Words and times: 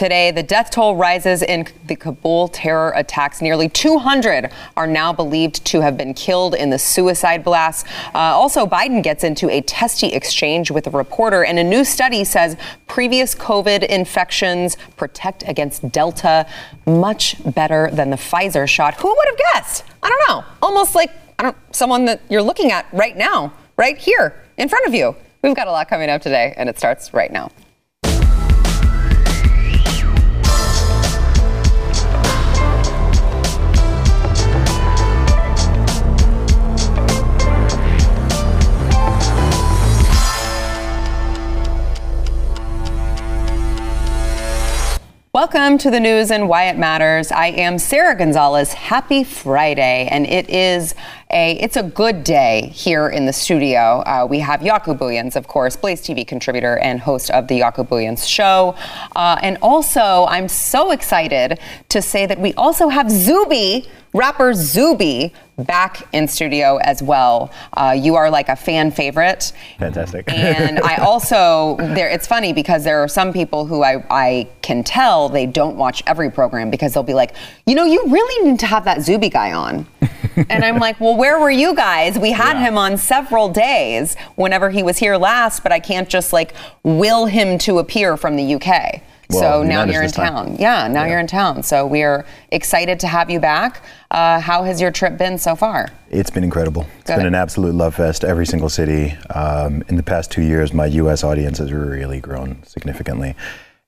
Today, 0.00 0.30
the 0.30 0.42
death 0.42 0.70
toll 0.70 0.96
rises 0.96 1.42
in 1.42 1.66
the 1.84 1.94
Kabul 1.94 2.48
terror 2.48 2.90
attacks. 2.96 3.42
Nearly 3.42 3.68
200 3.68 4.50
are 4.74 4.86
now 4.86 5.12
believed 5.12 5.62
to 5.66 5.82
have 5.82 5.98
been 5.98 6.14
killed 6.14 6.54
in 6.54 6.70
the 6.70 6.78
suicide 6.78 7.44
blast. 7.44 7.86
Uh, 8.14 8.18
also, 8.18 8.64
Biden 8.64 9.02
gets 9.02 9.24
into 9.24 9.50
a 9.50 9.60
testy 9.60 10.06
exchange 10.06 10.70
with 10.70 10.86
a 10.86 10.90
reporter, 10.90 11.44
and 11.44 11.58
a 11.58 11.62
new 11.62 11.84
study 11.84 12.24
says 12.24 12.56
previous 12.86 13.34
COVID 13.34 13.82
infections 13.88 14.78
protect 14.96 15.46
against 15.46 15.92
Delta 15.92 16.46
much 16.86 17.36
better 17.54 17.90
than 17.92 18.08
the 18.08 18.16
Pfizer 18.16 18.66
shot. 18.66 18.94
Who 18.94 19.14
would 19.14 19.28
have 19.28 19.38
guessed? 19.52 19.84
I 20.02 20.08
don't 20.08 20.28
know. 20.30 20.50
Almost 20.62 20.94
like 20.94 21.10
I 21.38 21.42
don't 21.42 21.56
someone 21.72 22.06
that 22.06 22.22
you're 22.30 22.40
looking 22.40 22.72
at 22.72 22.86
right 22.94 23.18
now, 23.18 23.52
right 23.76 23.98
here 23.98 24.46
in 24.56 24.70
front 24.70 24.86
of 24.86 24.94
you. 24.94 25.14
We've 25.42 25.54
got 25.54 25.68
a 25.68 25.72
lot 25.72 25.90
coming 25.90 26.08
up 26.08 26.22
today, 26.22 26.54
and 26.56 26.70
it 26.70 26.78
starts 26.78 27.12
right 27.12 27.30
now. 27.30 27.50
Welcome 45.32 45.78
to 45.78 45.92
the 45.92 46.00
news 46.00 46.32
and 46.32 46.48
why 46.48 46.64
it 46.64 46.76
matters. 46.76 47.30
I 47.30 47.46
am 47.50 47.78
Sara 47.78 48.18
Gonzales. 48.18 48.72
Happy 48.72 49.22
Friday, 49.22 50.08
and 50.10 50.26
it 50.26 50.50
is 50.50 50.96
a 51.32 51.52
it's 51.60 51.76
a 51.76 51.82
good 51.82 52.24
day 52.24 52.70
here 52.74 53.08
in 53.08 53.26
the 53.26 53.32
studio. 53.32 54.02
Uh, 54.06 54.26
we 54.28 54.38
have 54.40 54.60
Jaco 54.60 54.96
Booyens, 54.96 55.36
of 55.36 55.46
course, 55.48 55.76
Blaze 55.76 56.00
TV 56.00 56.26
contributor 56.26 56.78
and 56.78 57.00
host 57.00 57.30
of 57.30 57.48
the 57.48 57.60
Jaco 57.60 57.86
Booyens 57.86 58.26
Show, 58.28 58.74
uh, 59.16 59.38
and 59.42 59.58
also 59.62 60.26
I'm 60.28 60.48
so 60.48 60.90
excited 60.90 61.58
to 61.88 62.02
say 62.02 62.26
that 62.26 62.38
we 62.40 62.54
also 62.54 62.88
have 62.88 63.10
Zuby 63.10 63.88
rapper 64.12 64.52
Zuby 64.54 65.32
back 65.56 66.08
in 66.12 66.26
studio 66.26 66.78
as 66.78 67.02
well. 67.02 67.52
Uh, 67.74 67.94
you 67.96 68.14
are 68.16 68.30
like 68.30 68.48
a 68.48 68.56
fan 68.56 68.90
favorite. 68.90 69.52
Fantastic. 69.78 70.30
and 70.32 70.80
I 70.80 70.96
also 71.04 71.76
there. 71.78 72.08
It's 72.08 72.26
funny 72.26 72.52
because 72.52 72.84
there 72.84 73.02
are 73.02 73.08
some 73.08 73.32
people 73.32 73.66
who 73.66 73.82
I 73.82 74.04
I 74.10 74.48
can 74.62 74.82
tell 74.82 75.28
they 75.28 75.46
don't 75.46 75.76
watch 75.76 76.02
every 76.06 76.30
program 76.30 76.70
because 76.70 76.94
they'll 76.94 77.02
be 77.02 77.14
like, 77.14 77.34
you 77.66 77.74
know, 77.74 77.84
you 77.84 78.04
really 78.08 78.50
need 78.50 78.58
to 78.60 78.66
have 78.66 78.84
that 78.84 79.02
Zuby 79.02 79.28
guy 79.28 79.52
on. 79.52 79.86
and 80.48 80.64
I'm 80.64 80.78
like, 80.78 81.00
well, 81.00 81.16
where 81.20 81.38
were 81.38 81.50
you 81.50 81.74
guys? 81.74 82.18
We 82.18 82.32
had 82.32 82.54
yeah. 82.54 82.68
him 82.68 82.78
on 82.78 82.96
several 82.96 83.50
days 83.50 84.16
whenever 84.36 84.70
he 84.70 84.82
was 84.82 84.96
here 84.96 85.18
last, 85.18 85.62
but 85.62 85.70
I 85.70 85.78
can't 85.78 86.08
just 86.08 86.32
like 86.32 86.54
will 86.82 87.26
him 87.26 87.58
to 87.58 87.78
appear 87.78 88.16
from 88.16 88.36
the 88.36 88.54
UK. 88.54 89.02
Well, 89.28 89.40
so 89.40 89.62
now 89.62 89.84
you're 89.84 90.02
in 90.02 90.10
town. 90.10 90.46
Time. 90.46 90.56
Yeah, 90.58 90.88
now 90.88 91.04
yeah. 91.04 91.10
you're 91.10 91.20
in 91.20 91.26
town. 91.26 91.62
So 91.62 91.86
we 91.86 92.02
are 92.02 92.24
excited 92.52 92.98
to 93.00 93.06
have 93.06 93.28
you 93.28 93.38
back. 93.38 93.84
Uh, 94.10 94.40
how 94.40 94.64
has 94.64 94.80
your 94.80 94.90
trip 94.90 95.18
been 95.18 95.36
so 95.36 95.54
far? 95.54 95.90
It's 96.08 96.30
been 96.30 96.42
incredible. 96.42 96.86
It's 97.00 97.10
Good. 97.10 97.18
been 97.18 97.26
an 97.26 97.34
absolute 97.34 97.74
love 97.74 97.96
fest. 97.96 98.24
Every 98.24 98.46
single 98.46 98.70
city. 98.70 99.12
Um, 99.28 99.84
in 99.88 99.96
the 99.96 100.02
past 100.02 100.32
two 100.32 100.42
years, 100.42 100.72
my 100.72 100.86
U.S. 100.86 101.22
audience 101.22 101.58
has 101.58 101.70
really 101.70 102.20
grown 102.20 102.62
significantly. 102.64 103.36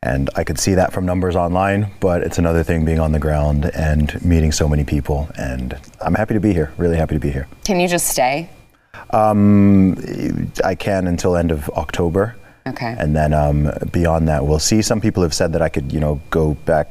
And 0.05 0.31
I 0.34 0.42
could 0.42 0.58
see 0.58 0.75
that 0.75 0.92
from 0.92 1.06
numbers 1.06 1.36
online, 1.36 1.92
but 2.00 2.22
it's 2.22 2.39
another 2.39 2.64
thing 2.64 2.84
being 2.84 2.98
on 2.98 3.12
the 3.12 3.20
ground 3.20 3.67
and 3.67 4.22
meeting 4.25 4.50
so 4.50 4.69
many 4.69 4.83
people. 4.83 5.28
And 5.36 5.78
I'm 6.00 6.14
happy 6.14 6.34
to 6.34 6.41
be 6.41 6.53
here, 6.53 6.72
really 6.77 6.97
happy 6.97 7.14
to 7.14 7.20
be 7.20 7.31
here. 7.31 7.47
Can 7.64 7.78
you 7.78 7.86
just 7.86 8.08
stay? 8.08 8.50
Um, 9.11 10.50
I 10.64 10.75
can 10.75 11.06
until 11.06 11.36
end 11.36 11.53
of 11.53 11.69
October. 11.70 12.34
Okay. 12.67 12.95
And 12.98 13.14
then 13.14 13.33
um, 13.33 13.70
beyond 13.92 14.28
that, 14.28 14.45
we'll 14.45 14.58
see. 14.58 14.83
Some 14.83 15.00
people 15.00 15.23
have 15.23 15.34
said 15.34 15.53
that 15.53 15.62
I 15.62 15.69
could, 15.69 15.92
you 15.92 16.00
know, 16.00 16.20
go 16.30 16.55
back 16.55 16.91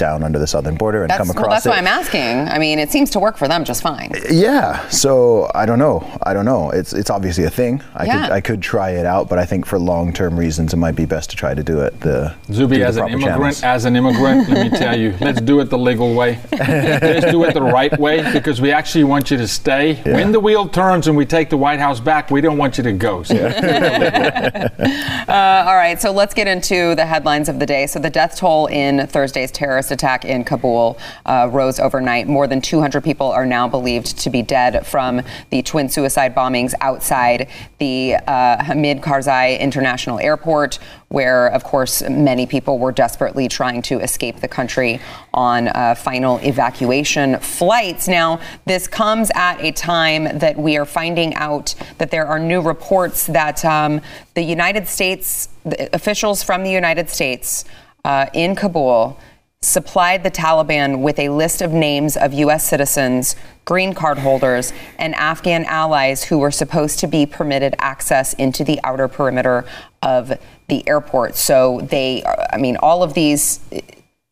down 0.00 0.24
under 0.24 0.38
the 0.38 0.46
southern 0.46 0.74
border 0.74 1.02
and 1.02 1.10
that's, 1.10 1.18
come 1.18 1.30
across 1.30 1.46
well, 1.46 1.54
that's 1.54 1.66
it. 1.66 1.68
why 1.68 1.76
I'm 1.76 1.86
asking. 1.86 2.48
I 2.48 2.58
mean, 2.58 2.80
it 2.80 2.90
seems 2.90 3.10
to 3.10 3.20
work 3.20 3.36
for 3.36 3.46
them 3.46 3.64
just 3.64 3.82
fine. 3.82 4.10
Yeah. 4.28 4.88
So 4.88 5.50
I 5.54 5.66
don't 5.66 5.78
know. 5.78 6.04
I 6.24 6.34
don't 6.34 6.44
know. 6.44 6.70
It's 6.70 6.92
it's 6.92 7.10
obviously 7.10 7.44
a 7.44 7.50
thing. 7.50 7.82
I 7.94 8.06
yeah. 8.06 8.22
could 8.22 8.32
I 8.32 8.40
could 8.40 8.62
try 8.62 8.90
it 8.90 9.06
out, 9.06 9.28
but 9.28 9.38
I 9.38 9.44
think 9.44 9.66
for 9.66 9.78
long 9.78 10.12
term 10.12 10.38
reasons, 10.38 10.72
it 10.72 10.78
might 10.78 10.96
be 10.96 11.04
best 11.04 11.30
to 11.30 11.36
try 11.36 11.54
to 11.54 11.62
do 11.62 11.80
it 11.80 12.00
the 12.00 12.34
Zuby 12.50 12.82
as 12.82 12.96
an 12.96 13.08
immigrant. 13.08 13.56
Channels. 13.56 13.62
As 13.62 13.84
an 13.84 13.94
immigrant, 13.94 14.48
let 14.48 14.72
me 14.72 14.78
tell 14.78 14.98
you, 14.98 15.14
let's 15.20 15.40
do 15.40 15.60
it 15.60 15.66
the 15.66 15.78
legal 15.78 16.14
way. 16.14 16.40
let's 16.50 17.30
do 17.30 17.44
it 17.44 17.54
the 17.54 17.62
right 17.62 17.96
way 17.98 18.32
because 18.32 18.60
we 18.60 18.72
actually 18.72 19.04
want 19.04 19.30
you 19.30 19.36
to 19.36 19.46
stay. 19.46 19.92
Yeah. 19.92 20.14
When 20.14 20.32
the 20.32 20.40
wheel 20.40 20.68
turns 20.68 21.06
and 21.06 21.16
we 21.16 21.26
take 21.26 21.50
the 21.50 21.58
White 21.58 21.78
House 21.78 22.00
back, 22.00 22.30
we 22.30 22.40
don't 22.40 22.56
want 22.56 22.78
you 22.78 22.84
to 22.84 22.92
go. 22.92 23.22
So. 23.22 23.34
Yeah. 23.34 24.68
uh, 25.28 25.68
all 25.68 25.76
right. 25.76 26.00
So 26.00 26.10
let's 26.10 26.34
get 26.34 26.46
into 26.46 26.94
the 26.94 27.04
headlines 27.04 27.48
of 27.48 27.58
the 27.58 27.66
day. 27.66 27.86
So 27.86 27.98
the 27.98 28.10
death 28.10 28.36
toll 28.36 28.66
in 28.66 29.06
Thursday's 29.06 29.50
terrorist 29.50 29.89
attack 29.90 30.24
in 30.24 30.44
Kabul 30.44 30.98
uh, 31.26 31.48
rose 31.50 31.78
overnight. 31.78 32.28
More 32.28 32.46
than 32.46 32.60
200 32.60 33.02
people 33.02 33.26
are 33.28 33.46
now 33.46 33.68
believed 33.68 34.18
to 34.18 34.30
be 34.30 34.42
dead 34.42 34.86
from 34.86 35.22
the 35.50 35.62
twin 35.62 35.88
suicide 35.88 36.34
bombings 36.34 36.74
outside 36.80 37.48
the 37.78 38.16
uh, 38.26 38.62
Hamid 38.62 39.00
Karzai 39.00 39.58
International 39.58 40.18
Airport, 40.18 40.78
where, 41.08 41.48
of 41.48 41.64
course, 41.64 42.02
many 42.08 42.46
people 42.46 42.78
were 42.78 42.92
desperately 42.92 43.48
trying 43.48 43.82
to 43.82 43.98
escape 44.00 44.40
the 44.40 44.48
country 44.48 45.00
on 45.34 45.68
uh, 45.68 45.94
final 45.94 46.38
evacuation 46.38 47.38
flights. 47.38 48.06
Now, 48.06 48.40
this 48.64 48.86
comes 48.86 49.30
at 49.34 49.60
a 49.60 49.72
time 49.72 50.38
that 50.38 50.56
we 50.56 50.76
are 50.76 50.84
finding 50.84 51.34
out 51.34 51.74
that 51.98 52.10
there 52.10 52.26
are 52.26 52.38
new 52.38 52.60
reports 52.60 53.26
that 53.26 53.64
um, 53.64 54.00
the 54.34 54.42
United 54.42 54.86
States, 54.86 55.48
the 55.64 55.94
officials 55.94 56.42
from 56.42 56.62
the 56.62 56.70
United 56.70 57.10
States 57.10 57.64
uh, 58.04 58.26
in 58.32 58.54
Kabul, 58.54 59.18
supplied 59.62 60.22
the 60.22 60.30
Taliban 60.30 61.02
with 61.02 61.18
a 61.18 61.28
list 61.28 61.60
of 61.60 61.70
names 61.70 62.16
of 62.16 62.32
U.S. 62.32 62.66
citizens, 62.66 63.36
green 63.66 63.92
card 63.92 64.16
holders, 64.16 64.72
and 64.98 65.14
Afghan 65.14 65.66
allies 65.66 66.24
who 66.24 66.38
were 66.38 66.50
supposed 66.50 66.98
to 67.00 67.06
be 67.06 67.26
permitted 67.26 67.74
access 67.78 68.32
into 68.34 68.64
the 68.64 68.80
outer 68.84 69.06
perimeter 69.06 69.66
of 70.02 70.32
the 70.68 70.88
airport. 70.88 71.36
So 71.36 71.80
they, 71.82 72.24
I 72.24 72.56
mean, 72.56 72.78
all 72.78 73.02
of 73.02 73.12
these. 73.12 73.60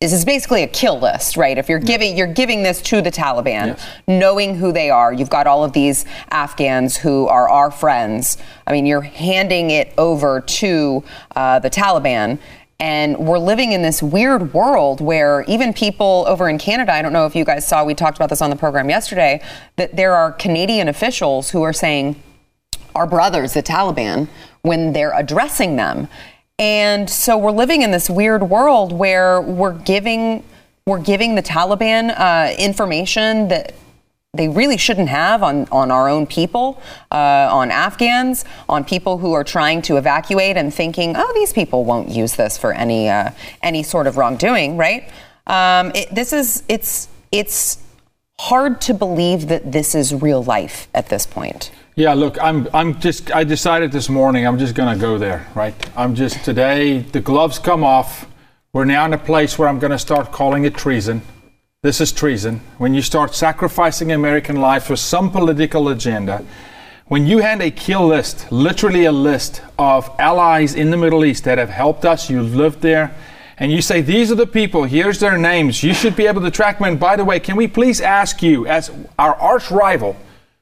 This 0.01 0.13
is 0.13 0.23
basically 0.23 0.63
a 0.63 0.67
kill 0.67 0.97
list, 0.97 1.35
right? 1.35 1.57
If 1.57 1.67
you're 1.67 1.77
giving 1.77 2.15
you're 2.17 2.33
giving 2.33 2.63
this 2.63 2.81
to 2.83 3.01
the 3.01 3.11
Taliban, 3.11 3.67
yes. 3.67 3.89
knowing 4.07 4.55
who 4.55 4.71
they 4.71 4.89
are, 4.89 5.11
you've 5.11 5.29
got 5.29 5.45
all 5.45 5.65
of 5.65 5.73
these 5.73 6.05
Afghans 6.29 6.95
who 6.95 7.27
are 7.27 7.49
our 7.49 7.69
friends. 7.69 8.37
I 8.65 8.71
mean, 8.71 8.85
you're 8.85 9.01
handing 9.01 9.71
it 9.71 9.93
over 9.97 10.39
to 10.39 11.03
uh, 11.35 11.59
the 11.59 11.69
Taliban, 11.69 12.39
and 12.79 13.17
we're 13.17 13.39
living 13.39 13.73
in 13.73 13.81
this 13.81 14.01
weird 14.01 14.53
world 14.53 15.01
where 15.01 15.43
even 15.47 15.73
people 15.73 16.23
over 16.27 16.47
in 16.47 16.57
Canada, 16.57 16.93
I 16.93 17.01
don't 17.01 17.11
know 17.11 17.25
if 17.25 17.35
you 17.35 17.43
guys 17.43 17.67
saw, 17.67 17.83
we 17.83 17.93
talked 17.93 18.17
about 18.17 18.29
this 18.29 18.41
on 18.41 18.49
the 18.49 18.55
program 18.55 18.89
yesterday, 18.89 19.41
that 19.75 19.97
there 19.97 20.15
are 20.15 20.31
Canadian 20.31 20.87
officials 20.87 21.49
who 21.49 21.61
are 21.63 21.73
saying, 21.73 22.21
our 22.95 23.05
brothers, 23.05 23.53
the 23.53 23.61
Taliban, 23.63 24.27
when 24.61 24.93
they're 24.93 25.17
addressing 25.17 25.75
them. 25.75 26.07
And 26.57 27.09
so 27.09 27.37
we're 27.37 27.51
living 27.51 27.81
in 27.81 27.91
this 27.91 28.09
weird 28.09 28.43
world 28.43 28.91
where 28.91 29.41
we're 29.41 29.73
giving 29.73 30.43
we're 30.85 30.99
giving 30.99 31.35
the 31.35 31.43
Taliban 31.43 32.17
uh, 32.17 32.55
information 32.57 33.47
that 33.49 33.73
they 34.33 34.47
really 34.47 34.77
shouldn't 34.77 35.09
have 35.09 35.41
on, 35.41 35.67
on 35.71 35.89
our 35.89 36.07
own 36.07 36.27
people, 36.27 36.79
uh, 37.11 37.49
on 37.51 37.71
Afghans, 37.71 38.45
on 38.67 38.83
people 38.83 39.17
who 39.17 39.33
are 39.33 39.43
trying 39.43 39.81
to 39.83 39.97
evacuate 39.97 40.55
and 40.55 40.71
thinking, 40.71 41.15
oh, 41.17 41.31
these 41.33 41.51
people 41.51 41.83
won't 41.83 42.09
use 42.09 42.35
this 42.35 42.55
for 42.55 42.71
any 42.71 43.09
uh, 43.09 43.31
any 43.63 43.81
sort 43.81 44.05
of 44.05 44.17
wrongdoing, 44.17 44.77
right? 44.77 45.09
Um, 45.47 45.91
it, 45.95 46.13
this 46.13 46.31
is 46.31 46.63
it's 46.69 47.07
it's 47.31 47.79
hard 48.39 48.79
to 48.81 48.93
believe 48.93 49.47
that 49.47 49.71
this 49.71 49.95
is 49.95 50.13
real 50.13 50.43
life 50.43 50.87
at 50.93 51.09
this 51.09 51.25
point. 51.25 51.71
Yeah, 51.95 52.13
look, 52.13 52.37
I'm 52.39 52.67
I'm 52.71 52.99
just 52.99 53.31
I 53.31 53.43
decided 53.43 53.91
this 53.91 54.09
morning 54.09 54.45
I'm 54.45 54.59
just 54.59 54.75
to 54.93 55.01
go 55.01 55.17
there, 55.17 55.47
right? 55.55 55.73
I'm 55.97 56.13
just 56.13 56.45
today 56.45 56.99
the 56.99 57.19
gloves 57.19 57.57
come 57.57 57.83
off. 57.83 58.27
We're 58.73 58.85
now 58.85 59.05
in 59.05 59.13
a 59.13 59.17
place 59.17 59.57
where 59.57 59.67
I'm 59.67 59.79
to 59.91 59.97
start 59.97 60.31
calling 60.31 60.65
it 60.65 60.75
treason. 60.75 61.23
This 61.81 62.01
is 62.01 62.11
treason. 62.11 62.59
When 62.77 62.93
you 62.93 63.01
start 63.01 63.33
sacrificing 63.33 64.11
American 64.11 64.57
life 64.57 64.83
for 64.83 64.97
some 64.97 65.31
political 65.31 65.87
agenda, 65.87 66.43
when 67.07 67.25
you 67.25 67.37
hand 67.37 67.61
a 67.61 67.71
kill 67.71 68.07
list, 68.07 68.51
literally 68.51 69.05
a 69.05 69.13
list 69.13 69.61
of 69.77 70.11
allies 70.19 70.75
in 70.75 70.91
the 70.91 70.97
Middle 70.97 71.23
East 71.23 71.45
that 71.45 71.57
have 71.57 71.69
helped 71.69 72.03
us, 72.03 72.29
you 72.29 72.43
lived 72.43 72.81
there, 72.81 73.15
and 73.57 73.71
you 73.71 73.81
say, 73.81 74.01
These 74.01 74.29
are 74.29 74.35
the 74.35 74.45
people, 74.45 74.83
here's 74.83 75.21
their 75.21 75.37
names, 75.37 75.81
you 75.81 75.93
should 75.93 76.17
be 76.17 76.27
able 76.27 76.41
to 76.41 76.51
track 76.51 76.79
them. 76.79 76.89
And 76.89 76.99
by 76.99 77.15
the 77.15 77.23
way, 77.23 77.39
can 77.39 77.55
we 77.55 77.65
please 77.65 78.01
ask 78.01 78.43
you, 78.43 78.67
as 78.67 78.91
our 79.17 79.35
arch 79.35 79.71
rival, 79.71 80.17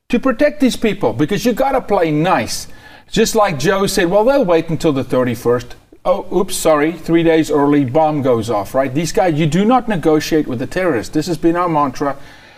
to 0.10 0.20
protect 0.20 0.60
these 0.60 0.76
people? 0.76 1.14
Because 1.14 1.46
you 1.46 1.54
got 1.54 1.72
to 1.72 1.82
play 1.82 2.12
nice. 2.12 2.68
Just 3.10 3.34
like 3.34 3.58
Joe 3.58 3.88
said, 3.88 4.12
Well, 4.12 4.24
they'll 4.24 4.46
wait 4.46 4.70
until 4.70 4.94
the 4.94 5.04
31st 5.04 5.74
oh, 6.08 6.26
oops, 6.36 6.56
sorry, 6.56 6.94
three 6.94 7.22
days 7.22 7.52
early, 7.52 7.84
bomb 7.84 8.22
goes 8.22 8.50
off, 8.50 8.74
right? 8.74 8.94
These 8.94 9.12
guys, 9.12 9.38
you 9.38 9.46
do 9.46 9.66
not 9.66 9.88
negotiate 9.88 10.48
with 10.48 10.60
the 10.60 10.66
terrorists. 10.66 11.14
This 11.14 11.28
has 11.28 11.38
been 11.38 11.58
our 11.58 11.68
mantra 11.68 12.18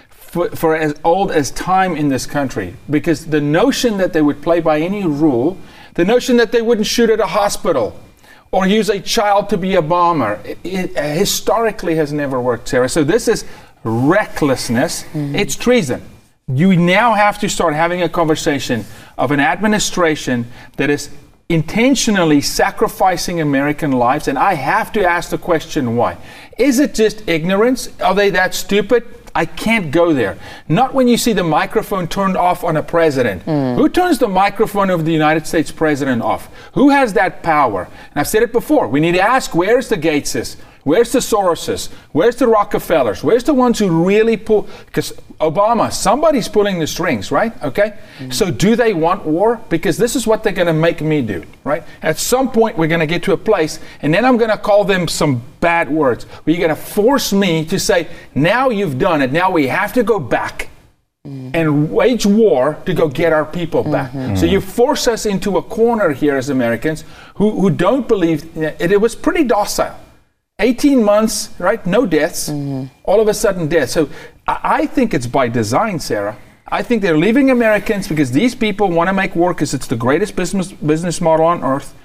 for, 0.10 0.50
for 0.52 0.76
as 0.76 0.96
old 1.04 1.32
as 1.32 1.50
time 1.52 1.98
in 1.98 2.10
this 2.10 2.28
country. 2.28 2.76
Because 2.90 3.26
the 3.26 3.42
notion 3.42 3.98
that 3.98 4.14
they 4.14 4.22
would 4.22 4.44
play 4.44 4.62
by 4.62 4.80
any 4.80 5.06
rule, 5.06 5.58
the 5.96 6.06
notion 6.06 6.38
that 6.38 6.52
they 6.52 6.62
wouldn't 6.62 6.86
shoot 6.86 7.10
at 7.10 7.20
a 7.20 7.26
hospital, 7.26 8.00
or 8.52 8.68
use 8.68 8.90
a 8.90 9.00
child 9.00 9.50
to 9.50 9.58
be 9.58 9.76
a 9.76 9.82
bomber. 9.82 10.40
It, 10.46 10.60
it 10.64 11.18
historically 11.18 11.96
has 11.96 12.14
never 12.14 12.40
worked, 12.40 12.68
Sarah. 12.68 12.90
So 12.90 13.04
this 13.04 13.28
is 13.28 13.46
recklessness. 13.84 15.04
Mm-hmm. 15.04 15.36
It's 15.36 15.56
treason. 15.56 16.04
You 16.48 16.76
now 16.76 17.14
have 17.14 17.40
to 17.40 17.50
start 17.50 17.74
having 17.74 18.02
a 18.02 18.10
conversation 18.10 18.86
of 19.18 19.32
an 19.32 19.40
administration 19.40 20.48
that 20.78 20.90
is 20.90 21.10
intentionally 21.50 22.42
sacrificing 22.42 23.42
American 23.42 23.92
lives. 23.92 24.28
And 24.28 24.38
I 24.38 24.54
have 24.54 24.92
to 24.94 25.04
ask 25.04 25.32
the 25.32 25.38
question 25.40 25.96
why? 25.96 26.18
Is 26.60 26.80
it 26.80 26.94
just 26.94 27.28
ignorance? 27.28 27.90
Are 28.02 28.14
they 28.14 28.30
that 28.30 28.54
stupid? 28.54 29.04
I 29.34 29.46
can't 29.46 29.90
go 29.90 30.14
there. 30.14 30.38
Not 30.68 30.94
when 30.94 31.08
you 31.08 31.18
see 31.18 31.34
the 31.34 31.44
microphone 31.44 32.08
turned 32.08 32.38
off 32.38 32.64
on 32.64 32.78
a 32.78 32.84
president. 32.84 33.46
Mm. 33.46 33.78
Who 33.78 33.90
turns 33.90 34.20
the 34.20 34.28
microphone 34.28 34.92
of 34.92 35.06
the 35.06 35.12
United 35.12 35.48
States 35.48 35.72
president 35.72 36.22
off? 36.22 36.50
Who 36.74 36.90
has 36.90 37.14
that 37.14 37.42
power? 37.42 37.86
And 38.12 38.20
I've 38.20 38.28
said 38.28 38.44
it 38.44 38.52
before. 38.52 38.88
We 38.88 39.00
need 39.00 39.14
to 39.14 39.22
ask 39.22 39.56
where's 39.56 39.90
the 39.90 39.98
Gateses? 39.98 40.56
Where's 40.90 41.12
the 41.12 41.20
Soroses? 41.20 41.92
Where's 42.14 42.38
the 42.38 42.48
Rockefellers? 42.48 43.24
Where's 43.24 43.44
the 43.44 43.54
ones 43.54 43.78
who 43.78 44.04
really 44.04 44.38
pull? 44.38 44.68
Because 44.88 45.12
Obama, 45.40 45.94
somebody's 45.94 46.48
pulling 46.48 46.80
the 46.80 46.88
strings, 46.88 47.32
right? 47.32 47.54
Okay? 47.62 47.94
Mm-hmm. 48.18 48.32
So 48.32 48.50
do 48.50 48.76
they 48.76 48.96
want 48.96 49.24
war? 49.24 49.62
Because 49.70 49.98
this 49.98 50.16
is 50.16 50.26
what 50.26 50.44
they're 50.44 50.52
going 50.52 50.66
to 50.66 50.74
make 50.74 51.02
me 51.02 51.22
do, 51.22 51.46
right? 51.64 51.84
At 52.02 52.18
some 52.18 52.52
point, 52.52 52.76
we're 52.76 52.88
going 52.88 53.02
to 53.02 53.06
get 53.06 53.22
to 53.26 53.34
a 53.34 53.38
place, 53.38 53.80
and 54.02 54.12
then 54.12 54.26
I'm 54.26 54.38
going 54.38 54.50
to 54.50 54.58
call 54.58 54.84
them 54.84 55.08
some 55.08 55.44
bad 55.60 55.92
words. 55.92 56.24
Where 56.24 56.56
you're 56.56 56.68
going 56.68 56.76
to 56.76 56.84
force 56.84 57.32
me 57.32 57.66
to 57.66 57.78
say, 57.78 58.08
now 58.34 58.70
you've 58.70 58.98
done 58.98 59.22
it. 59.22 59.32
Now 59.32 59.52
we 59.52 59.68
have 59.68 59.94
to 59.94 60.02
go 60.02 60.20
back 60.20 60.70
mm-hmm. 61.24 61.52
and 61.54 61.92
wage 61.92 62.26
war 62.26 62.80
to 62.88 62.96
go 62.96 63.10
get 63.10 63.32
our 63.32 63.46
people 63.46 63.84
back. 63.84 64.12
Mm-hmm. 64.12 64.38
So 64.38 64.48
you 64.48 64.60
force 64.60 65.08
us 65.08 65.28
into 65.28 65.58
a 65.58 65.62
corner 65.62 66.14
here 66.14 66.36
as 66.36 66.50
Americans 66.50 67.04
who, 67.36 67.52
who 67.62 67.70
don't 67.70 68.08
believe 68.08 68.58
it, 68.58 68.92
it 68.92 69.00
was 69.00 69.14
pretty 69.14 69.44
docile 69.44 69.96
18 70.60 71.04
months, 71.04 71.50
right? 71.60 71.84
No 71.86 72.06
deaths. 72.06 72.50
Mm-hmm. 72.50 72.94
All 73.04 73.22
of 73.22 73.28
a 73.28 73.34
sudden, 73.34 73.68
death. 73.68 73.90
So 73.90 74.10
I, 74.48 74.60
I, 74.64 74.86
think 74.86 75.14
it's 75.14 75.28
by 75.28 75.48
design, 75.48 76.00
Sarah. 76.00 76.38
I 76.68 76.84
think 76.84 77.02
they're 77.02 77.18
leaving 77.18 77.50
Americans 77.50 78.08
because 78.08 78.32
these 78.32 78.54
people 78.54 78.90
want 78.90 79.08
to 79.08 79.14
make 79.14 79.36
war 79.36 79.54
because 79.54 79.74
it's 79.74 79.88
the 79.88 79.96
greatest 79.96 80.36
business 80.36 80.72
business 80.72 81.20
model 81.22 81.46
on 81.46 81.64
earth. 81.64 81.96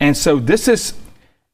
And 0.00 0.16
so 0.16 0.38
this 0.38 0.68
is 0.68 0.94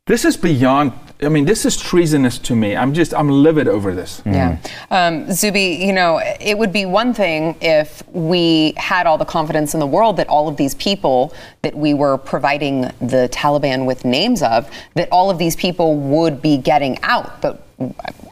this 0.07 0.25
is 0.25 0.37
beyond 0.37 0.93
I 1.23 1.29
mean, 1.29 1.45
this 1.45 1.65
is 1.65 1.77
treasonous 1.77 2.39
to 2.41 2.57
me. 2.57 2.77
I'm 2.77 2.93
just, 2.93 3.15
I'm 3.15 3.29
livid 3.29 3.69
over 3.69 3.95
this. 3.95 4.23
Yeah. 4.27 4.59
Um, 4.91 5.31
Zuby, 5.33 5.79
you 5.81 5.93
know, 5.93 6.21
it 6.41 6.59
would 6.59 6.73
be 6.73 6.85
one 6.85 7.15
thing 7.15 7.57
if 7.61 8.03
we 8.09 8.75
had 8.77 9.07
all 9.07 9.19
the 9.19 9.25
confidence 9.25 9.75
in 9.75 9.81
the 9.81 9.87
world 9.87 10.17
that 10.17 10.29
all 10.29 10.49
of 10.49 10.57
these 10.57 10.75
people 10.75 11.33
that 11.63 11.75
we 11.75 11.95
were 11.95 12.19
providing 12.19 12.83
the 13.01 13.29
Taliban 13.33 13.87
with 13.87 14.05
names 14.05 14.43
of, 14.43 14.69
that 14.95 15.09
all 15.13 15.31
of 15.31 15.39
these 15.39 15.55
people 15.55 15.97
would 15.97 16.43
be 16.43 16.57
getting 16.57 16.99
out. 17.03 17.41
But 17.41 17.67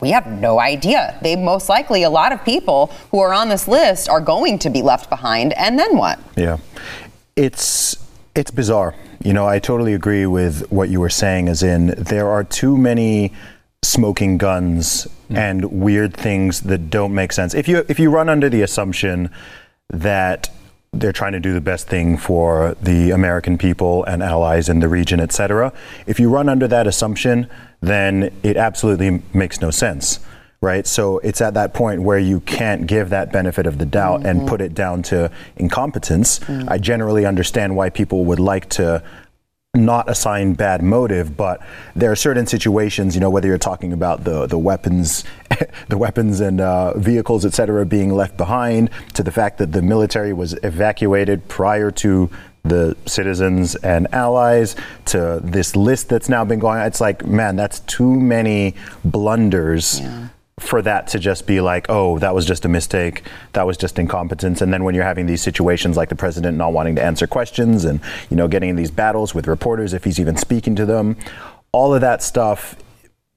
we 0.00 0.10
have 0.10 0.26
no 0.26 0.58
idea. 0.58 1.18
They 1.22 1.36
most 1.36 1.68
likely, 1.68 2.02
a 2.02 2.10
lot 2.10 2.32
of 2.32 2.44
people 2.44 2.86
who 3.10 3.20
are 3.20 3.32
on 3.32 3.48
this 3.48 3.68
list 3.68 4.08
are 4.08 4.20
going 4.20 4.58
to 4.60 4.70
be 4.70 4.82
left 4.82 5.08
behind. 5.10 5.52
And 5.52 5.78
then 5.78 5.96
what? 5.96 6.18
Yeah. 6.36 6.58
It's, 7.36 7.96
it's 8.34 8.50
bizarre. 8.50 8.94
You 9.22 9.34
know, 9.34 9.46
I 9.46 9.58
totally 9.58 9.92
agree 9.92 10.24
with 10.24 10.70
what 10.72 10.88
you 10.88 10.98
were 10.98 11.10
saying, 11.10 11.48
as 11.48 11.62
in 11.62 11.88
there 11.88 12.28
are 12.28 12.42
too 12.42 12.78
many 12.78 13.32
smoking 13.82 14.38
guns 14.38 15.06
mm. 15.28 15.36
and 15.36 15.64
weird 15.66 16.14
things 16.14 16.62
that 16.62 16.90
don't 16.90 17.14
make 17.14 17.32
sense. 17.32 17.54
If 17.54 17.68
you 17.68 17.84
if 17.88 17.98
you 17.98 18.10
run 18.10 18.28
under 18.28 18.48
the 18.48 18.62
assumption 18.62 19.30
that 19.88 20.50
they're 20.92 21.12
trying 21.12 21.32
to 21.32 21.40
do 21.40 21.52
the 21.52 21.60
best 21.60 21.86
thing 21.86 22.16
for 22.16 22.76
the 22.82 23.10
American 23.10 23.58
people 23.58 24.04
and 24.04 24.22
allies 24.22 24.68
in 24.68 24.80
the 24.80 24.88
region, 24.88 25.20
etc. 25.20 25.72
If 26.06 26.18
you 26.18 26.30
run 26.30 26.48
under 26.48 26.66
that 26.68 26.86
assumption, 26.86 27.48
then 27.80 28.32
it 28.42 28.56
absolutely 28.56 29.22
makes 29.32 29.60
no 29.60 29.70
sense 29.70 30.20
right? 30.62 30.86
So 30.86 31.18
it's 31.18 31.40
at 31.40 31.54
that 31.54 31.72
point 31.72 32.02
where 32.02 32.18
you 32.18 32.40
can't 32.40 32.86
give 32.86 33.10
that 33.10 33.32
benefit 33.32 33.66
of 33.66 33.78
the 33.78 33.86
doubt 33.86 34.20
mm-hmm. 34.20 34.40
and 34.40 34.48
put 34.48 34.60
it 34.60 34.74
down 34.74 35.02
to 35.04 35.30
incompetence. 35.56 36.40
Mm-hmm. 36.40 36.68
I 36.68 36.76
generally 36.78 37.24
understand 37.24 37.76
why 37.76 37.88
people 37.88 38.26
would 38.26 38.40
like 38.40 38.68
to 38.70 39.02
not 39.74 40.10
assign 40.10 40.52
bad 40.54 40.82
motive, 40.82 41.36
but 41.36 41.62
there 41.94 42.10
are 42.10 42.16
certain 42.16 42.46
situations, 42.46 43.14
you 43.14 43.20
know, 43.20 43.30
whether 43.30 43.46
you're 43.46 43.56
talking 43.56 43.92
about 43.92 44.24
the 44.24 44.46
the 44.46 44.58
weapons, 44.58 45.24
the 45.88 45.96
weapons 45.96 46.40
and 46.40 46.60
uh, 46.60 46.98
vehicles, 46.98 47.46
et 47.46 47.54
cetera, 47.54 47.86
being 47.86 48.12
left 48.12 48.36
behind, 48.36 48.90
to 49.14 49.22
the 49.22 49.30
fact 49.30 49.58
that 49.58 49.72
the 49.72 49.80
military 49.80 50.32
was 50.32 50.54
evacuated 50.64 51.46
prior 51.48 51.90
to 51.92 52.28
the 52.64 52.94
citizens 53.06 53.76
and 53.76 54.12
allies 54.12 54.76
to 55.06 55.40
this 55.42 55.74
list 55.74 56.10
that's 56.10 56.28
now 56.28 56.44
been 56.44 56.58
going 56.58 56.78
on. 56.78 56.86
It's 56.86 57.00
like, 57.00 57.24
man, 57.24 57.56
that's 57.56 57.80
too 57.80 58.20
many 58.20 58.74
blunders. 59.04 60.00
Yeah 60.00 60.28
for 60.60 60.82
that 60.82 61.08
to 61.08 61.18
just 61.18 61.46
be 61.46 61.60
like, 61.60 61.86
oh, 61.88 62.18
that 62.18 62.34
was 62.34 62.44
just 62.44 62.64
a 62.64 62.68
mistake, 62.68 63.22
that 63.54 63.66
was 63.66 63.76
just 63.76 63.98
incompetence. 63.98 64.60
And 64.60 64.72
then 64.72 64.84
when 64.84 64.94
you're 64.94 65.04
having 65.04 65.26
these 65.26 65.42
situations 65.42 65.96
like 65.96 66.10
the 66.10 66.14
president 66.14 66.56
not 66.56 66.72
wanting 66.72 66.96
to 66.96 67.02
answer 67.02 67.26
questions 67.26 67.84
and, 67.84 68.00
you 68.28 68.36
know, 68.36 68.46
getting 68.46 68.68
in 68.68 68.76
these 68.76 68.90
battles 68.90 69.34
with 69.34 69.46
reporters 69.46 69.94
if 69.94 70.04
he's 70.04 70.20
even 70.20 70.36
speaking 70.36 70.76
to 70.76 70.86
them, 70.86 71.16
all 71.72 71.94
of 71.94 72.02
that 72.02 72.22
stuff, 72.22 72.76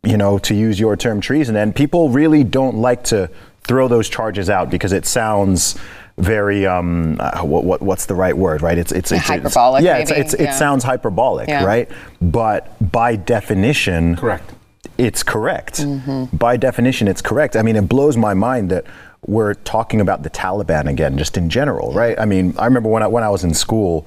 you 0.04 0.18
know, 0.18 0.38
to 0.40 0.54
use 0.54 0.80
your 0.80 0.98
term 0.98 1.22
treason. 1.22 1.56
And 1.56 1.74
people 1.76 2.10
really 2.10 2.44
don't 2.44 2.76
like 2.76 3.04
to 3.06 3.30
throw 3.62 3.88
those 3.88 4.10
charges 4.10 4.50
out 4.50 4.70
because 4.70 4.92
it 4.92 5.06
sounds 5.06 5.80
very 6.18 6.68
um, 6.68 7.18
uh, 7.20 7.42
what, 7.42 7.64
what, 7.64 7.82
what's 7.82 8.06
the 8.06 8.14
right 8.14 8.38
word 8.38 8.62
right 8.62 8.78
it's 8.78 8.92
it's, 8.92 9.12
it's 9.12 9.26
hyperbolic 9.26 9.80
it's, 9.80 9.86
yeah, 9.86 9.98
it's, 9.98 10.12
it's, 10.12 10.36
yeah, 10.40 10.54
it 10.54 10.54
sounds 10.56 10.84
hyperbolic 10.84 11.50
yeah. 11.50 11.64
right 11.64 11.90
but 12.22 12.92
by 12.92 13.16
definition 13.16 14.16
correct 14.16 14.54
it's 14.98 15.24
correct. 15.24 15.82
Mm-hmm. 15.82 16.36
By 16.36 16.58
definition, 16.58 17.08
it's 17.08 17.22
correct. 17.22 17.56
I 17.56 17.62
mean, 17.62 17.76
it 17.76 17.88
blows 17.90 18.18
my 18.18 18.34
mind 18.34 18.70
that 18.72 18.86
we're 19.26 19.54
talking 19.54 20.02
about 20.02 20.24
the 20.24 20.30
Taliban 20.30 20.90
again, 20.90 21.18
just 21.18 21.38
in 21.38 21.50
general, 21.50 21.94
right? 21.94 22.20
I 22.20 22.26
mean, 22.26 22.54
I 22.58 22.66
remember 22.66 22.90
when 22.90 23.04
I, 23.04 23.08
when 23.08 23.24
I 23.24 23.30
was 23.30 23.44
in 23.44 23.54
school, 23.54 24.06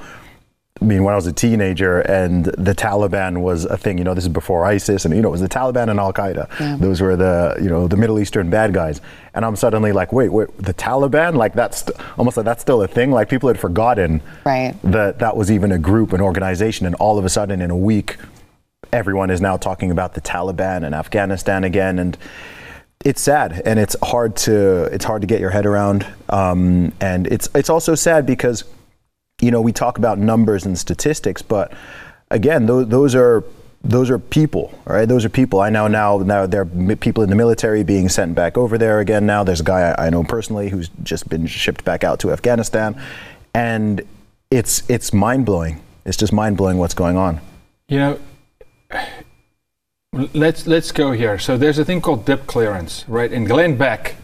I 0.80 0.84
mean, 0.84 1.04
when 1.04 1.14
I 1.14 1.16
was 1.16 1.26
a 1.26 1.32
teenager 1.32 2.00
and 2.00 2.44
the 2.44 2.74
Taliban 2.74 3.40
was 3.40 3.64
a 3.64 3.78
thing, 3.78 3.96
you 3.96 4.04
know, 4.04 4.12
this 4.12 4.24
is 4.24 4.28
before 4.28 4.66
ISIS 4.66 5.06
and, 5.06 5.16
you 5.16 5.22
know, 5.22 5.28
it 5.28 5.32
was 5.32 5.40
the 5.40 5.48
Taliban 5.48 5.88
and 5.88 5.98
Al 5.98 6.12
Qaeda. 6.12 6.48
Yeah. 6.60 6.76
Those 6.76 7.00
were 7.00 7.16
the, 7.16 7.56
you 7.62 7.70
know, 7.70 7.88
the 7.88 7.96
Middle 7.96 8.18
Eastern 8.18 8.50
bad 8.50 8.74
guys. 8.74 9.00
And 9.32 9.42
I'm 9.44 9.56
suddenly 9.56 9.92
like, 9.92 10.12
wait, 10.12 10.28
wait, 10.28 10.54
the 10.58 10.74
Taliban? 10.74 11.34
Like 11.34 11.54
that's 11.54 11.78
st- 11.78 11.96
almost 12.18 12.36
like 12.36 12.44
that's 12.44 12.60
still 12.60 12.82
a 12.82 12.88
thing. 12.88 13.10
Like 13.10 13.30
people 13.30 13.48
had 13.48 13.58
forgotten 13.58 14.20
right. 14.44 14.74
that 14.82 15.18
that 15.20 15.34
was 15.34 15.50
even 15.50 15.72
a 15.72 15.78
group, 15.78 16.12
an 16.12 16.20
organization. 16.20 16.84
And 16.84 16.94
all 16.96 17.18
of 17.18 17.24
a 17.24 17.30
sudden 17.30 17.62
in 17.62 17.70
a 17.70 17.76
week, 17.76 18.18
everyone 18.92 19.30
is 19.30 19.40
now 19.40 19.56
talking 19.56 19.90
about 19.90 20.14
the 20.14 20.20
Taliban 20.20 20.84
and 20.84 20.94
Afghanistan 20.94 21.64
again, 21.64 21.98
and 21.98 22.16
it's 23.04 23.20
sad 23.20 23.62
and 23.64 23.78
it's 23.78 23.94
hard 24.02 24.34
to 24.34 24.84
it's 24.84 25.04
hard 25.04 25.20
to 25.20 25.26
get 25.26 25.40
your 25.40 25.50
head 25.50 25.66
around. 25.66 26.06
Um, 26.28 26.92
and 27.00 27.26
it's 27.26 27.48
it's 27.54 27.70
also 27.70 27.94
sad 27.94 28.26
because 28.26 28.64
you 29.40 29.50
know 29.50 29.60
we 29.60 29.72
talk 29.72 29.98
about 29.98 30.18
numbers 30.18 30.66
and 30.66 30.78
statistics, 30.78 31.42
but 31.42 31.72
again, 32.30 32.66
those, 32.66 32.88
those 32.88 33.14
are 33.14 33.44
those 33.84 34.10
are 34.10 34.18
people, 34.18 34.76
right? 34.84 35.06
Those 35.06 35.24
are 35.24 35.28
people. 35.28 35.60
I 35.60 35.70
know 35.70 35.86
now. 35.86 36.18
Now 36.18 36.46
there 36.46 36.62
are 36.62 36.96
people 36.96 37.22
in 37.22 37.30
the 37.30 37.36
military 37.36 37.84
being 37.84 38.08
sent 38.08 38.34
back 38.34 38.58
over 38.58 38.78
there 38.78 39.00
again. 39.00 39.26
Now 39.26 39.44
there's 39.44 39.60
a 39.60 39.64
guy 39.64 39.92
I, 39.92 40.06
I 40.06 40.10
know 40.10 40.24
personally 40.24 40.68
who's 40.68 40.88
just 41.02 41.28
been 41.28 41.46
shipped 41.46 41.84
back 41.84 42.02
out 42.02 42.18
to 42.20 42.32
Afghanistan, 42.32 43.00
and 43.54 44.02
it's 44.50 44.88
it's 44.90 45.12
mind 45.12 45.46
blowing. 45.46 45.80
It's 46.04 46.16
just 46.16 46.32
mind 46.32 46.56
blowing 46.56 46.78
what's 46.78 46.94
going 46.94 47.16
on. 47.16 47.40
You 47.88 47.98
know, 47.98 48.20
let's 50.34 50.66
let's 50.66 50.92
go 50.92 51.12
here. 51.12 51.38
So 51.38 51.56
there's 51.56 51.78
a 51.78 51.84
thing 51.84 52.00
called 52.00 52.24
dip 52.24 52.46
clearance, 52.46 53.04
right? 53.08 53.30
In 53.32 53.44
Glenn 53.44 53.76
Beck, 53.76 54.16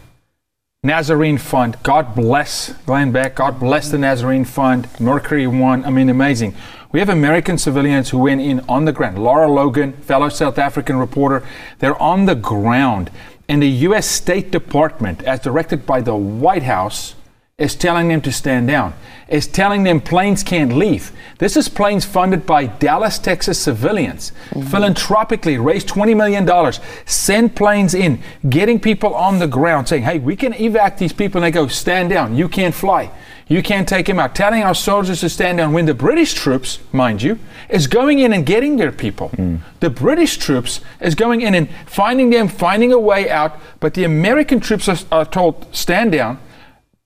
Nazarene 0.83 1.37
Fund. 1.37 1.77
God 1.83 2.15
bless 2.15 2.73
Glenn 2.85 3.11
Beck. 3.11 3.35
God 3.35 3.59
bless 3.59 3.89
the 3.89 3.97
Nazarene 3.97 4.45
Fund. 4.45 4.87
Mercury 4.99 5.47
One. 5.47 5.85
I 5.85 5.89
mean, 5.89 6.09
amazing. 6.09 6.55
We 6.91 6.99
have 6.99 7.09
American 7.09 7.57
civilians 7.57 8.11
who 8.11 8.19
went 8.19 8.41
in 8.41 8.59
on 8.69 8.85
the 8.85 8.91
ground. 8.91 9.17
Lara 9.17 9.49
Logan, 9.49 9.93
fellow 9.93 10.29
South 10.29 10.59
African 10.59 10.97
reporter, 10.97 11.43
they're 11.79 11.99
on 12.01 12.25
the 12.25 12.35
ground. 12.35 13.09
And 13.49 13.61
the 13.61 13.69
U.S. 13.69 14.05
State 14.05 14.51
Department, 14.51 15.23
as 15.23 15.39
directed 15.39 15.85
by 15.85 16.01
the 16.01 16.15
White 16.15 16.63
House, 16.63 17.15
is 17.59 17.75
telling 17.75 18.07
them 18.07 18.19
to 18.19 18.31
stand 18.31 18.67
down, 18.67 18.95
is 19.27 19.45
telling 19.45 19.83
them 19.83 20.01
planes 20.01 20.41
can't 20.41 20.73
leave. 20.73 21.11
This 21.37 21.55
is 21.55 21.69
planes 21.69 22.03
funded 22.03 22.47
by 22.47 22.65
Dallas, 22.65 23.19
Texas 23.19 23.59
civilians, 23.59 24.31
mm-hmm. 24.49 24.67
philanthropically 24.69 25.59
raised 25.59 25.87
$20 25.87 26.17
million, 26.17 26.73
send 27.05 27.55
planes 27.55 27.93
in, 27.93 28.23
getting 28.49 28.79
people 28.79 29.13
on 29.13 29.37
the 29.37 29.45
ground, 29.47 29.87
saying, 29.87 30.01
hey, 30.01 30.17
we 30.17 30.35
can 30.35 30.53
evac 30.53 30.97
these 30.97 31.13
people. 31.13 31.43
And 31.43 31.45
they 31.45 31.51
go, 31.51 31.67
stand 31.67 32.09
down, 32.09 32.35
you 32.35 32.49
can't 32.49 32.73
fly. 32.73 33.11
You 33.47 33.61
can't 33.61 33.87
take 33.87 34.09
him 34.09 34.17
out. 34.17 34.33
Telling 34.33 34.63
our 34.63 34.73
soldiers 34.73 35.19
to 35.19 35.29
stand 35.29 35.59
down 35.59 35.73
when 35.73 35.85
the 35.85 35.93
British 35.93 36.33
troops, 36.33 36.79
mind 36.91 37.21
you, 37.21 37.37
is 37.69 37.85
going 37.85 38.17
in 38.17 38.33
and 38.33 38.47
getting 38.47 38.77
their 38.77 38.91
people. 38.91 39.29
Mm. 39.29 39.59
The 39.79 39.91
British 39.91 40.37
troops 40.37 40.79
is 40.99 41.13
going 41.13 41.41
in 41.41 41.53
and 41.53 41.69
finding 41.85 42.31
them, 42.31 42.47
finding 42.47 42.91
a 42.91 42.97
way 42.97 43.29
out. 43.29 43.59
But 43.79 43.93
the 43.93 44.05
American 44.05 44.59
troops 44.59 44.89
are, 44.89 44.97
are 45.11 45.25
told, 45.25 45.67
stand 45.75 46.13
down 46.13 46.39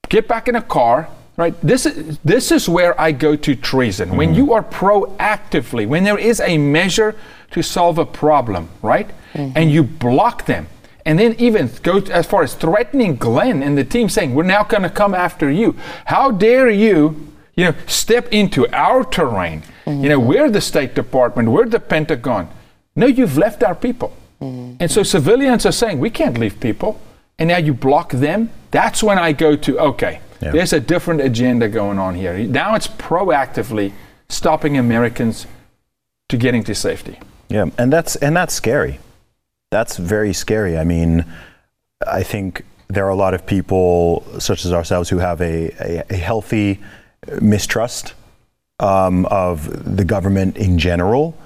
get 0.08 0.28
back 0.28 0.48
in 0.48 0.56
a 0.56 0.62
car, 0.62 1.08
Right. 1.38 1.54
This 1.62 1.86
is 1.86 2.18
this 2.24 2.50
is 2.50 2.68
where 2.68 3.00
I 3.00 3.12
go 3.12 3.36
to 3.36 3.54
treason. 3.54 4.16
When 4.16 4.34
mm. 4.34 4.36
you 4.38 4.52
are 4.54 4.62
proactively, 4.64 5.86
when 5.86 6.02
there 6.02 6.18
is 6.18 6.40
a 6.40 6.58
measure 6.58 7.14
to 7.52 7.62
solve 7.62 7.96
a 7.98 8.04
problem, 8.04 8.68
right, 8.82 9.08
mm-hmm. 9.34 9.56
and 9.56 9.70
you 9.70 9.84
block 9.84 10.46
them, 10.46 10.66
and 11.06 11.16
then 11.16 11.36
even 11.38 11.70
go 11.84 11.98
as 11.98 12.26
far 12.26 12.42
as 12.42 12.54
threatening 12.54 13.14
Glenn 13.14 13.62
and 13.62 13.78
the 13.78 13.84
team, 13.84 14.08
saying 14.08 14.34
we're 14.34 14.42
now 14.42 14.64
going 14.64 14.82
to 14.82 14.90
come 14.90 15.14
after 15.14 15.48
you. 15.48 15.76
How 16.06 16.32
dare 16.32 16.68
you, 16.70 17.30
you 17.54 17.66
know, 17.66 17.74
step 17.86 18.26
into 18.32 18.66
our 18.74 19.04
terrain? 19.04 19.62
You 19.86 20.08
know, 20.08 20.18
mm-hmm. 20.18 20.28
we're 20.28 20.50
the 20.50 20.60
State 20.60 20.96
Department, 20.96 21.50
we're 21.50 21.68
the 21.68 21.78
Pentagon. 21.78 22.48
No, 22.96 23.06
you've 23.06 23.38
left 23.38 23.62
our 23.62 23.76
people, 23.76 24.12
mm-hmm. 24.42 24.74
and 24.80 24.90
so 24.90 25.04
civilians 25.04 25.64
are 25.64 25.72
saying 25.72 26.00
we 26.00 26.10
can't 26.10 26.36
leave 26.36 26.58
people, 26.58 27.00
and 27.38 27.48
now 27.48 27.58
you 27.58 27.74
block 27.74 28.12
them. 28.12 28.50
That's 28.70 29.02
when 29.02 29.18
I 29.18 29.32
go 29.32 29.56
to 29.56 29.78
okay. 29.78 30.20
Yeah. 30.40 30.52
There's 30.52 30.72
a 30.72 30.80
different 30.80 31.20
agenda 31.20 31.68
going 31.68 31.98
on 31.98 32.14
here. 32.14 32.38
Now 32.38 32.74
it's 32.74 32.86
proactively 32.86 33.92
stopping 34.28 34.76
Americans 34.76 35.46
to 36.28 36.36
getting 36.36 36.62
to 36.64 36.74
safety. 36.74 37.18
Yeah, 37.48 37.66
and 37.78 37.92
that's 37.92 38.16
and 38.16 38.36
that's 38.36 38.54
scary. 38.54 39.00
That's 39.70 39.96
very 39.96 40.32
scary. 40.32 40.78
I 40.78 40.84
mean, 40.84 41.24
I 42.06 42.22
think 42.22 42.64
there 42.88 43.04
are 43.06 43.10
a 43.10 43.16
lot 43.16 43.34
of 43.34 43.46
people, 43.46 44.24
such 44.38 44.64
as 44.64 44.72
ourselves, 44.72 45.10
who 45.10 45.18
have 45.18 45.40
a, 45.40 45.70
a, 45.80 46.04
a 46.10 46.16
healthy 46.16 46.80
mistrust 47.40 48.14
um, 48.80 49.26
of 49.26 49.96
the 49.96 50.04
government 50.04 50.56
in 50.56 50.78
general. 50.78 51.36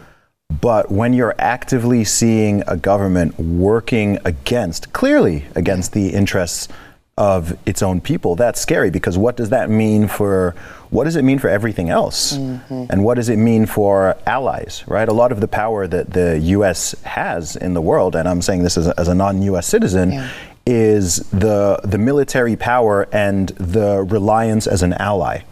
But 0.60 0.90
when 0.90 1.12
you're 1.12 1.34
actively 1.38 2.04
seeing 2.04 2.62
a 2.66 2.76
government 2.76 3.38
working 3.38 4.18
against, 4.24 4.92
clearly 4.92 5.44
against 5.54 5.92
the 5.92 6.08
interests 6.10 6.68
of 7.16 7.56
its 7.66 7.82
own 7.82 8.00
people, 8.00 8.34
that's 8.36 8.60
scary 8.60 8.90
because 8.90 9.16
what 9.18 9.36
does 9.36 9.50
that 9.50 9.70
mean 9.70 10.08
for 10.08 10.54
what 10.90 11.04
does 11.04 11.16
it 11.16 11.22
mean 11.22 11.38
for 11.38 11.48
everything 11.48 11.88
else? 11.88 12.34
Mm-hmm. 12.36 12.84
And 12.90 13.02
what 13.04 13.14
does 13.14 13.28
it 13.30 13.36
mean 13.36 13.64
for 13.64 14.16
allies, 14.26 14.84
right? 14.86 15.08
A 15.08 15.12
lot 15.12 15.32
of 15.32 15.40
the 15.40 15.48
power 15.48 15.86
that 15.86 16.10
the 16.10 16.38
US 16.56 16.94
has 17.02 17.56
in 17.56 17.72
the 17.74 17.80
world, 17.80 18.14
and 18.14 18.28
I'm 18.28 18.42
saying 18.42 18.62
this 18.62 18.76
as 18.76 18.88
a, 18.88 18.94
as 19.00 19.08
a 19.08 19.14
non-US 19.14 19.66
citizen, 19.66 20.12
Yeah. 20.12 20.28
is 20.66 21.16
the 21.30 21.78
the 21.84 21.98
military 21.98 22.56
power 22.56 23.08
and 23.12 23.48
the 23.50 24.02
reliance 24.02 24.66
as 24.66 24.82
an 24.82 24.92
ally. 24.94 25.42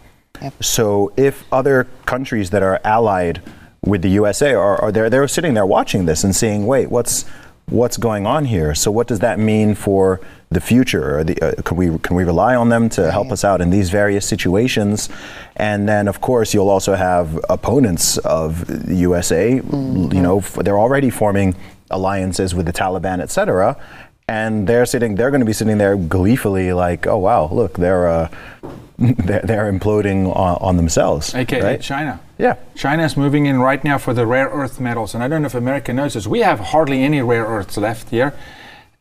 So 0.59 1.11
if 1.17 1.43
other 1.51 1.87
countries 2.05 2.49
that 2.49 2.63
are 2.63 2.79
allied 2.83 3.41
with 3.85 4.03
the 4.03 4.09
USA 4.09 4.53
are, 4.53 4.79
are 4.79 4.91
they're, 4.91 5.09
they're 5.09 5.27
sitting 5.27 5.53
there 5.53 5.65
watching 5.65 6.05
this 6.05 6.23
and 6.23 6.35
seeing, 6.35 6.67
wait, 6.67 6.91
what's 6.91 7.25
what's 7.69 7.95
going 7.95 8.25
on 8.27 8.45
here? 8.45 8.75
So 8.75 8.91
what 8.91 9.07
does 9.07 9.19
that 9.19 9.39
mean 9.39 9.75
for 9.75 10.19
the 10.49 10.59
future? 10.59 11.23
The, 11.23 11.41
uh, 11.41 11.61
can 11.61 11.77
we 11.77 11.97
can 11.99 12.15
we 12.15 12.23
rely 12.23 12.55
on 12.55 12.69
them 12.69 12.89
to 12.89 13.11
help 13.11 13.31
us 13.31 13.43
out 13.43 13.61
in 13.61 13.69
these 13.69 13.89
various 13.89 14.27
situations? 14.27 15.09
And 15.55 15.87
then 15.87 16.07
of 16.07 16.21
course 16.21 16.53
you'll 16.53 16.69
also 16.69 16.93
have 16.95 17.39
opponents 17.49 18.17
of 18.19 18.67
the 18.67 18.95
USA. 18.95 19.55
You 19.55 20.21
know, 20.21 20.39
f- 20.39 20.55
they're 20.55 20.79
already 20.79 21.09
forming 21.09 21.55
alliances 21.89 22.53
with 22.53 22.65
the 22.65 22.73
Taliban, 22.73 23.19
et 23.19 23.31
cetera. 23.31 23.77
And 24.31 24.65
they're 24.65 24.85
sitting. 24.85 25.15
They're 25.15 25.29
going 25.29 25.41
to 25.41 25.45
be 25.45 25.51
sitting 25.51 25.77
there 25.77 25.97
gleefully, 25.97 26.71
like, 26.71 27.05
"Oh 27.05 27.17
wow, 27.17 27.49
look, 27.51 27.73
they're 27.73 28.07
uh, 28.07 28.29
they're, 28.97 29.41
they're 29.43 29.71
imploding 29.71 30.33
on, 30.33 30.57
on 30.61 30.77
themselves." 30.77 31.35
AKA 31.35 31.61
right? 31.61 31.81
China. 31.81 32.19
Yeah. 32.37 32.55
China 32.75 33.03
is 33.03 33.17
moving 33.17 33.45
in 33.45 33.59
right 33.59 33.83
now 33.83 33.97
for 33.97 34.13
the 34.13 34.25
rare 34.25 34.47
earth 34.47 34.79
metals. 34.79 35.13
And 35.13 35.21
I 35.23 35.27
don't 35.27 35.41
know 35.41 35.47
if 35.47 35.53
America 35.53 35.93
knows 35.93 36.13
this. 36.13 36.27
We 36.27 36.39
have 36.39 36.59
hardly 36.59 37.03
any 37.03 37.21
rare 37.21 37.45
earths 37.45 37.77
left 37.77 38.09
here. 38.09 38.33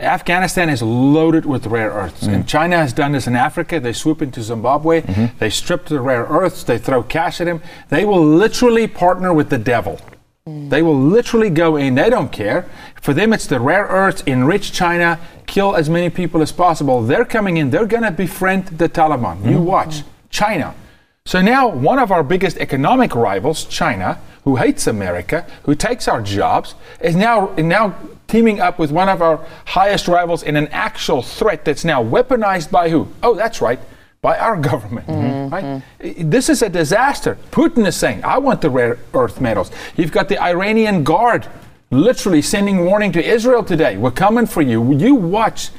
Afghanistan 0.01 0.69
is 0.69 0.83
loaded 0.83 1.47
with 1.47 1.67
rare 1.67 1.91
earths. 1.91 2.23
And 2.23 2.47
China 2.49 2.77
has 2.77 2.93
done 2.93 3.13
this 3.13 3.27
in 3.27 3.37
Africa. 3.37 3.79
They 3.81 3.93
swoop 3.93 4.23
into 4.23 4.43
Zimbabwe. 4.43 5.03
They 5.39 5.51
strip 5.51 5.87
the 5.87 6.01
rare 6.01 6.25
earths. 6.25 6.65
They 6.65 6.79
throw 6.79 7.03
cash 7.03 7.41
at 7.41 7.45
them. 7.45 7.61
They 7.91 8.05
will 8.05 8.25
literally 8.25 8.87
partner 8.87 9.33
with 9.33 9.51
the 9.51 9.59
devil. 9.59 10.01
They 10.47 10.83
will 10.83 10.99
literally 10.99 11.51
go 11.51 11.77
in. 11.77 11.95
They 11.95 12.11
don't 12.11 12.33
care. 12.33 12.69
For 13.01 13.13
them, 13.15 13.33
it's 13.33 13.47
the 13.47 13.61
rare 13.61 13.85
earths, 13.85 14.23
enrich 14.23 14.73
China, 14.73 15.21
kill 15.47 15.77
as 15.77 15.91
many 15.91 16.11
people 16.11 16.43
as 16.43 16.51
possible. 16.51 17.03
They're 17.03 17.25
coming 17.25 17.59
in. 17.59 17.71
They're 17.71 17.87
going 17.87 18.03
to 18.03 18.11
befriend 18.11 18.67
the 18.67 18.89
Taliban. 18.89 19.45
You 19.45 19.57
mm-hmm. 19.57 19.65
watch. 19.65 20.03
China. 20.31 20.75
So 21.27 21.43
now, 21.43 21.69
one 21.69 21.99
of 21.99 22.11
our 22.11 22.23
biggest 22.23 22.57
economic 22.57 23.15
rivals, 23.15 23.65
China, 23.65 24.19
who 24.45 24.57
hates 24.57 24.87
America, 24.87 25.47
who 25.65 25.75
takes 25.75 26.09
our 26.09 26.23
jobs, 26.23 26.75
is 27.01 27.15
now 27.15 27.53
now 27.59 27.95
teaming 28.27 28.61
up 28.61 28.79
with 28.79 28.91
one 28.91 29.09
of 29.09 29.21
our 29.21 29.45
highest 29.67 30.09
rivals 30.09 30.43
in 30.43 30.57
an 30.57 30.69
actual 30.69 31.21
threat 31.21 31.65
that's 31.65 31.85
now 31.85 32.03
weaponized 32.03 32.71
by 32.71 32.89
who? 32.89 33.09
Oh, 33.23 33.35
that's 33.35 33.61
right, 33.61 33.79
by 34.23 34.39
our 34.39 34.57
government. 34.57 35.07
Mm-hmm. 35.07 35.55
Right? 35.55 35.65
Mm-hmm. 35.65 36.31
This 36.31 36.49
is 36.49 36.63
a 36.63 36.69
disaster. 36.69 37.39
Putin 37.51 37.87
is 37.87 37.97
saying, 37.97 38.25
"I 38.25 38.39
want 38.39 38.61
the 38.61 38.71
rare 38.71 38.99
earth 39.15 39.41
metals." 39.41 39.71
You've 39.97 40.13
got 40.13 40.29
the 40.29 40.43
Iranian 40.43 41.05
Guard 41.05 41.49
literally 41.91 42.43
sending 42.43 42.85
warning 42.85 43.13
to 43.13 43.25
Israel 43.25 43.65
today. 43.65 43.97
We're 43.97 44.11
coming 44.11 44.47
for 44.47 44.63
you. 44.63 44.93
You 44.95 45.15
watch. 45.15 45.71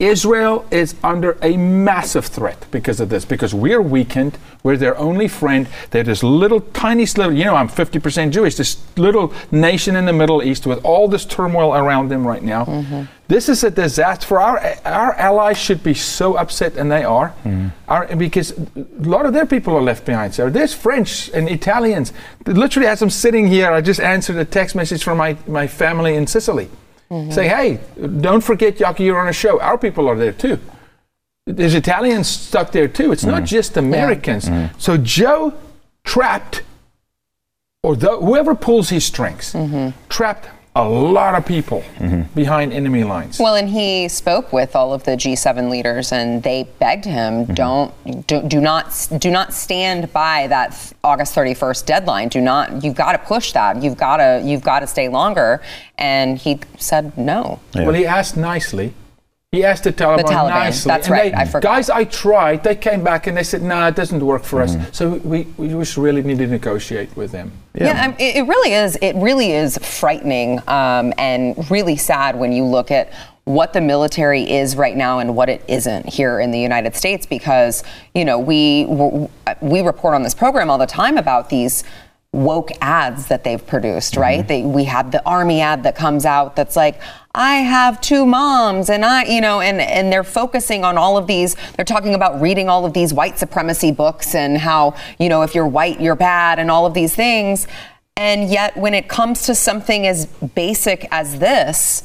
Israel 0.00 0.64
is 0.70 0.94
under 1.04 1.36
a 1.42 1.58
massive 1.58 2.24
threat 2.24 2.64
because 2.70 3.00
of 3.00 3.10
this, 3.10 3.26
because 3.26 3.52
we're 3.52 3.82
weakened. 3.82 4.38
We're 4.62 4.78
their 4.78 4.96
only 4.96 5.28
friend. 5.28 5.68
They're 5.90 6.02
this 6.02 6.22
little, 6.22 6.62
tiny, 6.62 7.04
sliver. 7.04 7.32
you 7.32 7.44
know, 7.44 7.54
I'm 7.54 7.68
50% 7.68 8.30
Jewish, 8.30 8.54
this 8.54 8.82
little 8.96 9.32
nation 9.50 9.96
in 9.96 10.06
the 10.06 10.14
Middle 10.14 10.42
East 10.42 10.66
with 10.66 10.82
all 10.86 11.06
this 11.06 11.26
turmoil 11.26 11.74
around 11.74 12.08
them 12.08 12.26
right 12.26 12.42
now. 12.42 12.64
Mm-hmm. 12.64 13.02
This 13.28 13.50
is 13.50 13.62
a 13.62 13.70
disaster 13.70 14.26
for 14.26 14.40
our, 14.40 14.58
our 14.86 15.12
allies 15.14 15.58
should 15.58 15.82
be 15.82 15.92
so 15.92 16.36
upset, 16.36 16.76
and 16.76 16.90
they 16.90 17.04
are, 17.04 17.34
mm-hmm. 17.44 17.68
Our- 17.86 18.16
because 18.16 18.52
a 18.52 18.86
lot 18.96 19.26
of 19.26 19.34
their 19.34 19.46
people 19.46 19.76
are 19.76 19.82
left 19.82 20.06
behind. 20.06 20.34
So 20.34 20.48
there's 20.48 20.72
French 20.72 21.28
and 21.34 21.46
Italians. 21.46 22.14
Literally, 22.46 22.88
as 22.88 23.02
I'm 23.02 23.10
sitting 23.10 23.48
here, 23.48 23.70
I 23.70 23.82
just 23.82 24.00
answered 24.00 24.36
a 24.36 24.46
text 24.46 24.74
message 24.74 25.04
from 25.04 25.18
my, 25.18 25.36
my 25.46 25.66
family 25.66 26.14
in 26.16 26.26
Sicily. 26.26 26.70
Mm-hmm. 27.10 27.30
Say, 27.32 27.48
hey, 27.48 27.80
don't 28.20 28.42
forget, 28.42 28.76
Yaki, 28.76 29.00
you're 29.00 29.18
on 29.18 29.28
a 29.28 29.32
show. 29.32 29.60
Our 29.60 29.76
people 29.76 30.08
are 30.08 30.16
there 30.16 30.32
too. 30.32 30.58
There's 31.46 31.74
Italians 31.74 32.28
stuck 32.28 32.70
there 32.70 32.86
too. 32.86 33.10
It's 33.10 33.24
not 33.24 33.38
mm-hmm. 33.38 33.44
just 33.46 33.76
Americans. 33.76 34.44
Mm-hmm. 34.44 34.78
So 34.78 34.96
Joe 34.96 35.54
trapped, 36.04 36.62
or 37.82 37.96
the, 37.96 38.16
whoever 38.16 38.54
pulls 38.54 38.90
his 38.90 39.04
strings, 39.04 39.56
trapped 40.08 40.48
a 40.76 40.88
lot 40.88 41.34
of 41.34 41.44
people 41.44 41.82
behind 42.34 42.72
enemy 42.72 43.02
lines. 43.02 43.40
Well, 43.40 43.56
and 43.56 43.68
he 43.68 44.06
spoke 44.08 44.52
with 44.52 44.76
all 44.76 44.92
of 44.92 45.02
the 45.02 45.12
G7 45.12 45.68
leaders, 45.68 46.12
and 46.12 46.42
they 46.42 46.68
begged 46.78 47.04
him, 47.04 47.44
mm-hmm. 47.44 47.54
"Don't, 47.54 48.26
do, 48.26 48.40
do 48.42 48.60
not, 48.60 49.08
do 49.18 49.30
not 49.30 49.52
stand 49.52 50.12
by 50.12 50.46
that 50.46 50.92
August 51.02 51.34
31st 51.34 51.86
deadline. 51.86 52.28
Do 52.28 52.40
not. 52.40 52.84
You've 52.84 52.94
got 52.94 53.12
to 53.12 53.18
push 53.18 53.52
that. 53.52 53.82
You've 53.82 53.96
got 53.96 54.18
to, 54.18 54.42
you've 54.44 54.62
got 54.62 54.80
to 54.80 54.86
stay 54.86 55.08
longer." 55.08 55.60
And 55.98 56.38
he 56.38 56.60
said 56.78 57.18
no. 57.18 57.60
Well, 57.74 57.92
he 57.92 58.06
asked 58.06 58.36
nicely. 58.36 58.94
He 59.52 59.64
asked 59.64 59.82
the 59.82 59.92
Taliban, 59.92 60.26
Taliban, 60.26 60.50
nicely. 60.50 60.88
that's 60.88 61.08
and 61.08 61.12
right, 61.12 61.32
they- 61.32 61.38
I 61.38 61.44
forgot. 61.44 61.62
Guys, 61.74 61.90
I 61.90 62.04
tried. 62.04 62.62
They 62.62 62.76
came 62.76 63.02
back 63.02 63.26
and 63.26 63.36
they 63.36 63.42
said, 63.42 63.62
"No, 63.62 63.88
it 63.88 63.96
doesn't 63.96 64.24
work 64.24 64.44
for 64.44 64.62
us." 64.62 64.76
So 64.92 65.14
we, 65.24 65.48
we 65.56 65.66
just 65.66 65.96
really 65.96 66.22
need 66.22 66.38
to 66.38 66.46
negotiate 66.46 67.16
with 67.16 67.32
them. 67.32 67.50
Yeah, 67.74 68.04
um, 68.04 68.12
it, 68.20 68.36
it 68.36 68.42
really 68.42 68.74
is. 68.74 68.96
It 69.02 69.16
really 69.16 69.50
is 69.50 69.76
frightening 69.78 70.60
um, 70.68 71.12
and 71.18 71.68
really 71.68 71.96
sad 71.96 72.38
when 72.38 72.52
you 72.52 72.62
look 72.64 72.92
at 72.92 73.12
what 73.42 73.72
the 73.72 73.80
military 73.80 74.48
is 74.48 74.76
right 74.76 74.96
now 74.96 75.18
and 75.18 75.34
what 75.34 75.48
it 75.48 75.64
isn't 75.66 76.08
here 76.08 76.38
in 76.38 76.52
the 76.52 76.60
United 76.60 76.94
States. 76.94 77.26
Because 77.26 77.82
you 78.14 78.24
know 78.24 78.38
we 78.38 78.84
we 79.60 79.80
report 79.80 80.14
on 80.14 80.22
this 80.22 80.34
program 80.34 80.70
all 80.70 80.78
the 80.78 80.86
time 80.86 81.18
about 81.18 81.50
these 81.50 81.82
woke 82.32 82.70
ads 82.80 83.26
that 83.26 83.44
they've 83.44 83.66
produced. 83.66 84.16
Right? 84.16 84.40
Mm-hmm. 84.40 84.48
They, 84.48 84.62
we 84.62 84.84
have 84.84 85.10
the 85.10 85.24
army 85.26 85.60
ad 85.60 85.82
that 85.82 85.96
comes 85.96 86.24
out 86.24 86.56
that's 86.56 86.76
like. 86.76 87.00
I 87.32 87.58
have 87.58 88.00
two 88.00 88.26
moms 88.26 88.90
and 88.90 89.04
I, 89.04 89.22
you 89.22 89.40
know, 89.40 89.60
and, 89.60 89.80
and 89.80 90.12
they're 90.12 90.24
focusing 90.24 90.84
on 90.84 90.98
all 90.98 91.16
of 91.16 91.28
these, 91.28 91.54
they're 91.76 91.84
talking 91.84 92.16
about 92.16 92.40
reading 92.40 92.68
all 92.68 92.84
of 92.84 92.92
these 92.92 93.14
white 93.14 93.38
supremacy 93.38 93.92
books 93.92 94.34
and 94.34 94.58
how, 94.58 94.96
you 95.20 95.28
know, 95.28 95.42
if 95.42 95.54
you're 95.54 95.64
white, 95.68 96.00
you're 96.00 96.16
bad 96.16 96.58
and 96.58 96.72
all 96.72 96.86
of 96.86 96.92
these 96.92 97.14
things. 97.14 97.68
And 98.16 98.50
yet, 98.50 98.76
when 98.76 98.94
it 98.94 99.08
comes 99.08 99.46
to 99.46 99.54
something 99.54 100.06
as 100.06 100.26
basic 100.26 101.06
as 101.12 101.38
this, 101.38 102.02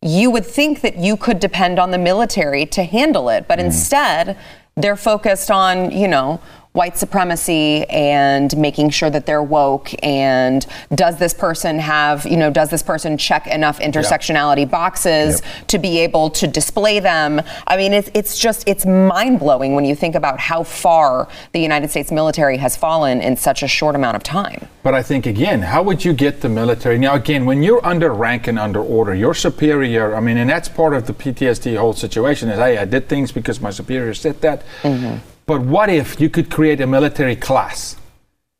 you 0.00 0.30
would 0.30 0.46
think 0.46 0.80
that 0.80 0.96
you 0.96 1.16
could 1.16 1.40
depend 1.40 1.78
on 1.78 1.90
the 1.90 1.98
military 1.98 2.66
to 2.66 2.84
handle 2.84 3.28
it. 3.28 3.46
But 3.46 3.58
mm-hmm. 3.58 3.66
instead, 3.66 4.38
they're 4.76 4.96
focused 4.96 5.50
on, 5.50 5.90
you 5.90 6.08
know, 6.08 6.40
white 6.74 6.98
supremacy 6.98 7.84
and 7.84 8.56
making 8.56 8.90
sure 8.90 9.08
that 9.08 9.26
they're 9.26 9.44
woke 9.44 9.90
and 10.02 10.66
does 10.92 11.16
this 11.18 11.32
person 11.32 11.78
have 11.78 12.26
you 12.26 12.36
know 12.36 12.50
does 12.50 12.68
this 12.68 12.82
person 12.82 13.16
check 13.16 13.46
enough 13.46 13.78
intersectionality 13.78 14.68
boxes 14.68 15.40
to 15.68 15.78
be 15.78 16.00
able 16.00 16.28
to 16.28 16.48
display 16.48 16.98
them 16.98 17.40
i 17.68 17.76
mean 17.76 17.92
it's, 17.92 18.10
it's 18.12 18.36
just 18.36 18.66
it's 18.66 18.84
mind-blowing 18.84 19.76
when 19.76 19.84
you 19.84 19.94
think 19.94 20.16
about 20.16 20.40
how 20.40 20.64
far 20.64 21.28
the 21.52 21.60
united 21.60 21.88
states 21.88 22.10
military 22.10 22.56
has 22.56 22.76
fallen 22.76 23.20
in 23.20 23.36
such 23.36 23.62
a 23.62 23.68
short 23.68 23.94
amount 23.94 24.16
of 24.16 24.24
time 24.24 24.66
But 24.82 24.94
I 24.94 25.02
think 25.02 25.24
again, 25.24 25.62
how 25.62 25.82
would 25.82 26.04
you 26.04 26.12
get 26.12 26.42
the 26.42 26.50
military? 26.50 26.98
Now, 26.98 27.14
again, 27.14 27.46
when 27.46 27.62
you're 27.62 27.84
under 27.86 28.12
rank 28.12 28.46
and 28.48 28.58
under 28.58 28.82
order, 28.82 29.14
your 29.14 29.32
superior. 29.32 30.14
I 30.14 30.20
mean, 30.20 30.36
and 30.36 30.50
that's 30.50 30.68
part 30.68 30.92
of 30.92 31.06
the 31.06 31.14
PTSD 31.14 31.78
whole 31.78 31.94
situation 31.94 32.50
is, 32.50 32.58
hey, 32.58 32.76
I 32.76 32.84
did 32.84 33.08
things 33.08 33.32
because 33.32 33.62
my 33.62 33.70
superior 33.70 34.12
said 34.12 34.42
that. 34.42 34.62
Mm-hmm. 34.82 35.16
But 35.46 35.60
what 35.60 35.90
if 35.90 36.20
you 36.20 36.30
could 36.30 36.50
create 36.50 36.80
a 36.80 36.86
military 36.86 37.36
class 37.36 37.96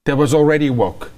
that 0.04 0.16
was 0.16 0.34
already 0.34 0.70
woke, 0.70 1.10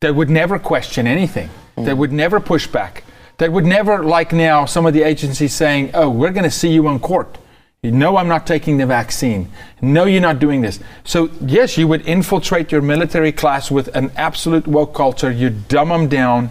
that 0.00 0.14
would 0.14 0.30
never 0.30 0.58
question 0.58 1.06
anything, 1.06 1.50
mm. 1.76 1.84
that 1.84 1.96
would 1.96 2.12
never 2.12 2.40
push 2.40 2.66
back, 2.66 3.04
that 3.38 3.52
would 3.52 3.64
never, 3.64 4.04
like 4.04 4.32
now, 4.32 4.64
some 4.64 4.86
of 4.86 4.94
the 4.94 5.02
agencies 5.02 5.52
saying, 5.54 5.90
oh, 5.94 6.08
we're 6.08 6.30
going 6.30 6.44
to 6.44 6.50
see 6.50 6.72
you 6.72 6.88
in 6.88 7.00
court. 7.00 7.38
No, 7.84 8.16
I'm 8.16 8.28
not 8.28 8.46
taking 8.46 8.76
the 8.76 8.86
vaccine. 8.86 9.50
No, 9.80 10.04
you're 10.04 10.20
not 10.20 10.38
doing 10.38 10.60
this. 10.60 10.78
So, 11.02 11.30
yes, 11.40 11.76
you 11.76 11.88
would 11.88 12.06
infiltrate 12.06 12.70
your 12.70 12.80
military 12.80 13.32
class 13.32 13.72
with 13.72 13.88
an 13.96 14.12
absolute 14.16 14.68
woke 14.68 14.94
culture. 14.94 15.32
You 15.32 15.50
dumb 15.50 15.88
them 15.88 16.06
down. 16.06 16.50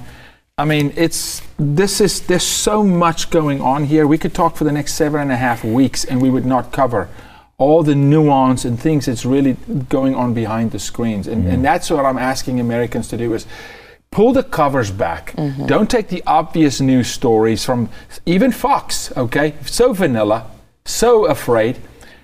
I 0.57 0.65
mean, 0.65 0.91
it's 0.97 1.41
this 1.57 2.01
is 2.01 2.27
there's 2.27 2.43
so 2.43 2.83
much 2.83 3.29
going 3.29 3.61
on 3.61 3.85
here. 3.85 4.05
We 4.05 4.17
could 4.17 4.33
talk 4.33 4.57
for 4.57 4.65
the 4.65 4.73
next 4.73 4.95
seven 4.95 5.21
and 5.21 5.31
a 5.31 5.37
half 5.37 5.63
weeks, 5.63 6.03
and 6.03 6.21
we 6.21 6.29
would 6.29 6.45
not 6.45 6.73
cover 6.73 7.07
all 7.61 7.83
the 7.83 7.93
nuance 7.93 8.65
and 8.65 8.79
things 8.79 9.05
that's 9.05 9.23
really 9.23 9.53
going 9.87 10.15
on 10.15 10.33
behind 10.33 10.71
the 10.71 10.79
screens. 10.79 11.27
And, 11.27 11.43
and 11.43 11.53
mm-hmm. 11.53 11.61
that's 11.61 11.91
what 11.91 12.05
I'm 12.05 12.17
asking 12.17 12.59
Americans 12.59 13.07
to 13.09 13.17
do 13.17 13.33
is 13.35 13.45
pull 14.09 14.33
the 14.33 14.43
covers 14.43 14.89
back. 14.89 15.33
Mm-hmm. 15.33 15.67
Don't 15.67 15.89
take 15.89 16.07
the 16.07 16.23
obvious 16.25 16.81
news 16.81 17.07
stories 17.07 17.63
from 17.63 17.89
even 18.25 18.51
Fox, 18.51 19.15
okay? 19.15 19.53
So 19.65 19.93
vanilla, 19.93 20.49
so 20.85 21.27
afraid. 21.27 21.77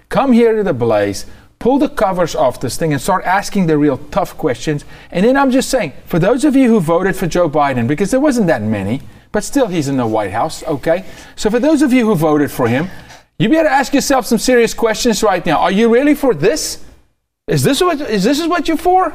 Come 0.09 0.33
here 0.33 0.55
to 0.55 0.63
the 0.63 0.73
Blaze, 0.73 1.27
pull 1.59 1.77
the 1.77 1.89
covers 1.89 2.33
off 2.33 2.59
this 2.59 2.75
thing 2.75 2.91
and 2.91 3.01
start 3.01 3.23
asking 3.23 3.67
the 3.67 3.77
real 3.77 3.97
tough 4.09 4.35
questions. 4.37 4.85
And 5.11 5.23
then 5.23 5.37
I'm 5.37 5.51
just 5.51 5.69
saying, 5.69 5.93
for 6.05 6.17
those 6.17 6.45
of 6.45 6.55
you 6.55 6.67
who 6.67 6.79
voted 6.79 7.15
for 7.15 7.27
Joe 7.27 7.47
Biden, 7.47 7.87
because 7.87 8.09
there 8.09 8.19
wasn't 8.19 8.47
that 8.47 8.63
many, 8.63 9.01
but 9.31 9.43
still 9.43 9.67
he's 9.67 9.87
in 9.87 9.97
the 9.97 10.07
White 10.07 10.31
House, 10.31 10.63
okay? 10.63 11.05
So 11.35 11.51
for 11.51 11.59
those 11.59 11.83
of 11.83 11.93
you 11.93 12.05
who 12.05 12.15
voted 12.15 12.49
for 12.49 12.67
him, 12.67 12.89
you 13.39 13.49
better 13.49 13.69
ask 13.69 13.93
yourself 13.93 14.25
some 14.25 14.37
serious 14.37 14.73
questions 14.73 15.23
right 15.23 15.45
now. 15.45 15.59
Are 15.59 15.71
you 15.71 15.93
really 15.93 16.15
for 16.15 16.33
this? 16.33 16.83
Is 17.47 17.63
this 17.63 17.81
what 17.81 18.01
is 18.01 18.23
this 18.23 18.39
is 18.39 18.47
what 18.47 18.67
you're 18.67 18.77
for? 18.77 19.13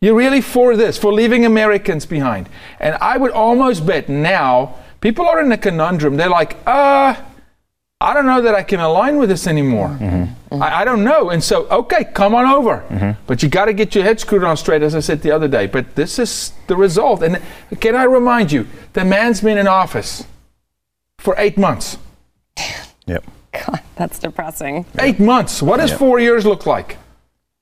You're 0.00 0.16
really 0.16 0.40
for 0.40 0.76
this, 0.76 0.98
for 0.98 1.12
leaving 1.12 1.46
Americans 1.46 2.06
behind. 2.06 2.48
And 2.80 2.96
I 3.00 3.16
would 3.16 3.30
almost 3.30 3.86
bet 3.86 4.08
now 4.08 4.74
people 5.00 5.26
are 5.26 5.40
in 5.40 5.52
a 5.52 5.56
conundrum. 5.56 6.16
They're 6.16 6.28
like, 6.28 6.56
uh, 6.66 7.14
I 8.00 8.14
don't 8.14 8.26
know 8.26 8.42
that 8.42 8.52
I 8.52 8.64
can 8.64 8.80
align 8.80 9.18
with 9.18 9.28
this 9.28 9.46
anymore. 9.46 9.90
Mm-hmm. 9.90 10.04
Mm-hmm. 10.04 10.62
I, 10.62 10.80
I 10.80 10.84
don't 10.84 11.04
know. 11.04 11.30
And 11.30 11.42
so, 11.42 11.68
okay, 11.68 12.02
come 12.02 12.34
on 12.34 12.46
over. 12.46 12.84
Mm-hmm. 12.88 13.22
But 13.28 13.44
you 13.44 13.48
got 13.48 13.66
to 13.66 13.72
get 13.72 13.94
your 13.94 14.02
head 14.02 14.18
screwed 14.18 14.42
on 14.42 14.56
straight, 14.56 14.82
as 14.82 14.96
I 14.96 15.00
said 15.00 15.22
the 15.22 15.30
other 15.30 15.46
day. 15.46 15.68
But 15.68 15.94
this 15.94 16.18
is 16.18 16.52
the 16.66 16.74
result. 16.74 17.22
And 17.22 17.40
can 17.78 17.94
I 17.94 18.02
remind 18.02 18.50
you, 18.50 18.66
the 18.94 19.04
man's 19.04 19.40
been 19.40 19.56
in 19.56 19.68
office 19.68 20.24
for 21.20 21.36
eight 21.38 21.56
months. 21.56 21.96
Yep. 23.06 23.24
God, 23.52 23.80
that's 23.96 24.18
depressing. 24.18 24.86
Eight 24.98 25.20
months. 25.20 25.62
What 25.62 25.78
does 25.78 25.90
Yeah. 25.90 25.98
four 25.98 26.18
years 26.20 26.44
look 26.46 26.66
like? 26.66 26.96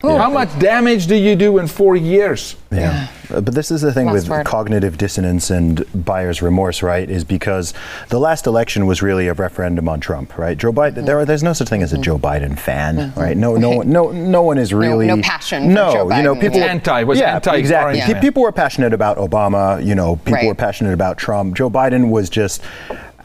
How 0.02 0.30
much 0.30 0.58
damage 0.58 1.08
do 1.08 1.14
you 1.14 1.36
do 1.36 1.58
in 1.58 1.66
four 1.66 1.94
years? 1.94 2.56
Yeah. 2.72 3.08
Uh, 3.30 3.42
But 3.42 3.54
this 3.54 3.70
is 3.70 3.82
the 3.82 3.92
thing 3.92 4.06
Last 4.06 4.14
with 4.14 4.28
word. 4.30 4.46
cognitive 4.46 4.96
dissonance 4.96 5.50
and 5.50 5.84
buyer's 6.06 6.40
remorse, 6.40 6.82
right? 6.82 7.08
Is 7.08 7.22
because 7.22 7.74
the 8.08 8.18
last 8.18 8.46
election 8.46 8.86
was 8.86 9.02
really 9.02 9.28
a 9.28 9.34
referendum 9.34 9.90
on 9.90 10.00
Trump, 10.00 10.38
right? 10.38 10.56
Joe 10.56 10.72
Biden. 10.72 10.94
Mm-hmm. 10.94 11.04
There, 11.04 11.18
are- 11.18 11.24
there's 11.26 11.42
no 11.42 11.52
such 11.52 11.68
thing 11.68 11.82
as 11.82 11.92
a 11.92 11.98
Joe 11.98 12.18
Biden 12.18 12.58
fan, 12.58 13.12
right? 13.14 13.36
No, 13.36 13.56
no, 13.56 13.70
one- 13.70 13.92
no, 13.92 14.10
no 14.10 14.40
one 14.42 14.56
is 14.56 14.72
really 14.72 15.06
no 15.06 15.18
passion 15.20 15.64
for 15.64 15.68
No, 15.68 15.92
Joe 15.92 16.16
you 16.16 16.22
know, 16.22 16.34
people 16.34 16.60
yeah. 16.60 16.64
Anti, 16.66 17.04
was 17.04 17.18
yeah, 17.18 17.34
anti 17.34 17.56
exactly. 17.56 17.98
Yeah. 17.98 18.06
Pe- 18.14 18.20
People 18.22 18.42
were 18.42 18.52
passionate 18.52 18.94
about 18.94 19.18
Obama. 19.18 19.84
You 19.84 19.94
know, 19.96 20.16
people 20.16 20.32
Right. 20.32 20.46
were 20.46 20.54
passionate 20.54 20.94
about 20.94 21.18
Trump. 21.18 21.54
Joe 21.56 21.68
Biden 21.68 22.08
was 22.08 22.30
just 22.30 22.62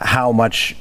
how 0.00 0.32
much 0.32 0.76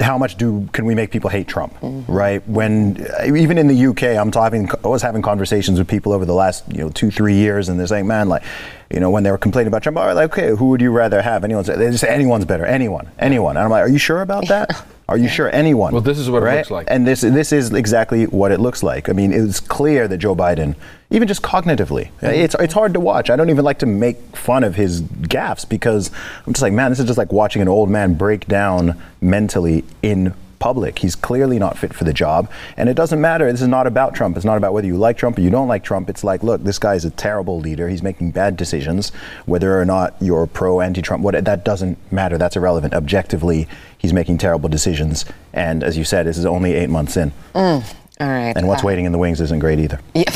how 0.00 0.16
much 0.18 0.36
do 0.36 0.68
can 0.72 0.84
we 0.86 0.94
make 0.94 1.10
people 1.10 1.30
hate 1.30 1.48
Trump, 1.48 1.74
Mm-hmm. 1.80 2.10
right? 2.12 2.46
When 2.48 3.06
even 3.24 3.58
in 3.58 3.66
the 3.68 3.86
UK, 3.86 4.02
I'm 4.18 4.30
talking, 4.30 4.68
I 4.84 4.88
was 4.88 5.02
having 5.02 5.22
conversations 5.22 5.78
with 5.78 5.88
people 5.88 6.12
over 6.12 6.24
the 6.24 6.34
last 6.34 6.64
you 6.72 6.78
know 6.78 6.90
two 6.90 7.10
three 7.10 7.34
years, 7.34 7.68
and 7.68 7.78
they're 7.78 7.86
saying, 7.86 8.06
man, 8.06 8.28
like, 8.28 8.42
you 8.90 9.00
know, 9.00 9.10
when 9.10 9.22
they 9.22 9.30
were 9.30 9.38
complaining 9.38 9.68
about 9.68 9.82
Trump, 9.82 9.98
oh, 9.98 10.12
like, 10.14 10.32
okay, 10.32 10.50
who 10.50 10.68
would 10.70 10.80
you 10.80 10.90
rather 10.90 11.22
have? 11.22 11.44
Anyone? 11.44 11.64
They 11.64 11.90
just 11.90 12.00
say 12.00 12.08
anyone's 12.08 12.44
better, 12.44 12.64
anyone, 12.66 13.10
anyone. 13.18 13.56
And 13.56 13.64
I'm 13.64 13.70
like, 13.70 13.82
are 13.82 13.88
you 13.88 13.98
sure 13.98 14.22
about 14.22 14.48
that? 14.48 14.86
Are 15.06 15.18
you 15.18 15.28
sure 15.28 15.54
anyone? 15.54 15.92
Well, 15.92 16.00
this 16.00 16.18
is 16.18 16.30
what 16.30 16.42
it 16.42 16.56
looks 16.56 16.70
like. 16.70 16.86
And 16.88 17.06
this 17.06 17.20
this 17.20 17.52
is 17.52 17.70
exactly 17.74 18.24
what 18.24 18.52
it 18.52 18.58
looks 18.58 18.82
like. 18.82 19.10
I 19.10 19.12
mean, 19.12 19.34
it's 19.34 19.60
clear 19.60 20.08
that 20.08 20.16
Joe 20.16 20.34
Biden, 20.34 20.76
even 21.10 21.28
just 21.28 21.42
cognitively, 21.42 22.08
it's 22.22 22.56
it's 22.58 22.72
hard 22.72 22.94
to 22.94 23.00
watch. 23.00 23.28
I 23.28 23.36
don't 23.36 23.50
even 23.50 23.66
like 23.66 23.80
to 23.80 23.86
make 23.86 24.16
fun 24.34 24.64
of 24.64 24.76
his 24.76 25.02
gaffes 25.02 25.68
because 25.68 26.10
I'm 26.46 26.54
just 26.54 26.62
like, 26.62 26.72
man, 26.72 26.90
this 26.90 27.00
is 27.00 27.04
just 27.04 27.18
like 27.18 27.32
watching 27.32 27.60
an 27.60 27.68
old 27.68 27.90
man 27.90 28.14
break 28.14 28.46
down 28.46 28.98
mentally 29.20 29.84
in 30.00 30.32
public. 30.58 30.98
He's 31.00 31.14
clearly 31.14 31.58
not 31.58 31.76
fit 31.78 31.92
for 31.94 32.04
the 32.04 32.12
job, 32.12 32.50
and 32.76 32.88
it 32.88 32.94
doesn't 32.94 33.20
matter. 33.20 33.50
This 33.50 33.62
is 33.62 33.68
not 33.68 33.86
about 33.86 34.14
Trump. 34.14 34.36
It's 34.36 34.44
not 34.44 34.56
about 34.56 34.72
whether 34.72 34.86
you 34.86 34.96
like 34.96 35.16
Trump 35.16 35.38
or 35.38 35.40
you 35.40 35.50
don't 35.50 35.68
like 35.68 35.84
Trump. 35.84 36.08
It's 36.08 36.24
like, 36.24 36.42
look, 36.42 36.62
this 36.64 36.78
guy 36.78 36.94
is 36.94 37.04
a 37.04 37.10
terrible 37.10 37.58
leader. 37.60 37.88
He's 37.88 38.02
making 38.02 38.30
bad 38.32 38.56
decisions. 38.56 39.10
Whether 39.46 39.80
or 39.80 39.84
not 39.84 40.14
you're 40.20 40.46
pro 40.46 40.80
anti-Trump, 40.80 41.22
what 41.22 41.44
that 41.44 41.64
doesn't 41.64 41.98
matter. 42.12 42.38
That's 42.38 42.56
irrelevant. 42.56 42.94
Objectively, 42.94 43.68
he's 43.98 44.12
making 44.12 44.38
terrible 44.38 44.68
decisions. 44.68 45.24
And 45.52 45.82
as 45.84 45.96
you 45.96 46.04
said, 46.04 46.26
this 46.26 46.38
is 46.38 46.46
only 46.46 46.74
eight 46.74 46.90
months 46.90 47.16
in, 47.16 47.32
All 47.54 47.82
right. 48.20 48.52
and 48.56 48.66
what's 48.68 48.82
Uh, 48.82 48.86
waiting 48.86 49.04
in 49.04 49.12
the 49.12 49.18
wings 49.18 49.40
isn't 49.40 49.58
great 49.60 49.78
either. 49.78 50.00
Yeah, 50.14 50.30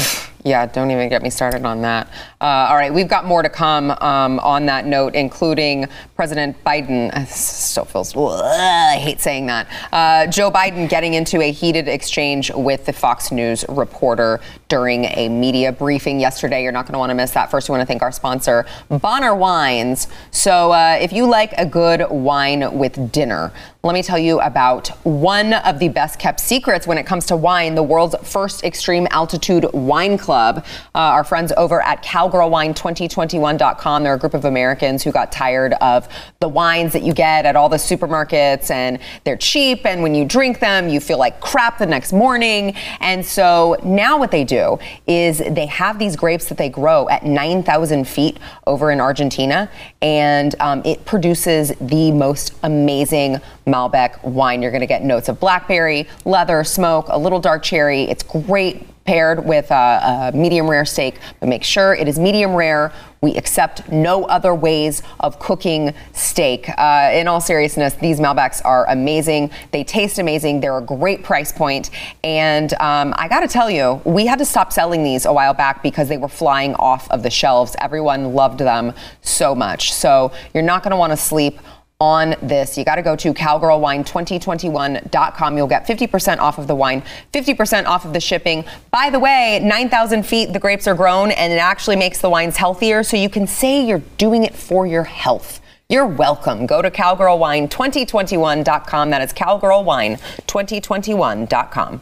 yeah, 0.49 0.67
don't 0.67 0.91
even 0.91 1.09
get 1.09 1.23
me 1.23 1.31
started 1.31 1.65
on 1.65 1.83
that. 1.83 2.09
Uh, 2.41 2.69
all 2.71 2.77
right, 2.77 2.93
we've 2.93 3.09
got 3.09 3.27
more 3.27 3.43
to 3.43 3.49
come 3.49 3.91
um, 3.91 4.39
on 4.41 4.67
that 4.67 4.87
note, 4.87 5.15
including 5.15 5.87
President 6.17 6.57
Biden. 6.65 7.29
Still 7.29 7.85
feels, 7.85 8.17
ugh, 8.17 8.43
I 8.43 8.97
hate 8.97 9.21
saying 9.21 9.47
that. 9.47 9.69
Uh, 9.93 10.27
Joe 10.27 10.51
Biden 10.51 10.89
getting 10.89 11.15
into 11.15 11.43
a 11.43 11.53
heated 11.53 11.87
exchange 11.89 12.51
with 12.55 12.87
the 12.87 12.93
Fox 12.93 13.31
News 13.31 13.65
reporter 13.69 14.41
during 14.69 15.05
a 15.05 15.29
media 15.29 15.73
briefing 15.73 16.19
yesterday. 16.21 16.63
You're 16.63 16.73
not 16.73 16.87
going 16.87 16.95
to 16.95 16.99
want 16.99 17.11
to 17.11 17.15
miss 17.15 17.33
that. 17.33 17.51
First, 17.51 17.69
we 17.69 17.73
want 17.73 17.83
to 17.83 17.87
thank 17.87 18.03
our 18.03 18.13
sponsor, 18.13 18.65
Bonner 18.89 19.35
Wines. 19.35 20.09
So, 20.31 20.73
uh, 20.73 20.99
if 21.01 21.13
you 21.13 21.27
like 21.27 21.53
a 21.59 21.67
good 21.67 22.09
wine 22.11 22.79
with 22.79 23.13
dinner, 23.13 23.53
let 23.83 23.95
me 23.95 24.03
tell 24.03 24.19
you 24.19 24.41
about 24.41 24.89
one 25.05 25.53
of 25.53 25.79
the 25.79 25.89
best 25.89 26.19
kept 26.19 26.41
secrets 26.41 26.87
when 26.87 26.99
it 26.99 27.07
comes 27.07 27.27
to 27.27 27.37
wine, 27.37 27.75
the 27.75 27.83
world's 27.83 28.17
first 28.23 28.65
extreme 28.65 29.07
altitude 29.11 29.67
wine 29.73 30.19
club. 30.19 30.38
Uh, 30.39 30.63
our 30.95 31.25
friends 31.25 31.53
over 31.57 31.83
at 31.83 32.03
cowgirlwine2021.com, 32.05 34.03
they're 34.03 34.15
a 34.15 34.19
group 34.19 34.35
of 34.35 34.45
Americans 34.45 35.03
who 35.03 35.13
got 35.13 35.33
tired 35.33 35.75
of 35.81 36.09
the 36.41 36.49
wines 36.49 36.93
that 36.93 37.03
you 37.03 37.13
get 37.13 37.45
at 37.45 37.57
all 37.57 37.69
the 37.69 37.77
supermarkets 37.77 38.71
and 38.71 38.99
they're 39.25 39.37
cheap. 39.37 39.85
And 39.85 40.03
when 40.03 40.15
you 40.15 40.25
drink 40.25 40.61
them, 40.61 40.89
you 40.89 41.01
feel 41.01 41.19
like 41.19 41.41
crap 41.41 41.79
the 41.79 41.87
next 41.87 42.13
morning. 42.13 42.75
And 43.01 43.25
so 43.25 43.77
now 43.85 44.19
what 44.19 44.31
they 44.31 44.45
do 44.45 44.79
is 45.07 45.39
they 45.39 45.67
have 45.67 45.99
these 45.99 46.17
grapes 46.17 46.49
that 46.49 46.59
they 46.59 46.69
grow 46.69 47.09
at 47.09 47.25
9,000 47.25 48.07
feet 48.07 48.39
over 48.67 48.91
in 48.91 49.01
Argentina. 49.01 49.71
And 50.01 50.55
um, 50.61 50.83
it 50.85 51.05
produces 51.05 51.73
the 51.81 52.13
most 52.13 52.55
amazing 52.63 53.41
Malbec 53.67 54.23
wine. 54.23 54.63
You're 54.63 54.71
going 54.71 54.81
to 54.81 54.87
get 54.87 55.03
notes 55.03 55.29
of 55.29 55.41
blackberry, 55.41 56.09
leather, 56.25 56.63
smoke, 56.63 57.07
a 57.09 57.19
little 57.19 57.41
dark 57.41 57.65
cherry. 57.65 58.03
It's 58.03 58.23
great 58.23 58.87
paired 59.05 59.45
with 59.45 59.71
a, 59.71 60.31
a 60.35 60.37
medium 60.37 60.69
rare 60.69 60.85
steak, 60.85 61.17
but 61.41 61.49
make 61.49 61.65
sure 61.65 61.95
it 61.95 62.07
is 62.07 62.19
medium 62.19 62.55
rare. 62.55 62.93
We 63.21 63.35
accept 63.37 63.91
no 63.91 64.25
other 64.25 64.55
ways 64.55 65.03
of 65.21 65.39
cooking 65.39 65.95
steak. 66.13 66.69
Uh, 66.79 67.11
in 67.13 67.27
all 67.27 67.41
seriousness, 67.41 67.95
these 67.95 68.21
Malbecs 68.21 68.65
are 68.65 68.89
amazing. 68.89 69.51
They 69.73 69.85
taste 69.85 70.19
amazing. 70.19 70.61
They're 70.61 70.79
a 70.79 70.83
great 70.83 71.25
price 71.25 71.51
point. 71.51 71.91
And 72.23 72.73
um, 72.75 73.15
I 73.17 73.29
got 73.29 73.41
to 73.41 73.49
tell 73.49 73.71
you, 73.71 74.01
we 74.05 74.27
had 74.27 74.39
to 74.39 74.45
stop 74.45 74.73
selling 74.73 75.03
these 75.03 75.27
a 75.27 75.33
while 75.33 75.55
back 75.55 75.83
because 75.83 76.09
they 76.09 76.17
were 76.17 76.29
flying 76.29 76.75
off 76.77 77.11
of 77.11 77.23
the 77.23 77.31
shelves. 77.31 77.75
Everyone 77.81 78.35
loved 78.35 78.61
them 78.61 78.93
so 79.23 79.55
much. 79.55 79.93
So 79.93 80.33
you're 80.55 80.63
not 80.63 80.83
going 80.83 80.93
to 80.93 80.97
want 80.97 81.13
to 81.13 81.17
sleep 81.17 81.59
on 82.01 82.37
this. 82.41 82.79
You 82.79 82.85
got 82.85 82.95
to 82.95 83.03
go 83.03 83.17
to 83.17 83.35
cowgirlwine2021.com. 83.35 85.57
You'll 85.57 85.67
get 85.67 85.85
50% 85.85 86.39
off 86.39 86.59
of 86.59 86.69
the 86.69 86.77
wine, 86.77 87.03
50% 87.33 87.87
off 87.87 88.05
of 88.05 88.13
the 88.13 88.21
shipping. 88.21 88.65
By 88.93 89.11
the 89.11 89.19
way, 89.19 89.59
9,000 89.65 90.25
feet, 90.25 90.53
the 90.53 90.61
grapes 90.61 90.87
are 90.87 90.95
grown, 90.95 91.33
and 91.33 91.53
it 91.53 91.57
actually 91.57 91.97
makes 91.97 92.21
the 92.21 92.31
wines 92.31 92.57
healthier. 92.57 93.03
So 93.03 93.17
you 93.17 93.29
can 93.29 93.49
say 93.49 93.85
you're 93.85 94.03
doing 94.17 94.45
it 94.45 94.55
for 94.55 94.87
your 94.87 95.03
health. 95.03 95.61
You're 95.89 96.07
welcome. 96.07 96.67
Go 96.67 96.83
to 96.83 96.91
cowgirlwine2021.com. 96.93 99.11
That 99.11 99.23
is 99.23 99.33
cowgirlwine2021.com. 99.33 102.01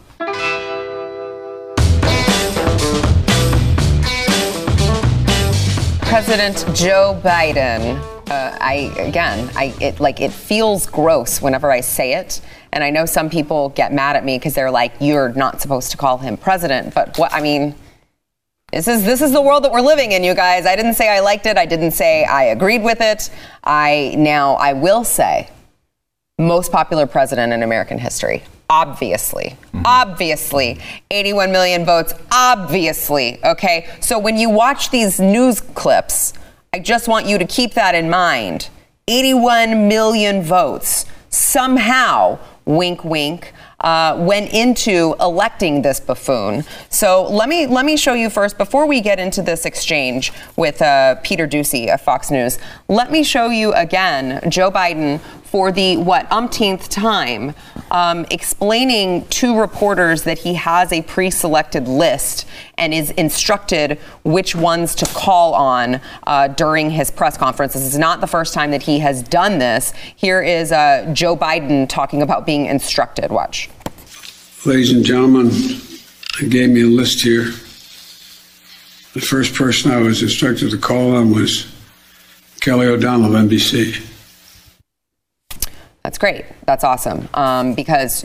President 6.02 6.66
Joe 6.76 7.18
Biden. 7.24 8.15
Uh, 8.28 8.56
I 8.60 8.92
again, 8.98 9.50
I 9.54 9.72
it 9.80 10.00
like 10.00 10.20
it 10.20 10.32
feels 10.32 10.86
gross 10.86 11.40
whenever 11.40 11.70
I 11.70 11.80
say 11.80 12.14
it, 12.14 12.40
and 12.72 12.82
I 12.82 12.90
know 12.90 13.06
some 13.06 13.30
people 13.30 13.68
get 13.70 13.92
mad 13.92 14.16
at 14.16 14.24
me 14.24 14.36
because 14.36 14.54
they're 14.54 14.70
like, 14.70 14.92
"You're 15.00 15.28
not 15.34 15.60
supposed 15.60 15.92
to 15.92 15.96
call 15.96 16.18
him 16.18 16.36
president." 16.36 16.92
But 16.92 17.16
what 17.18 17.32
I 17.32 17.40
mean, 17.40 17.76
this 18.72 18.88
is 18.88 19.04
this 19.04 19.22
is 19.22 19.30
the 19.32 19.40
world 19.40 19.62
that 19.62 19.70
we're 19.70 19.80
living 19.80 20.10
in, 20.10 20.24
you 20.24 20.34
guys. 20.34 20.66
I 20.66 20.74
didn't 20.74 20.94
say 20.94 21.08
I 21.08 21.20
liked 21.20 21.46
it. 21.46 21.56
I 21.56 21.66
didn't 21.66 21.92
say 21.92 22.24
I 22.24 22.44
agreed 22.44 22.82
with 22.82 23.00
it. 23.00 23.30
I 23.62 24.14
now 24.18 24.54
I 24.54 24.72
will 24.72 25.04
say, 25.04 25.48
most 26.36 26.72
popular 26.72 27.06
president 27.06 27.52
in 27.52 27.62
American 27.62 27.98
history. 27.98 28.42
obviously. 28.68 29.56
Obviously. 29.84 30.80
81 31.12 31.52
million 31.52 31.84
votes, 31.84 32.12
obviously. 32.32 33.38
Okay. 33.44 33.88
So 34.00 34.18
when 34.18 34.36
you 34.36 34.50
watch 34.50 34.90
these 34.90 35.20
news 35.20 35.60
clips, 35.60 36.32
I 36.76 36.78
just 36.78 37.08
want 37.08 37.24
you 37.24 37.38
to 37.38 37.46
keep 37.46 37.72
that 37.72 37.94
in 37.94 38.10
mind. 38.10 38.68
81 39.08 39.88
million 39.88 40.42
votes 40.42 41.06
somehow, 41.30 42.38
wink, 42.66 43.02
wink, 43.02 43.54
uh, 43.80 44.14
went 44.18 44.52
into 44.52 45.16
electing 45.18 45.80
this 45.80 46.00
buffoon. 46.00 46.64
So 46.90 47.26
let 47.30 47.48
me 47.48 47.66
let 47.66 47.86
me 47.86 47.96
show 47.96 48.12
you 48.12 48.28
first 48.28 48.58
before 48.58 48.86
we 48.86 49.00
get 49.00 49.18
into 49.18 49.40
this 49.40 49.64
exchange 49.64 50.34
with 50.56 50.82
uh, 50.82 51.14
Peter 51.22 51.48
Doocy 51.48 51.88
of 51.88 52.02
Fox 52.02 52.30
News. 52.30 52.58
Let 52.88 53.10
me 53.10 53.24
show 53.24 53.48
you 53.48 53.72
again 53.72 54.42
Joe 54.50 54.70
Biden 54.70 55.18
for 55.56 55.72
the 55.72 55.96
what 55.96 56.30
umpteenth 56.30 56.90
time, 56.90 57.54
um, 57.90 58.26
explaining 58.30 59.26
to 59.28 59.58
reporters 59.58 60.24
that 60.24 60.36
he 60.36 60.52
has 60.52 60.92
a 60.92 61.00
pre-selected 61.00 61.88
list 61.88 62.46
and 62.76 62.92
is 62.92 63.10
instructed 63.12 63.98
which 64.22 64.54
ones 64.54 64.94
to 64.94 65.06
call 65.06 65.54
on 65.54 65.98
uh, 66.26 66.46
during 66.46 66.90
his 66.90 67.10
press 67.10 67.38
conference. 67.38 67.72
This 67.72 67.84
is 67.84 67.96
not 67.96 68.20
the 68.20 68.26
first 68.26 68.52
time 68.52 68.70
that 68.70 68.82
he 68.82 68.98
has 68.98 69.22
done 69.22 69.58
this. 69.58 69.94
Here 70.14 70.42
is 70.42 70.72
uh, 70.72 71.10
Joe 71.14 71.34
Biden 71.34 71.88
talking 71.88 72.20
about 72.20 72.44
being 72.44 72.66
instructed. 72.66 73.30
Watch. 73.30 73.70
Ladies 74.66 74.92
and 74.92 75.06
gentlemen, 75.06 75.48
they 76.38 76.50
gave 76.50 76.68
me 76.68 76.82
a 76.82 76.86
list 76.86 77.22
here. 77.22 77.44
The 79.14 79.22
first 79.22 79.54
person 79.54 79.90
I 79.90 80.02
was 80.02 80.22
instructed 80.22 80.70
to 80.72 80.76
call 80.76 81.16
on 81.16 81.30
was 81.30 81.66
Kelly 82.60 82.88
O'Donnell 82.88 83.34
of 83.34 83.48
NBC. 83.48 84.15
That's 86.06 86.18
great. 86.18 86.44
That's 86.66 86.84
awesome. 86.84 87.28
Um, 87.34 87.74
because 87.74 88.24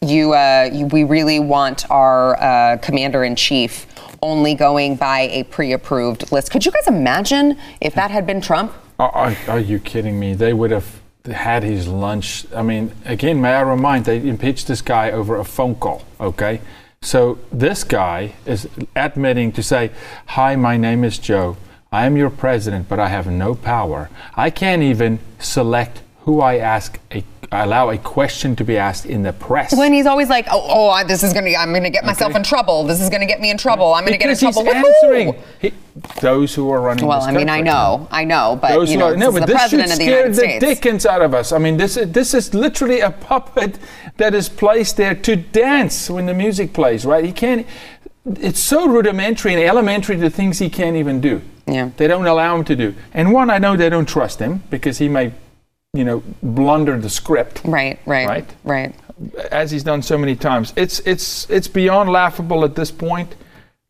you, 0.00 0.32
uh, 0.32 0.70
you, 0.72 0.86
we 0.86 1.02
really 1.02 1.40
want 1.40 1.90
our 1.90 2.40
uh, 2.40 2.76
commander 2.76 3.24
in 3.24 3.34
chief 3.34 3.84
only 4.22 4.54
going 4.54 4.94
by 4.94 5.22
a 5.22 5.42
pre-approved 5.42 6.30
list. 6.30 6.52
Could 6.52 6.64
you 6.64 6.70
guys 6.70 6.86
imagine 6.86 7.58
if 7.80 7.96
that 7.96 8.12
had 8.12 8.28
been 8.28 8.40
Trump? 8.40 8.72
Are, 9.00 9.10
are, 9.10 9.36
are 9.48 9.58
you 9.58 9.80
kidding 9.80 10.20
me? 10.20 10.34
They 10.34 10.52
would 10.52 10.70
have 10.70 11.00
had 11.24 11.64
his 11.64 11.88
lunch. 11.88 12.46
I 12.54 12.62
mean, 12.62 12.92
again, 13.04 13.40
may 13.40 13.54
I 13.54 13.62
remind, 13.62 14.04
they 14.04 14.18
impeached 14.18 14.68
this 14.68 14.80
guy 14.80 15.10
over 15.10 15.34
a 15.34 15.44
phone 15.44 15.74
call. 15.74 16.04
Okay, 16.20 16.60
so 17.02 17.40
this 17.50 17.82
guy 17.82 18.34
is 18.46 18.68
admitting 18.94 19.50
to 19.50 19.64
say, 19.64 19.90
"Hi, 20.26 20.54
my 20.54 20.76
name 20.76 21.02
is 21.02 21.18
Joe. 21.18 21.56
I 21.90 22.06
am 22.06 22.16
your 22.16 22.30
president, 22.30 22.88
but 22.88 23.00
I 23.00 23.08
have 23.08 23.26
no 23.26 23.56
power. 23.56 24.10
I 24.36 24.50
can't 24.50 24.82
even 24.82 25.18
select 25.40 26.02
who 26.26 26.40
I 26.40 26.58
ask 26.58 27.00
a 27.12 27.24
allow 27.52 27.90
a 27.90 27.98
question 27.98 28.56
to 28.56 28.64
be 28.64 28.76
asked 28.76 29.06
in 29.06 29.22
the 29.22 29.32
press. 29.32 29.74
When 29.76 29.92
he's 29.92 30.06
always 30.06 30.28
like, 30.28 30.46
"Oh, 30.50 30.66
oh 30.68 31.06
this 31.06 31.22
is 31.22 31.32
gonna, 31.32 31.50
I'm 31.56 31.72
gonna 31.72 31.88
get 31.88 32.04
myself 32.04 32.30
okay. 32.30 32.38
in 32.38 32.42
trouble. 32.42 32.84
This 32.84 33.00
is 33.00 33.08
gonna 33.08 33.26
get 33.26 33.40
me 33.40 33.50
in 33.50 33.56
trouble. 33.56 33.94
I'm 33.94 34.04
gonna 34.04 34.18
because 34.18 34.40
get 34.40 34.48
in 34.48 34.52
trouble." 34.52 34.74
He's 34.74 34.84
answering 34.84 35.34
he, 35.60 35.72
those 36.20 36.54
who 36.54 36.68
are 36.70 36.80
running. 36.80 37.06
Well, 37.06 37.22
I 37.22 37.30
mean, 37.30 37.48
I 37.48 37.60
know, 37.60 38.08
I 38.10 38.24
know, 38.24 38.58
but 38.60 38.70
those 38.70 38.90
you 38.90 38.98
know, 38.98 39.12
are, 39.12 39.16
no, 39.16 39.30
but 39.30 39.46
this 39.46 39.70
should 39.70 39.88
scare 39.88 40.28
the, 40.28 40.40
the 40.40 40.58
dickens 40.58 41.06
out 41.06 41.22
of 41.22 41.32
us. 41.32 41.52
I 41.52 41.58
mean, 41.58 41.76
this 41.76 41.96
is 41.96 42.10
this 42.10 42.34
is 42.34 42.52
literally 42.52 43.00
a 43.00 43.12
puppet 43.12 43.78
that 44.16 44.34
is 44.34 44.48
placed 44.48 44.96
there 44.96 45.14
to 45.14 45.36
dance 45.36 46.10
when 46.10 46.26
the 46.26 46.34
music 46.34 46.72
plays. 46.72 47.06
Right? 47.06 47.24
He 47.24 47.32
can't. 47.32 47.66
It's 48.24 48.58
so 48.58 48.88
rudimentary 48.88 49.54
and 49.54 49.62
elementary 49.62 50.16
the 50.16 50.30
things 50.30 50.58
he 50.58 50.68
can't 50.68 50.96
even 50.96 51.20
do. 51.20 51.42
Yeah. 51.68 51.90
They 51.96 52.08
don't 52.08 52.26
allow 52.26 52.56
him 52.56 52.64
to 52.64 52.74
do. 52.74 52.96
And 53.14 53.32
one, 53.32 53.50
I 53.50 53.58
know 53.58 53.76
they 53.76 53.88
don't 53.88 54.08
trust 54.08 54.40
him 54.40 54.64
because 54.68 54.98
he 54.98 55.08
may 55.08 55.32
you 55.96 56.04
know, 56.04 56.22
blunder 56.42 56.98
the 56.98 57.10
script. 57.10 57.62
Right, 57.64 57.98
right, 58.06 58.28
right, 58.28 58.54
right. 58.64 58.94
As 59.50 59.70
he's 59.70 59.82
done 59.82 60.02
so 60.02 60.18
many 60.18 60.36
times, 60.36 60.72
it's 60.76 61.00
it's 61.00 61.48
it's 61.50 61.68
beyond 61.68 62.10
laughable 62.10 62.64
at 62.64 62.74
this 62.74 62.90
point. 62.90 63.34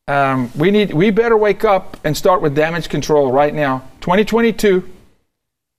Um, 0.08 0.52
we 0.56 0.70
need 0.70 0.92
we 0.92 1.10
better 1.10 1.36
wake 1.36 1.64
up 1.64 1.96
and 2.04 2.16
start 2.16 2.40
with 2.42 2.54
damage 2.54 2.88
control 2.88 3.32
right 3.32 3.52
now. 3.52 3.78
2022, 4.02 4.88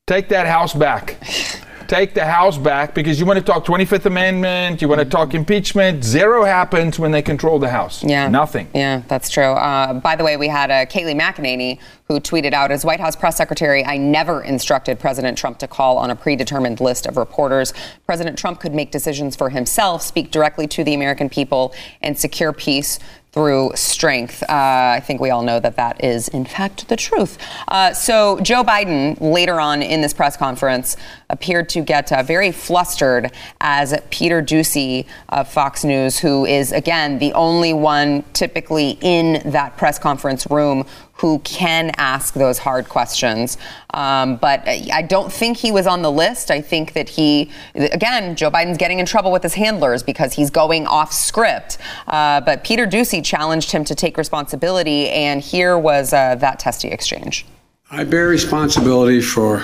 take 0.06 0.30
that 0.30 0.48
house 0.48 0.74
back. 0.74 1.18
take 1.88 2.14
the 2.14 2.26
House 2.26 2.58
back 2.58 2.94
because 2.94 3.20
you 3.20 3.26
want 3.26 3.40
to 3.40 3.46
talk 3.46 3.66
25th 3.66 4.06
Amendment, 4.06 4.82
you 4.82 4.88
want 4.88 5.00
to 5.00 5.06
talk 5.06 5.34
impeachment. 5.34 6.04
Zero 6.04 6.44
happens 6.44 7.00
when 7.00 7.12
they 7.12 7.22
control 7.22 7.60
the 7.60 7.70
House. 7.70 8.04
Yeah. 8.04 8.28
Nothing. 8.28 8.68
Yeah, 8.74 9.02
that's 9.08 9.30
true. 9.30 9.44
Uh, 9.44 9.94
by 9.94 10.16
the 10.16 10.24
way, 10.24 10.38
we 10.38 10.48
had 10.48 10.70
uh, 10.70 10.86
Kayleigh 10.86 11.20
McEnany 11.20 11.80
who 12.08 12.20
tweeted 12.20 12.54
out 12.54 12.72
as 12.72 12.86
White 12.86 13.00
House 13.00 13.16
press 13.16 13.36
secretary, 13.36 13.84
I 13.84 13.98
never 13.98 14.42
instructed 14.42 14.98
President 14.98 15.38
Trump 15.38 15.60
to 15.60 15.68
call 15.68 15.98
on 15.98 16.10
a 16.10 16.16
predetermined 16.16 16.80
list 16.80 17.06
of 17.06 17.18
reporters. 17.18 17.74
President 18.06 18.40
Trump 18.40 18.60
could 18.62 18.74
make 18.74 18.92
decisions 18.92 19.36
for 19.36 19.50
himself, 19.50 20.02
speak 20.02 20.32
directly 20.32 20.68
to 20.68 20.84
the 20.84 20.94
American 20.94 21.30
people, 21.30 21.74
and 22.02 22.18
secure 22.18 22.54
peace 22.54 23.00
through 23.34 23.72
strength. 23.76 24.42
Uh, 24.44 24.48
I 24.96 25.02
think 25.06 25.20
we 25.20 25.30
all 25.30 25.44
know 25.44 25.60
that 25.60 25.76
that 25.76 26.04
is, 26.04 26.28
in 26.30 26.46
fact, 26.46 26.88
the 26.88 26.96
truth. 26.96 27.38
Uh, 27.68 27.94
so, 27.94 28.40
Joe 28.40 28.64
Biden, 28.64 29.20
later 29.20 29.60
on 29.60 29.84
in 29.84 30.02
this 30.02 30.14
press 30.14 30.38
conference, 30.38 30.96
appeared 31.30 31.70
to 31.70 31.82
get 31.82 32.12
uh, 32.12 32.24
very 32.24 32.52
flustered 32.52 33.32
as 33.62 34.00
Peter 34.10 34.42
Doocy 34.42 35.06
of 35.30 35.48
Fox 35.48 35.84
News, 35.84 36.18
who 36.18 36.46
is, 36.46 36.72
again, 36.72 37.20
the 37.20 37.34
only 37.34 37.74
one 37.74 38.24
typically 38.34 38.98
in 39.02 39.52
that 39.52 39.78
press 39.78 40.00
conference 40.00 40.48
room 40.50 40.86
who 41.14 41.40
can 41.40 41.92
ask 41.98 42.36
those 42.36 42.60
hard 42.60 42.88
questions. 42.88 43.58
Um, 43.94 44.36
but 44.38 44.62
I 44.68 45.02
don't 45.02 45.34
think 45.34 45.58
he 45.58 45.72
was 45.72 45.88
on 45.88 46.04
the 46.04 46.12
list. 46.12 46.52
I 46.52 46.62
think 46.62 46.94
that 46.94 47.10
he, 47.10 47.50
again, 47.74 48.36
Joe 48.36 48.52
Biden's 48.52 48.78
getting 48.78 49.00
in 49.00 49.06
trouble 49.06 49.32
with 49.32 49.42
his 49.42 49.56
handlers 49.56 50.04
because 50.04 50.34
he's 50.34 50.52
going 50.52 50.86
off 50.86 51.12
script. 51.12 51.80
Uh, 52.08 52.42
but 52.42 52.64
Peter 52.64 52.86
Doocy 52.86 53.26
challenged 53.26 53.72
him 53.72 53.84
to 53.86 53.96
take 53.96 54.16
responsibility, 54.16 55.10
and 55.10 55.42
here 55.42 55.78
was 55.78 56.14
uh, 56.14 56.36
that 56.36 56.60
testy 56.60 56.90
exchange. 56.90 57.46
I 57.90 58.04
bear 58.04 58.28
responsibility 58.28 59.22
for 59.22 59.64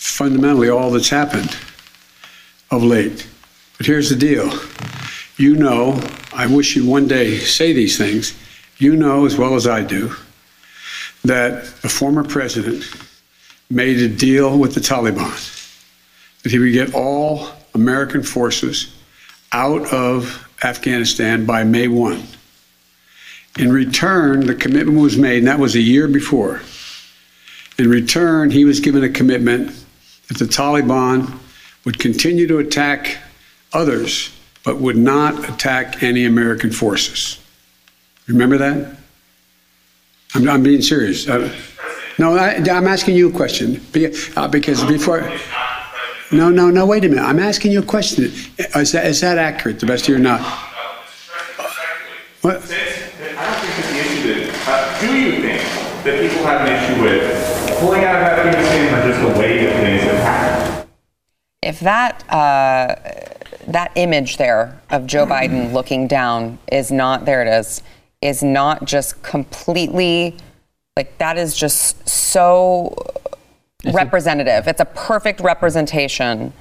fundamentally 0.00 0.70
all 0.70 0.90
that's 0.90 1.10
happened 1.10 1.54
of 2.70 2.82
late. 2.82 3.26
But 3.76 3.86
here's 3.86 4.08
the 4.08 4.16
deal. 4.16 4.50
You 5.36 5.56
know, 5.56 6.02
I 6.32 6.46
wish 6.46 6.74
you'd 6.74 6.88
one 6.88 7.06
day 7.06 7.36
say 7.36 7.72
these 7.74 7.98
things. 7.98 8.34
You 8.78 8.96
know 8.96 9.26
as 9.26 9.36
well 9.36 9.54
as 9.54 9.66
I 9.66 9.82
do 9.82 10.14
that 11.24 11.64
a 11.84 11.88
former 11.88 12.24
president 12.24 12.84
made 13.68 13.98
a 13.98 14.08
deal 14.08 14.58
with 14.58 14.74
the 14.74 14.80
Taliban 14.80 15.56
that 16.42 16.50
he 16.50 16.58
would 16.58 16.72
get 16.72 16.94
all 16.94 17.48
American 17.74 18.22
forces 18.22 18.96
out 19.52 19.92
of 19.92 20.48
Afghanistan 20.64 21.44
by 21.44 21.62
May 21.62 21.88
1. 21.88 22.22
In 23.58 23.70
return, 23.70 24.46
the 24.46 24.54
commitment 24.54 24.98
was 24.98 25.18
made, 25.18 25.38
and 25.38 25.46
that 25.46 25.58
was 25.58 25.74
a 25.74 25.80
year 25.80 26.08
before. 26.08 26.62
In 27.78 27.90
return, 27.90 28.50
he 28.50 28.64
was 28.64 28.80
given 28.80 29.04
a 29.04 29.08
commitment 29.10 29.76
that 30.30 30.38
the 30.38 30.44
Taliban 30.44 31.38
would 31.84 31.98
continue 31.98 32.46
to 32.46 32.58
attack 32.58 33.18
others, 33.72 34.32
but 34.64 34.78
would 34.78 34.96
not 34.96 35.48
attack 35.48 36.02
any 36.02 36.24
American 36.24 36.70
forces. 36.70 37.42
Remember 38.28 38.56
that? 38.58 38.96
I'm, 40.34 40.48
I'm 40.48 40.62
being 40.62 40.82
serious. 40.82 41.28
Uh, 41.28 41.52
no, 42.18 42.36
I, 42.36 42.52
am 42.52 42.86
asking 42.86 43.16
you 43.16 43.28
a 43.28 43.32
question 43.32 43.80
uh, 44.36 44.46
because 44.46 44.84
before. 44.84 45.28
No, 46.30 46.48
no, 46.48 46.70
no. 46.70 46.86
Wait 46.86 47.04
a 47.04 47.08
minute. 47.08 47.24
I'm 47.24 47.40
asking 47.40 47.72
you 47.72 47.80
a 47.80 47.84
question. 47.84 48.26
Is 48.76 48.92
that, 48.92 49.06
is 49.06 49.20
that 49.22 49.36
accurate, 49.36 49.80
the 49.80 49.86
best 49.86 50.04
of 50.04 50.10
your 50.10 50.18
not? 50.20 50.40
What? 52.42 52.56
I 52.56 52.58
don't 52.58 52.68
think 52.68 53.76
that 53.76 53.86
the 53.90 53.98
issue 53.98 54.28
is. 54.28 54.68
Uh, 54.68 55.00
do 55.00 55.18
you 55.18 55.32
think 55.42 56.04
that 56.04 56.30
people 56.30 56.44
have 56.46 56.60
an 56.60 56.72
issue 56.72 57.02
with 57.02 57.49
pulling 57.80 58.04
out 58.04 58.16
of 58.16 58.22
Afghanistan 58.22 58.94
or 58.94 59.10
just 59.10 59.20
the 59.20 59.40
way 59.40 59.64
that 59.64 59.82
things 59.82 60.02
have 60.02 60.22
happened? 60.22 60.88
If 61.62 61.80
that 61.80 62.30
uh, 62.30 62.94
that 63.66 63.92
image 63.96 64.36
there 64.36 64.80
of 64.90 65.06
Joe 65.06 65.26
Biden 65.26 65.72
looking 65.72 66.06
down 66.06 66.58
is 66.70 66.90
not 66.90 67.24
there, 67.24 67.42
it 67.42 67.48
is 67.48 67.82
is 68.22 68.42
not 68.42 68.84
just 68.84 69.22
completely 69.22 70.36
like 70.96 71.16
that 71.18 71.38
is 71.38 71.56
just 71.56 72.08
so 72.08 72.94
representative. 73.92 74.68
It's 74.68 74.80
a 74.80 74.84
perfect 74.84 75.40
representation 75.40 76.52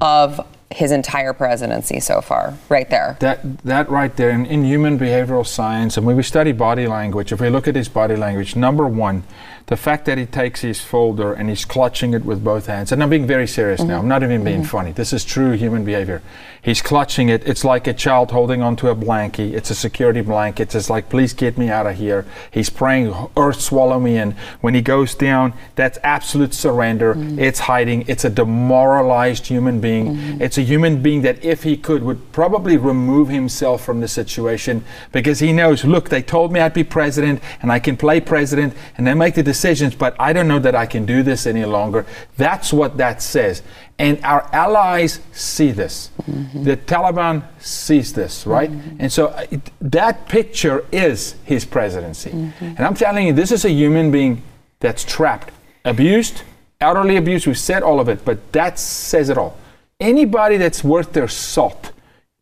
of 0.00 0.46
his 0.70 0.92
entire 0.92 1.32
presidency 1.32 1.98
so 1.98 2.20
far, 2.20 2.56
right 2.68 2.88
there. 2.90 3.16
That 3.20 3.58
that 3.64 3.88
right 3.88 4.14
there 4.16 4.30
in, 4.30 4.44
in 4.46 4.64
human 4.64 4.98
behavioral 4.98 5.46
science, 5.46 5.96
and 5.96 6.06
when 6.06 6.16
we 6.16 6.22
study 6.22 6.52
body 6.52 6.86
language, 6.86 7.32
if 7.32 7.40
we 7.40 7.48
look 7.48 7.66
at 7.66 7.74
his 7.74 7.88
body 7.88 8.16
language, 8.16 8.54
number 8.54 8.86
one, 8.86 9.22
the 9.68 9.76
fact 9.76 10.06
that 10.06 10.18
he 10.18 10.26
takes 10.26 10.62
his 10.62 10.80
folder 10.80 11.32
and 11.32 11.48
he's 11.48 11.64
clutching 11.64 12.14
it 12.14 12.24
with 12.24 12.42
both 12.42 12.66
hands, 12.66 12.90
and 12.90 13.02
I'm 13.02 13.10
being 13.10 13.26
very 13.26 13.46
serious 13.46 13.80
now, 13.80 13.94
mm-hmm. 13.94 14.00
I'm 14.00 14.08
not 14.08 14.22
even 14.22 14.42
being 14.42 14.62
mm-hmm. 14.62 14.68
funny. 14.68 14.92
This 14.92 15.12
is 15.12 15.24
true 15.24 15.52
human 15.52 15.84
behavior. 15.84 16.22
He's 16.60 16.82
clutching 16.82 17.28
it. 17.28 17.46
It's 17.46 17.64
like 17.64 17.86
a 17.86 17.94
child 17.94 18.30
holding 18.30 18.62
onto 18.62 18.88
a 18.88 18.96
blankie. 18.96 19.52
It's 19.52 19.70
a 19.70 19.74
security 19.74 20.22
blanket. 20.22 20.74
It's 20.74 20.90
like, 20.90 21.08
please 21.08 21.32
get 21.32 21.56
me 21.56 21.68
out 21.68 21.86
of 21.86 21.96
here. 21.96 22.26
He's 22.50 22.68
praying, 22.68 23.14
earth 23.36 23.60
swallow 23.60 24.00
me 24.00 24.16
in. 24.16 24.32
When 24.60 24.74
he 24.74 24.82
goes 24.82 25.14
down, 25.14 25.54
that's 25.76 25.98
absolute 26.02 26.52
surrender. 26.52 27.14
Mm-hmm. 27.14 27.38
It's 27.38 27.60
hiding. 27.60 28.04
It's 28.08 28.24
a 28.24 28.30
demoralized 28.30 29.46
human 29.46 29.80
being. 29.80 30.40
It's 30.40 30.58
a 30.58 30.62
human 30.62 31.00
being 31.00 31.22
that, 31.22 31.44
if 31.44 31.62
he 31.62 31.76
could, 31.76 32.02
would 32.02 32.32
probably 32.32 32.76
remove 32.76 33.28
himself 33.28 33.84
from 33.84 34.00
the 34.00 34.08
situation 34.08 34.84
because 35.12 35.38
he 35.38 35.52
knows, 35.52 35.84
look, 35.84 36.08
they 36.08 36.22
told 36.22 36.52
me 36.52 36.60
I'd 36.60 36.74
be 36.74 36.84
president 36.84 37.40
and 37.62 37.70
I 37.70 37.78
can 37.78 37.96
play 37.96 38.20
president 38.20 38.74
and 38.96 39.06
they 39.06 39.14
make 39.14 39.36
the 39.36 39.42
decisions, 39.58 39.94
but 39.96 40.14
I 40.20 40.32
don't 40.32 40.46
know 40.46 40.60
that 40.60 40.76
I 40.76 40.86
can 40.86 41.04
do 41.04 41.24
this 41.24 41.44
any 41.46 41.64
longer. 41.64 42.06
That's 42.36 42.72
what 42.72 42.96
that 42.98 43.20
says. 43.20 43.62
And 43.98 44.24
our 44.24 44.48
allies 44.52 45.20
see 45.32 45.72
this. 45.72 46.10
Mm-hmm. 46.22 46.62
The 46.62 46.76
Taliban 46.76 47.42
sees 47.58 48.12
this, 48.12 48.46
right? 48.46 48.70
Mm-hmm. 48.70 49.00
And 49.00 49.12
so 49.12 49.26
uh, 49.26 49.46
it, 49.50 49.60
that 49.80 50.28
picture 50.28 50.86
is 50.92 51.34
his 51.44 51.64
presidency. 51.64 52.30
Mm-hmm. 52.30 52.64
And 52.64 52.80
I'm 52.80 52.94
telling 52.94 53.26
you, 53.26 53.32
this 53.32 53.50
is 53.50 53.64
a 53.64 53.70
human 53.70 54.12
being 54.12 54.42
that's 54.78 55.04
trapped, 55.04 55.52
abused, 55.84 56.42
elderly 56.80 57.16
abused. 57.16 57.48
We've 57.48 57.58
said 57.58 57.82
all 57.82 57.98
of 57.98 58.08
it, 58.08 58.24
but 58.24 58.52
that 58.52 58.78
says 58.78 59.28
it 59.28 59.36
all. 59.36 59.58
Anybody 59.98 60.56
that's 60.56 60.84
worth 60.84 61.12
their 61.12 61.26
salt, 61.26 61.90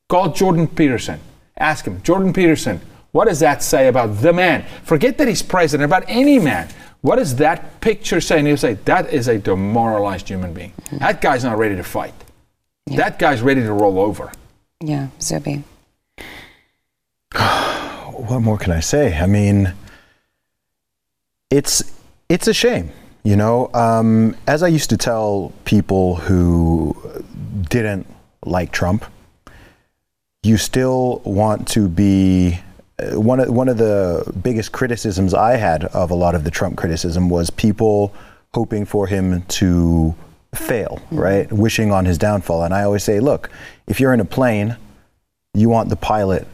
call 0.09 0.33
Jordan 0.33 0.69
Peterson. 0.69 1.21
Ask 1.57 1.87
him, 1.87 2.03
Jordan 2.03 2.35
Peterson, 2.35 2.83
what 3.13 3.29
does 3.29 3.41
that 3.41 3.63
say 3.63 3.89
about 3.89 4.19
the 4.21 4.35
man? 4.35 4.67
Forget 4.85 5.17
that 5.17 5.27
he's 5.27 5.41
president, 5.41 5.87
about 5.87 6.05
any 6.07 6.39
man. 6.39 6.69
What 7.07 7.17
does 7.17 7.37
that 7.37 7.81
picture 7.81 8.21
say? 8.21 8.45
You 8.45 8.57
say, 8.57 8.75
that 8.85 9.13
is 9.13 9.29
a 9.29 9.39
demoralized 9.39 10.29
human 10.29 10.53
being. 10.53 10.73
That 10.91 11.21
guy's 11.21 11.45
not 11.45 11.57
ready 11.57 11.77
to 11.77 11.85
fight. 11.85 12.15
That 12.89 13.21
guy's 13.21 13.43
ready 13.43 13.61
to 13.61 13.73
roll 13.73 14.01
over. 14.01 14.33
Yeah, 14.81 15.11
Zuby. 15.21 15.63
what 17.33 18.41
more 18.41 18.59
can 18.59 18.73
I 18.73 18.81
say? 18.81 19.17
I 19.17 19.27
mean, 19.27 19.73
it's 21.49 21.81
it's 22.29 22.49
a 22.49 22.53
shame, 22.53 22.91
you 23.23 23.37
know. 23.37 23.71
Um, 23.73 24.35
as 24.49 24.65
I 24.65 24.67
used 24.67 24.91
to 24.91 24.97
tell 24.97 25.53
people 25.65 26.17
who 26.17 26.97
didn't 27.71 28.09
like 28.45 28.73
Trump, 28.73 29.05
you 30.43 30.57
still 30.57 31.23
want 31.25 31.69
to 31.69 31.89
be. 31.89 32.59
Uh, 32.99 33.21
One 33.21 33.41
of 33.41 33.49
one 33.51 33.69
of 33.69 33.79
the 33.79 34.33
biggest 34.43 34.73
criticisms 34.73 35.35
I 35.35 35.57
had 35.57 35.85
of 35.87 36.11
a 36.11 36.15
lot 36.15 36.35
of 36.35 36.45
the 36.45 36.51
Trump 36.51 36.77
criticism 36.77 37.29
was 37.29 37.51
people 37.51 38.15
hoping 38.55 38.87
for 38.87 39.07
him 39.07 39.43
to 39.43 40.15
fail, 40.55 41.01
right? 41.11 41.51
Wishing 41.53 41.93
on 41.93 42.05
his 42.05 42.19
downfall. 42.19 42.65
And 42.65 42.73
I 42.75 42.85
always 42.85 43.05
say, 43.05 43.21
look, 43.21 43.51
if 43.87 44.01
you're 44.01 44.15
in 44.15 44.21
a 44.21 44.25
plane, 44.25 44.77
you 45.55 45.69
want 45.69 45.89
the 45.89 45.97
pilot 45.97 46.47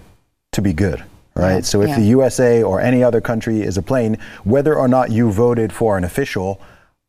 to 0.52 0.62
be 0.62 0.72
good, 0.72 1.02
right? 1.35 1.57
Yeah, 1.57 1.61
so 1.61 1.83
if 1.83 1.90
yeah. 1.90 1.96
the 1.96 2.07
USA 2.07 2.62
or 2.62 2.81
any 2.81 3.02
other 3.02 3.20
country 3.20 3.62
is 3.62 3.76
a 3.76 3.83
plane, 3.83 4.18
whether 4.44 4.74
or 4.74 4.88
not 4.88 5.11
you 5.11 5.31
voted 5.31 5.72
for 5.72 5.96
an 5.96 6.05
official, 6.05 6.61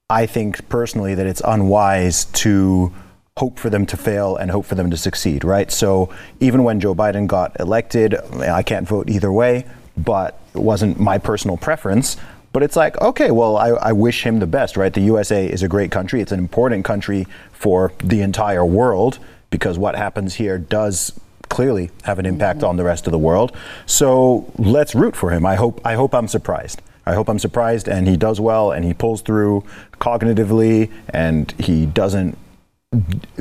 I 0.09 0.25
think 0.25 0.67
personally 0.69 1.15
that 1.15 1.25
it's 1.25 1.41
unwise 1.43 2.25
to 2.25 2.93
hope 3.37 3.57
for 3.57 3.71
them 3.71 3.85
to 3.87 3.97
fail 3.97 4.35
and 4.35 4.51
hope 4.51 4.65
for 4.65 4.75
them 4.75 4.91
to 4.91 4.97
succeed, 4.97 5.43
right? 5.43 5.71
So 5.71 6.13
even 6.39 6.63
when 6.63 6.79
Joe 6.79 6.93
Biden 6.93 7.25
got 7.25 7.59
elected, 7.59 8.13
I 8.15 8.61
can't 8.61 8.87
vote 8.87 9.09
either 9.09 9.31
way, 9.31 9.65
but 9.97 10.39
it 10.53 10.61
wasn't 10.61 10.99
my 10.99 11.17
personal 11.17 11.57
preference. 11.57 12.15
But 12.51 12.61
it's 12.61 12.75
like, 12.75 12.99
okay, 13.01 13.31
well, 13.31 13.57
I, 13.57 13.69
I 13.69 13.91
wish 13.91 14.23
him 14.23 14.37
the 14.37 14.45
best, 14.45 14.77
right? 14.77 14.93
The 14.93 15.01
USA 15.01 15.47
is 15.47 15.63
a 15.63 15.67
great 15.67 15.89
country. 15.89 16.21
It's 16.21 16.31
an 16.31 16.37
important 16.37 16.85
country 16.85 17.25
for 17.51 17.91
the 18.03 18.21
entire 18.21 18.63
world 18.63 19.17
because 19.49 19.79
what 19.79 19.95
happens 19.95 20.35
here 20.35 20.59
does 20.59 21.19
clearly 21.49 21.89
have 22.03 22.19
an 22.19 22.27
impact 22.27 22.61
on 22.61 22.77
the 22.77 22.83
rest 22.83 23.07
of 23.07 23.11
the 23.11 23.17
world. 23.17 23.55
So 23.87 24.51
let's 24.59 24.93
root 24.93 25.15
for 25.15 25.31
him. 25.31 25.43
I 25.45 25.55
hope 25.55 25.81
I 25.83 25.95
hope 25.95 26.13
I'm 26.13 26.27
surprised. 26.27 26.83
I 27.05 27.15
hope 27.15 27.27
I'm 27.27 27.39
surprised 27.39 27.87
and 27.87 28.07
he 28.07 28.15
does 28.15 28.39
well 28.39 28.71
and 28.71 28.85
he 28.85 28.93
pulls 28.93 29.21
through 29.21 29.63
cognitively 29.99 30.91
and 31.09 31.51
he 31.59 31.85
doesn't 31.85 32.37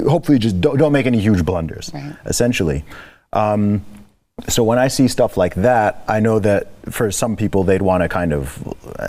hopefully 0.09 0.39
just 0.39 0.61
don't, 0.61 0.79
don't 0.79 0.93
make 0.93 1.07
any 1.07 1.21
huge 1.21 1.45
blunders 1.45 1.91
Right. 1.95 2.15
essentially. 2.27 2.85
Um, 3.33 3.85
so 4.49 4.65
when 4.65 4.79
I 4.79 4.89
see 4.89 5.09
stuff 5.09 5.37
like 5.37 5.55
that, 5.57 6.03
I 6.09 6.19
know 6.21 6.39
that 6.41 6.69
for 6.91 7.11
some 7.13 7.37
people 7.37 7.65
they'd 7.65 7.83
want 7.83 8.03
to 8.03 8.09
kind 8.09 8.33
of 8.33 8.65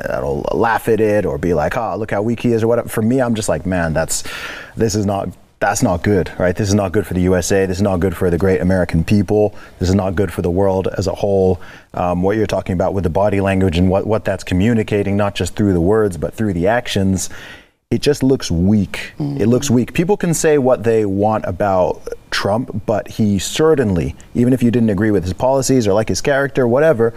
know, 0.09 0.45
laugh 0.51 0.87
at 0.89 0.99
it 0.99 1.25
or 1.25 1.37
be 1.37 1.53
like, 1.53 1.75
"Oh, 1.77 1.95
look 1.97 2.11
how 2.11 2.21
weak 2.21 2.41
he 2.41 2.51
is," 2.51 2.61
or 2.61 2.67
whatever. 2.67 2.89
For 2.89 3.01
me, 3.01 3.21
I'm 3.21 3.33
just 3.33 3.49
like, 3.49 3.65
man, 3.65 3.93
that's 3.93 4.23
this 4.75 4.95
is 4.95 5.05
not 5.05 5.29
that's 5.59 5.81
not 5.81 6.03
good, 6.03 6.29
right? 6.37 6.55
This 6.55 6.67
is 6.67 6.73
not 6.73 6.91
good 6.91 7.07
for 7.07 7.13
the 7.13 7.21
USA. 7.21 7.65
This 7.65 7.77
is 7.77 7.81
not 7.81 8.01
good 8.01 8.17
for 8.17 8.29
the 8.29 8.37
great 8.37 8.59
American 8.59 9.03
people. 9.05 9.55
This 9.79 9.87
is 9.87 9.95
not 9.95 10.13
good 10.13 10.31
for 10.31 10.41
the 10.41 10.51
world 10.51 10.89
as 10.97 11.07
a 11.07 11.13
whole. 11.15 11.61
Um, 11.93 12.21
what 12.21 12.35
you're 12.35 12.45
talking 12.45 12.73
about 12.73 12.93
with 12.93 13.05
the 13.05 13.09
body 13.09 13.39
language 13.39 13.77
and 13.77 13.89
what 13.89 14.05
what 14.05 14.25
that's 14.25 14.43
communicating, 14.43 15.15
not 15.15 15.35
just 15.35 15.55
through 15.55 15.71
the 15.73 15.81
words 15.81 16.17
but 16.17 16.33
through 16.33 16.53
the 16.53 16.67
actions. 16.67 17.29
It 17.93 18.01
just 18.01 18.23
looks 18.23 18.49
weak. 18.49 19.13
It 19.19 19.45
looks 19.45 19.69
weak. 19.69 19.93
People 19.93 20.17
can 20.17 20.33
say 20.33 20.57
what 20.57 20.83
they 20.83 21.05
want 21.05 21.45
about 21.45 22.01
Trump, 22.31 22.87
but 22.87 23.07
he 23.07 23.37
certainly, 23.37 24.15
even 24.33 24.51
if 24.51 24.63
you 24.63 24.71
didn't 24.71 24.89
agree 24.89 25.11
with 25.11 25.23
his 25.23 25.33
policies 25.33 25.87
or 25.87 25.93
like 25.93 26.09
his 26.09 26.19
character, 26.19 26.67
whatever, 26.67 27.13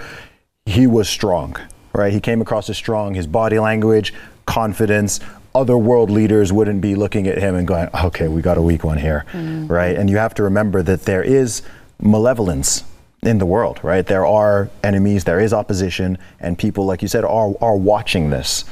he 0.67 0.87
was 0.87 1.09
strong, 1.09 1.57
right? 1.95 2.13
He 2.13 2.21
came 2.21 2.43
across 2.43 2.69
as 2.69 2.77
strong. 2.77 3.15
His 3.15 3.27
body 3.27 3.59
language, 3.59 4.13
confidence. 4.45 5.19
Other 5.55 5.79
world 5.79 6.11
leaders 6.11 6.53
wouldn't 6.53 6.83
be 6.83 6.95
looking 6.95 7.27
at 7.27 7.39
him 7.39 7.55
and 7.55 7.67
going, 7.67 7.89
okay, 8.05 8.29
we 8.29 8.43
got 8.43 8.59
a 8.59 8.63
weak 8.63 8.85
one 8.85 8.99
here, 8.99 9.25
mm. 9.33 9.71
right? 9.71 9.97
And 9.97 10.11
you 10.11 10.19
have 10.19 10.35
to 10.35 10.43
remember 10.43 10.83
that 10.83 11.05
there 11.05 11.23
is 11.23 11.63
malevolence 12.03 12.85
in 13.23 13.39
the 13.39 13.47
world, 13.47 13.81
right? 13.83 14.07
There 14.07 14.27
are 14.27 14.69
enemies, 14.85 15.25
there 15.25 15.41
is 15.41 15.55
opposition, 15.55 16.19
and 16.39 16.59
people, 16.59 16.85
like 16.85 17.01
you 17.01 17.09
said, 17.09 17.25
are, 17.25 17.55
are 17.63 17.77
watching 17.77 18.29
this. 18.29 18.67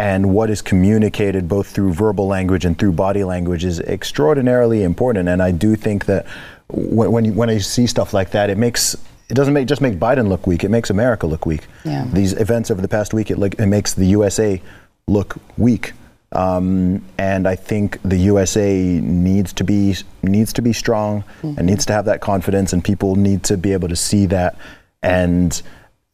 And 0.00 0.32
what 0.32 0.48
is 0.48 0.62
communicated 0.62 1.46
both 1.46 1.66
through 1.66 1.92
verbal 1.92 2.26
language 2.26 2.64
and 2.64 2.78
through 2.78 2.92
body 2.92 3.22
language 3.22 3.66
is 3.66 3.80
extraordinarily 3.80 4.82
important. 4.82 5.28
And 5.28 5.42
I 5.42 5.50
do 5.50 5.76
think 5.76 6.06
that 6.06 6.26
when, 6.68 7.12
when, 7.12 7.24
you, 7.26 7.32
when 7.34 7.50
I 7.50 7.58
see 7.58 7.86
stuff 7.86 8.14
like 8.14 8.30
that, 8.30 8.48
it 8.48 8.56
makes 8.56 8.96
it 9.28 9.34
doesn't 9.34 9.52
make 9.52 9.68
just 9.68 9.82
make 9.82 9.98
Biden 9.98 10.28
look 10.28 10.46
weak. 10.46 10.64
It 10.64 10.70
makes 10.70 10.88
America 10.88 11.26
look 11.26 11.44
weak. 11.44 11.66
Yeah. 11.84 12.08
These 12.14 12.32
events 12.32 12.70
over 12.70 12.80
the 12.80 12.88
past 12.88 13.12
week, 13.12 13.30
it, 13.30 13.36
look, 13.36 13.54
it 13.56 13.66
makes 13.66 13.92
the 13.92 14.06
USA 14.06 14.62
look 15.06 15.36
weak. 15.58 15.92
Um, 16.32 17.04
and 17.18 17.46
I 17.46 17.54
think 17.54 18.00
the 18.02 18.16
USA 18.16 18.82
needs 19.00 19.52
to 19.52 19.64
be 19.64 19.96
needs 20.22 20.54
to 20.54 20.62
be 20.62 20.72
strong 20.72 21.24
and 21.42 21.66
needs 21.66 21.84
to 21.86 21.92
have 21.92 22.06
that 22.06 22.22
confidence, 22.22 22.72
and 22.72 22.82
people 22.82 23.16
need 23.16 23.42
to 23.44 23.58
be 23.58 23.74
able 23.74 23.88
to 23.88 23.96
see 23.96 24.24
that. 24.26 24.56
And 25.02 25.60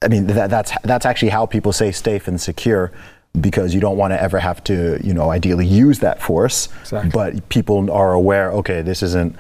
I 0.03 0.09
mean, 0.09 0.27
that, 0.27 0.51
that's 0.51 0.73
that's 0.83 1.07
actually 1.07 1.29
how 1.29 1.47
people 1.47 1.73
say 1.73 1.93
safe 1.93 2.27
and 2.27 2.41
secure, 2.41 2.93
because 3.41 3.75
you 3.75 3.81
don't 3.81 3.97
want 3.97 4.13
to 4.13 4.23
ever 4.23 4.39
have 4.39 4.63
to, 4.65 4.99
you 5.03 5.13
know, 5.15 5.31
ideally 5.31 5.67
use 5.67 5.99
that 6.01 6.23
force. 6.23 6.69
Exactly. 6.81 7.11
But 7.11 7.49
people 7.49 7.91
are 7.91 8.13
aware. 8.13 8.51
Okay, 8.53 8.83
this 8.83 9.03
isn't 9.03 9.37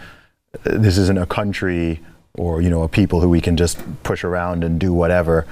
this 0.64 0.96
isn't 0.98 1.18
a 1.18 1.26
country 1.26 2.00
or 2.35 2.61
you 2.62 2.70
know 2.70 2.82
a 2.82 2.88
people 2.88 3.20
who 3.20 3.28
we 3.28 3.40
can 3.40 3.56
just 3.56 3.78
push 4.02 4.24
around 4.24 4.64
and 4.64 4.78
do 4.80 4.92
whatever. 4.92 5.46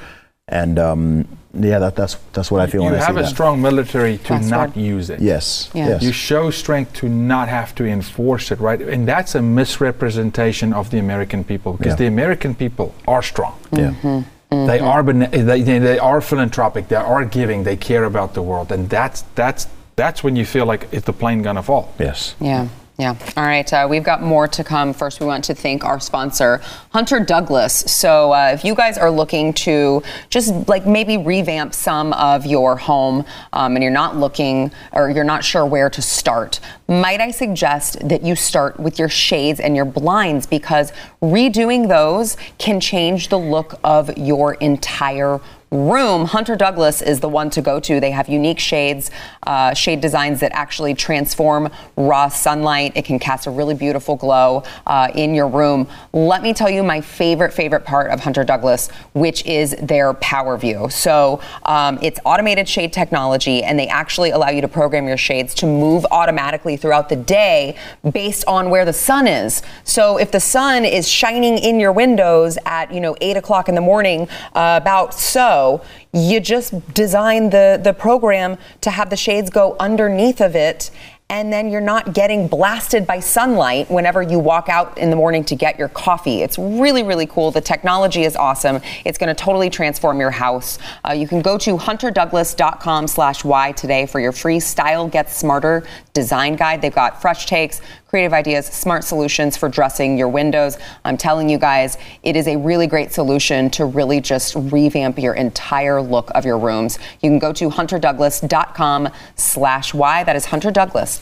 And 0.46 0.78
um, 0.78 1.26
yeah, 1.54 1.78
that, 1.78 1.96
that's 1.96 2.16
that's 2.34 2.50
what 2.50 2.60
I 2.60 2.66
feel 2.66 2.82
You 2.82 2.90
when 2.90 3.00
I 3.00 3.04
have 3.04 3.14
see 3.14 3.20
a 3.20 3.22
that. 3.22 3.28
strong 3.30 3.62
military 3.62 4.18
to 4.18 4.28
That's 4.28 4.48
not 4.48 4.68
right. 4.68 4.76
use 4.76 5.08
it. 5.08 5.20
Yes. 5.20 5.70
Yeah. 5.72 5.88
Yes. 5.88 6.02
You 6.02 6.12
show 6.12 6.50
strength 6.50 6.92
to 7.00 7.08
not 7.08 7.48
have 7.48 7.74
to 7.76 7.84
enforce 7.86 8.50
it, 8.52 8.60
right? 8.60 8.78
And 8.82 9.08
that's 9.08 9.34
a 9.34 9.40
misrepresentation 9.40 10.74
of 10.74 10.90
the 10.90 10.98
American 10.98 11.44
people 11.44 11.72
because 11.72 11.92
Yeah. 11.92 11.96
the 11.96 12.06
American 12.06 12.54
people 12.54 12.94
are 13.08 13.22
strong. 13.22 13.54
yeah. 13.72 14.22
They 14.66 14.78
mm-hmm. 14.78 14.86
are 14.86 15.02
bene- 15.02 15.30
they, 15.30 15.62
they, 15.62 15.78
they 15.78 15.98
are 15.98 16.20
philanthropic. 16.20 16.88
They 16.88 16.96
are 16.96 17.24
giving. 17.24 17.64
They 17.64 17.76
care 17.76 18.04
about 18.04 18.34
the 18.34 18.42
world, 18.42 18.72
and 18.72 18.88
that's 18.88 19.22
that's 19.34 19.66
that's 19.96 20.24
when 20.24 20.36
you 20.36 20.44
feel 20.44 20.66
like 20.66 20.92
is 20.92 21.04
the 21.04 21.12
plane 21.12 21.42
gonna 21.42 21.62
fall? 21.62 21.92
Yes. 21.98 22.34
Yeah. 22.40 22.68
Yeah. 22.96 23.16
All 23.36 23.44
right. 23.44 23.70
Uh, 23.72 23.88
we've 23.90 24.04
got 24.04 24.22
more 24.22 24.46
to 24.46 24.62
come. 24.62 24.92
First, 24.92 25.18
we 25.18 25.26
want 25.26 25.42
to 25.44 25.54
thank 25.54 25.84
our 25.84 25.98
sponsor, 25.98 26.60
Hunter 26.90 27.18
Douglas. 27.18 27.74
So, 27.74 28.32
uh, 28.32 28.52
if 28.54 28.64
you 28.64 28.76
guys 28.76 28.98
are 28.98 29.10
looking 29.10 29.52
to 29.54 30.00
just 30.30 30.68
like 30.68 30.86
maybe 30.86 31.18
revamp 31.18 31.74
some 31.74 32.12
of 32.12 32.46
your 32.46 32.76
home 32.76 33.24
um, 33.52 33.74
and 33.74 33.82
you're 33.82 33.92
not 33.92 34.16
looking 34.16 34.70
or 34.92 35.10
you're 35.10 35.24
not 35.24 35.42
sure 35.42 35.66
where 35.66 35.90
to 35.90 36.00
start, 36.00 36.60
might 36.86 37.20
I 37.20 37.32
suggest 37.32 38.08
that 38.08 38.22
you 38.22 38.36
start 38.36 38.78
with 38.78 38.96
your 38.96 39.08
shades 39.08 39.58
and 39.58 39.74
your 39.74 39.86
blinds 39.86 40.46
because 40.46 40.92
redoing 41.20 41.88
those 41.88 42.36
can 42.58 42.78
change 42.78 43.28
the 43.28 43.38
look 43.38 43.74
of 43.82 44.16
your 44.16 44.54
entire 44.54 45.40
room, 45.74 46.24
Hunter 46.26 46.54
Douglas 46.54 47.02
is 47.02 47.20
the 47.20 47.28
one 47.28 47.50
to 47.50 47.60
go 47.60 47.80
to. 47.80 47.98
They 47.98 48.12
have 48.12 48.28
unique 48.28 48.60
shades, 48.60 49.10
uh, 49.46 49.74
shade 49.74 50.00
designs 50.00 50.40
that 50.40 50.52
actually 50.52 50.94
transform 50.94 51.70
raw 51.96 52.28
sunlight. 52.28 52.92
It 52.94 53.04
can 53.04 53.18
cast 53.18 53.46
a 53.46 53.50
really 53.50 53.74
beautiful 53.74 54.14
glow 54.16 54.62
uh, 54.86 55.10
in 55.14 55.34
your 55.34 55.48
room. 55.48 55.88
Let 56.12 56.42
me 56.42 56.54
tell 56.54 56.70
you 56.70 56.82
my 56.82 57.00
favorite, 57.00 57.52
favorite 57.52 57.84
part 57.84 58.10
of 58.10 58.20
Hunter 58.20 58.44
Douglas, 58.44 58.88
which 59.14 59.44
is 59.46 59.74
their 59.82 60.14
Power 60.14 60.56
View. 60.56 60.88
So 60.90 61.40
um, 61.64 61.98
it's 62.02 62.20
automated 62.24 62.68
shade 62.68 62.92
technology, 62.92 63.64
and 63.64 63.78
they 63.78 63.88
actually 63.88 64.30
allow 64.30 64.50
you 64.50 64.60
to 64.60 64.68
program 64.68 65.08
your 65.08 65.16
shades 65.16 65.54
to 65.54 65.66
move 65.66 66.06
automatically 66.12 66.76
throughout 66.76 67.08
the 67.08 67.16
day 67.16 67.76
based 68.12 68.44
on 68.46 68.70
where 68.70 68.84
the 68.84 68.92
sun 68.92 69.26
is. 69.26 69.62
So 69.82 70.18
if 70.18 70.30
the 70.30 70.40
sun 70.40 70.84
is 70.84 71.08
shining 71.08 71.58
in 71.58 71.80
your 71.80 71.92
windows 71.92 72.58
at 72.64 72.92
you 72.92 73.00
know 73.00 73.16
eight 73.20 73.36
o'clock 73.36 73.68
in 73.68 73.74
the 73.74 73.80
morning, 73.80 74.28
uh, 74.54 74.78
about 74.80 75.14
so, 75.14 75.63
you 76.12 76.40
just 76.40 76.70
design 76.94 77.50
the 77.50 77.80
the 77.82 77.92
program 77.92 78.56
to 78.80 78.90
have 78.90 79.08
the 79.10 79.16
shades 79.16 79.50
go 79.50 79.76
underneath 79.78 80.40
of 80.40 80.54
it 80.56 80.90
and 81.34 81.52
then 81.52 81.68
you're 81.68 81.80
not 81.80 82.14
getting 82.14 82.46
blasted 82.46 83.08
by 83.08 83.18
sunlight 83.18 83.90
whenever 83.90 84.22
you 84.22 84.38
walk 84.38 84.68
out 84.68 84.96
in 84.96 85.10
the 85.10 85.16
morning 85.16 85.42
to 85.42 85.56
get 85.56 85.76
your 85.76 85.88
coffee. 85.88 86.42
It's 86.42 86.56
really, 86.60 87.02
really 87.02 87.26
cool. 87.26 87.50
The 87.50 87.60
technology 87.60 88.22
is 88.22 88.36
awesome. 88.36 88.80
It's 89.04 89.18
going 89.18 89.34
to 89.34 89.44
totally 89.44 89.68
transform 89.68 90.20
your 90.20 90.30
house. 90.30 90.78
Uh, 91.04 91.12
you 91.12 91.26
can 91.26 91.42
go 91.42 91.58
to 91.58 91.76
hunterdouglas.com 91.76 93.08
slash 93.08 93.44
Y 93.44 93.72
today 93.72 94.06
for 94.06 94.20
your 94.20 94.30
free 94.30 94.60
Style 94.60 95.08
Gets 95.08 95.36
Smarter 95.36 95.84
design 96.12 96.54
guide. 96.54 96.80
They've 96.80 96.94
got 96.94 97.20
fresh 97.20 97.46
takes, 97.46 97.80
creative 98.06 98.32
ideas, 98.32 98.66
smart 98.66 99.02
solutions 99.02 99.56
for 99.56 99.68
dressing 99.68 100.16
your 100.16 100.28
windows. 100.28 100.78
I'm 101.04 101.16
telling 101.16 101.48
you 101.48 101.58
guys, 101.58 101.98
it 102.22 102.36
is 102.36 102.46
a 102.46 102.56
really 102.56 102.86
great 102.86 103.12
solution 103.12 103.68
to 103.70 103.84
really 103.86 104.20
just 104.20 104.54
revamp 104.54 105.18
your 105.18 105.34
entire 105.34 106.00
look 106.00 106.30
of 106.36 106.44
your 106.44 106.56
rooms. 106.56 107.00
You 107.20 107.30
can 107.30 107.40
go 107.40 107.52
to 107.54 107.68
hunterdouglas.com 107.68 109.08
slash 109.34 109.92
Y. 109.92 110.22
That 110.22 110.36
is 110.36 110.46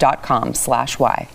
hunterdouglas.com 0.03 0.55
slash 0.55 0.99
why. 0.99 1.29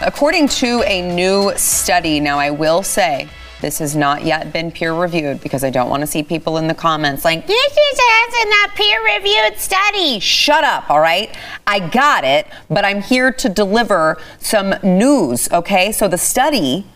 According 0.00 0.48
to 0.48 0.82
a 0.82 1.00
new 1.14 1.52
study, 1.56 2.20
now 2.20 2.38
I 2.38 2.50
will 2.50 2.82
say 2.82 3.28
this 3.62 3.78
has 3.78 3.96
not 3.96 4.22
yet 4.24 4.52
been 4.52 4.70
peer 4.70 4.92
reviewed 4.92 5.40
because 5.40 5.64
I 5.64 5.70
don't 5.70 5.88
want 5.88 6.02
to 6.02 6.06
see 6.06 6.22
people 6.22 6.58
in 6.58 6.68
the 6.68 6.74
comments 6.74 7.24
like, 7.24 7.46
this 7.46 7.72
is 7.72 8.00
in 8.42 8.50
a 8.64 8.68
peer 8.74 9.02
reviewed 9.16 9.58
study. 9.58 10.18
Shut 10.20 10.64
up, 10.64 10.90
all 10.90 11.00
right? 11.00 11.34
I 11.66 11.88
got 11.88 12.24
it, 12.24 12.46
but 12.68 12.84
I'm 12.84 13.00
here 13.00 13.32
to 13.32 13.48
deliver 13.48 14.18
some 14.38 14.74
news, 14.82 15.50
okay? 15.50 15.92
So 15.92 16.08
the 16.08 16.18
study, 16.18 16.86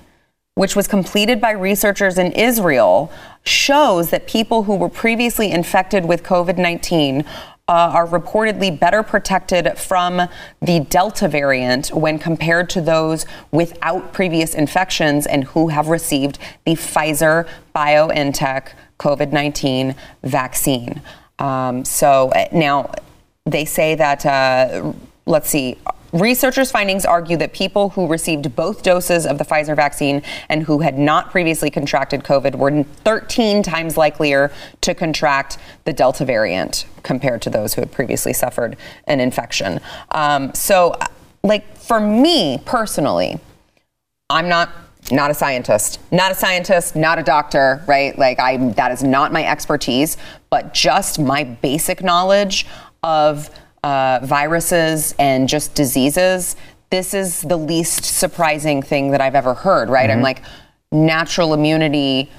which 0.55 0.77
was 0.77 0.87
completed 0.87 1.41
by 1.41 1.53
researchers 1.53 2.19
in 2.19 2.33
Israel, 2.33 3.11
shows 3.49 4.11
that 4.11 4.27
people 4.27 4.65
who 4.65 4.77
were 4.77 4.89
previously 4.89 5.51
infected 5.51 6.05
with 6.05 6.23
COVID 6.23 6.59
19 6.59 7.25
uh, 7.69 7.91
are 7.95 8.07
reportedly 8.07 8.79
better 8.79 9.03
protected 9.03 9.79
from 9.79 10.23
the 10.63 10.81
Delta 10.81 11.29
variant 11.29 11.89
when 11.93 12.19
compared 12.19 12.71
to 12.71 12.81
those 12.81 13.27
without 13.51 14.13
previous 14.13 14.55
infections 14.55 15.27
and 15.27 15.45
who 15.45 15.69
have 15.69 15.89
received 15.89 16.39
the 16.65 16.73
Pfizer 16.73 17.47
BioNTech 17.75 18.73
COVID 18.99 19.33
19 19.33 19.95
vaccine. 20.23 21.03
Um, 21.39 21.85
so 21.85 22.31
uh, 22.31 22.47
now 22.53 22.91
they 23.45 23.65
say 23.65 23.95
that, 23.95 24.25
uh, 24.25 24.93
let's 25.27 25.51
see, 25.51 25.77
Researchers' 26.13 26.71
findings 26.71 27.05
argue 27.05 27.37
that 27.37 27.53
people 27.53 27.91
who 27.91 28.07
received 28.07 28.57
both 28.57 28.83
doses 28.83 29.27
of 29.27 29.37
the 29.37 29.45
Pfizer 29.45 29.77
vaccine 29.77 30.23
and 30.49 30.63
who 30.63 30.81
had 30.81 30.99
not 30.99 31.31
previously 31.31 31.71
contracted 31.71 32.25
COVID 32.25 32.55
were 32.55 32.83
13 32.83 33.63
times 33.63 33.97
likelier 33.97 34.51
to 34.81 34.95
contract 34.95 35.59
the 35.85 35.93
Delta 35.93 36.25
variant 36.25 36.87
compared 37.03 37.43
to 37.43 37.51
those 37.51 37.75
who 37.75 37.83
had 37.83 37.93
previously 37.93 38.33
suffered 38.33 38.77
an 39.07 39.21
infection. 39.21 39.81
Um, 40.13 40.55
so, 40.55 40.97
like, 41.43 41.77
for 41.77 42.01
me 42.01 42.63
personally, 42.65 43.39
I'm 44.31 44.49
not 44.49 44.71
not 45.11 45.31
a 45.31 45.35
scientist 45.35 46.01
not 46.13 46.31
a 46.31 46.35
scientist 46.35 46.95
not 46.95 47.19
a 47.19 47.23
doctor 47.23 47.83
right 47.87 48.19
like 48.19 48.39
i 48.39 48.59
that 48.73 48.93
is 48.93 49.03
not 49.03 49.33
my 49.33 49.43
expertise 49.43 50.19
but 50.51 50.75
just 50.75 51.19
my 51.19 51.45
basic 51.45 52.03
knowledge 52.03 52.67
of 53.03 53.49
uh, 53.89 54.21
viruses 54.23 55.15
and 55.19 55.49
just 55.49 55.75
diseases, 55.75 56.57
this 56.91 57.15
is 57.15 57.41
the 57.41 57.57
least 57.57 58.05
surprising 58.05 58.83
thing 58.83 59.13
that 59.13 59.23
I've 59.23 59.35
ever 59.35 59.55
heard, 59.55 59.89
right? 59.89 60.11
Mm-hmm. 60.11 60.19
I'm 60.19 60.23
like, 60.23 60.43
natural 60.93 61.55
immunity, 61.55 62.31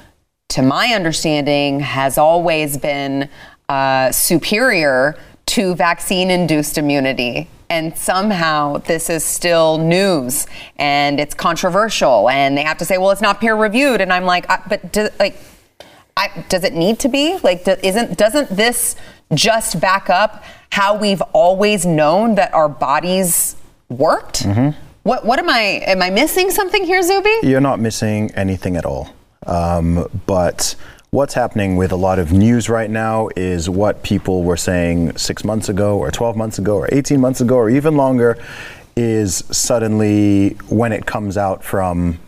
to 0.49 0.61
my 0.61 0.93
understanding, 0.93 1.79
has 1.79 2.19
always 2.19 2.77
been 2.77 3.29
uh, 3.67 4.11
superior 4.11 5.17
to 5.47 5.73
vaccine 5.73 6.29
induced 6.29 6.77
immunity. 6.77 7.47
And 7.71 7.97
somehow 7.97 8.77
this 8.77 9.09
is 9.09 9.23
still 9.23 9.79
news 9.79 10.45
and 10.75 11.19
it's 11.19 11.33
controversial. 11.33 12.29
And 12.29 12.55
they 12.55 12.63
have 12.63 12.77
to 12.77 12.85
say, 12.85 12.99
well, 12.99 13.09
it's 13.09 13.21
not 13.21 13.39
peer 13.39 13.55
reviewed. 13.55 14.01
And 14.01 14.13
I'm 14.13 14.25
like, 14.25 14.47
uh, 14.49 14.57
but 14.67 14.91
do, 14.91 15.09
like, 15.19 15.35
I, 16.15 16.45
does 16.49 16.63
it 16.63 16.73
need 16.73 16.99
to 16.99 17.09
be? 17.09 17.39
Like, 17.41 17.63
do, 17.63 17.75
isn't 17.81 18.17
doesn't 18.17 18.49
this 18.49 18.95
just 19.33 19.79
back 19.79 20.09
up 20.09 20.43
how 20.71 20.95
we've 20.95 21.21
always 21.33 21.85
known 21.85 22.35
that 22.35 22.53
our 22.53 22.69
bodies 22.69 23.55
worked? 23.89 24.43
Mm-hmm. 24.43 24.79
What, 25.03 25.25
what 25.25 25.39
am 25.39 25.49
I, 25.49 25.83
am 25.87 26.01
I 26.01 26.09
missing 26.09 26.51
something 26.51 26.83
here, 26.83 27.01
Zuby? 27.01 27.35
You're 27.43 27.61
not 27.61 27.79
missing 27.79 28.31
anything 28.35 28.75
at 28.75 28.85
all. 28.85 29.09
Um, 29.47 30.07
but 30.25 30.75
what's 31.11 31.33
happening 31.33 31.77
with 31.77 31.91
a 31.91 31.95
lot 31.95 32.19
of 32.19 32.31
news 32.31 32.69
right 32.69 32.89
now 32.89 33.29
is 33.35 33.69
what 33.69 34.03
people 34.03 34.43
were 34.43 34.57
saying 34.57 35.17
six 35.17 35.43
months 35.43 35.69
ago, 35.69 35.97
or 35.97 36.11
12 36.11 36.35
months 36.35 36.59
ago, 36.59 36.75
or 36.75 36.89
18 36.91 37.19
months 37.19 37.41
ago, 37.41 37.55
or 37.55 37.69
even 37.69 37.97
longer, 37.97 38.37
is 38.95 39.43
suddenly 39.49 40.49
when 40.67 40.91
it 40.91 41.05
comes 41.05 41.37
out 41.37 41.63
from 41.63 42.19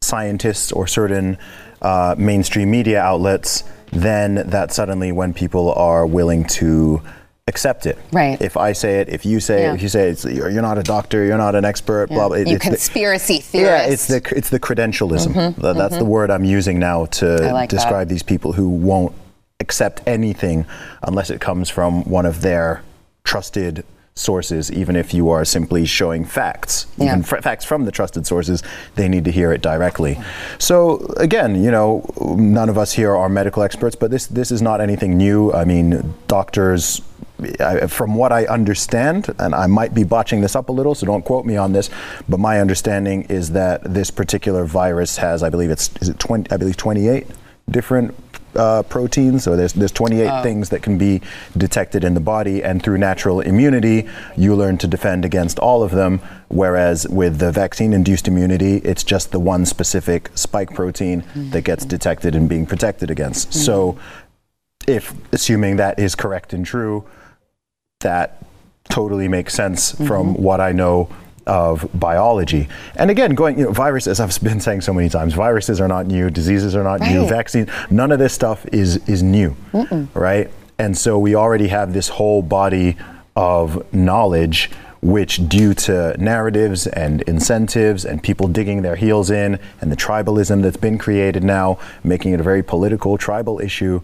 scientists 0.00 0.72
or 0.72 0.86
certain 0.86 1.38
uh, 1.80 2.14
mainstream 2.18 2.70
media 2.70 3.00
outlets, 3.00 3.64
then 4.00 4.34
that 4.50 4.72
suddenly 4.72 5.12
when 5.12 5.32
people 5.34 5.72
are 5.72 6.06
willing 6.06 6.44
to 6.44 7.02
accept 7.48 7.86
it. 7.86 7.96
Right. 8.12 8.40
If 8.40 8.56
I 8.56 8.72
say 8.72 9.00
it, 9.00 9.08
if 9.08 9.24
you 9.24 9.38
say 9.38 9.62
yeah. 9.62 9.72
it, 9.72 9.76
if 9.76 9.82
you 9.82 9.88
say 9.88 10.10
it, 10.10 10.24
you're, 10.24 10.50
you're, 10.50 10.62
not 10.62 10.78
a 10.78 10.82
doctor, 10.82 11.24
you're 11.24 11.38
not 11.38 11.54
an 11.54 11.64
expert, 11.64 12.10
yeah. 12.10 12.16
blah 12.16 12.28
blah. 12.28 12.36
It, 12.38 12.48
you 12.48 12.58
conspiracy 12.58 13.36
the, 13.36 13.42
theorist. 13.42 13.86
Yeah, 13.86 13.92
it's 13.92 14.06
the 14.08 14.36
it's 14.36 14.50
the 14.50 14.60
credentialism. 14.60 15.32
Mm-hmm, 15.32 15.60
that's 15.60 15.78
mm-hmm. 15.78 15.98
the 15.98 16.04
word 16.04 16.30
I'm 16.30 16.44
using 16.44 16.78
now 16.78 17.06
to 17.06 17.52
like 17.52 17.70
describe 17.70 18.08
that. 18.08 18.14
these 18.14 18.22
people 18.22 18.52
who 18.52 18.68
won't 18.68 19.14
accept 19.60 20.02
anything 20.06 20.66
unless 21.02 21.30
it 21.30 21.40
comes 21.40 21.70
from 21.70 22.04
one 22.04 22.26
of 22.26 22.40
their 22.42 22.82
trusted 23.24 23.84
sources, 24.16 24.72
even 24.72 24.96
if 24.96 25.12
you 25.12 25.28
are 25.28 25.44
simply 25.44 25.84
showing 25.84 26.24
facts, 26.24 26.86
yeah. 26.96 27.06
even 27.06 27.20
f- 27.20 27.42
facts 27.42 27.64
from 27.64 27.84
the 27.84 27.92
trusted 27.92 28.26
sources, 28.26 28.62
they 28.94 29.08
need 29.08 29.24
to 29.26 29.30
hear 29.30 29.52
it 29.52 29.60
directly. 29.60 30.18
So 30.58 31.06
again, 31.18 31.62
you 31.62 31.70
know, 31.70 32.10
none 32.36 32.68
of 32.68 32.78
us 32.78 32.92
here 32.92 33.14
are 33.14 33.28
medical 33.28 33.62
experts, 33.62 33.94
but 33.94 34.10
this 34.10 34.26
this 34.26 34.50
is 34.50 34.62
not 34.62 34.80
anything 34.80 35.16
new. 35.16 35.52
I 35.52 35.64
mean, 35.64 36.14
doctors. 36.26 37.02
I, 37.60 37.86
from 37.86 38.14
what 38.14 38.32
I 38.32 38.46
understand, 38.46 39.28
and 39.38 39.54
I 39.54 39.66
might 39.66 39.92
be 39.92 40.04
botching 40.04 40.40
this 40.40 40.56
up 40.56 40.70
a 40.70 40.72
little, 40.72 40.94
so 40.94 41.04
don't 41.04 41.22
quote 41.22 41.44
me 41.44 41.58
on 41.58 41.74
this, 41.74 41.90
but 42.26 42.40
my 42.40 42.60
understanding 42.60 43.24
is 43.24 43.50
that 43.50 43.82
this 43.84 44.10
particular 44.10 44.64
virus 44.64 45.18
has, 45.18 45.42
I 45.42 45.50
believe 45.50 45.68
it's, 45.68 45.90
is 46.00 46.08
it 46.08 46.18
20, 46.18 46.50
I 46.50 46.56
believe 46.56 46.78
28 46.78 47.26
different 47.68 48.14
uh, 48.56 48.82
proteins. 48.84 49.44
So 49.44 49.56
there's 49.56 49.72
there's 49.72 49.92
28 49.92 50.28
oh. 50.28 50.42
things 50.42 50.70
that 50.70 50.82
can 50.82 50.98
be 50.98 51.20
detected 51.56 52.04
in 52.04 52.14
the 52.14 52.20
body, 52.20 52.62
and 52.62 52.82
through 52.82 52.98
natural 52.98 53.40
immunity, 53.40 54.08
you 54.36 54.54
learn 54.54 54.78
to 54.78 54.86
defend 54.86 55.24
against 55.24 55.58
all 55.58 55.82
of 55.82 55.90
them. 55.90 56.20
Whereas 56.48 57.08
with 57.08 57.38
the 57.38 57.50
vaccine-induced 57.50 58.28
immunity, 58.28 58.76
it's 58.78 59.02
just 59.02 59.32
the 59.32 59.40
one 59.40 59.66
specific 59.66 60.30
spike 60.34 60.72
protein 60.74 61.22
mm-hmm. 61.22 61.50
that 61.50 61.62
gets 61.62 61.84
detected 61.84 62.34
and 62.34 62.48
being 62.48 62.66
protected 62.66 63.10
against. 63.10 63.50
Mm-hmm. 63.50 63.60
So, 63.60 63.98
if 64.86 65.14
assuming 65.32 65.76
that 65.76 65.98
is 65.98 66.14
correct 66.14 66.52
and 66.52 66.64
true, 66.64 67.04
that 68.00 68.44
totally 68.88 69.28
makes 69.28 69.54
sense 69.54 69.92
mm-hmm. 69.92 70.06
from 70.06 70.34
what 70.34 70.60
I 70.60 70.72
know 70.72 71.08
of 71.46 71.88
biology. 71.94 72.68
And 72.96 73.10
again, 73.10 73.34
going, 73.34 73.58
you 73.58 73.64
know, 73.66 73.72
viruses, 73.72 74.18
as 74.18 74.20
I've 74.20 74.42
been 74.42 74.60
saying 74.60 74.80
so 74.80 74.92
many 74.92 75.08
times, 75.08 75.34
viruses 75.34 75.80
are 75.80 75.88
not 75.88 76.06
new, 76.06 76.30
diseases 76.30 76.74
are 76.74 76.82
not 76.82 77.00
right. 77.00 77.12
new, 77.12 77.26
vaccines, 77.26 77.70
none 77.90 78.12
of 78.12 78.18
this 78.18 78.32
stuff 78.32 78.66
is, 78.72 78.96
is 79.08 79.22
new, 79.22 79.56
Mm-mm. 79.72 80.08
right? 80.14 80.50
And 80.78 80.96
so 80.96 81.18
we 81.18 81.34
already 81.34 81.68
have 81.68 81.92
this 81.92 82.08
whole 82.08 82.42
body 82.42 82.96
of 83.34 83.92
knowledge 83.92 84.70
which 85.02 85.48
due 85.48 85.72
to 85.72 86.16
narratives 86.18 86.86
and 86.86 87.22
incentives 87.22 88.04
and 88.04 88.22
people 88.22 88.48
digging 88.48 88.82
their 88.82 88.96
heels 88.96 89.30
in 89.30 89.58
and 89.80 89.92
the 89.92 89.96
tribalism 89.96 90.62
that's 90.62 90.76
been 90.76 90.98
created 90.98 91.44
now, 91.44 91.78
making 92.02 92.32
it 92.32 92.40
a 92.40 92.42
very 92.42 92.62
political 92.62 93.16
tribal 93.16 93.60
issue, 93.60 94.00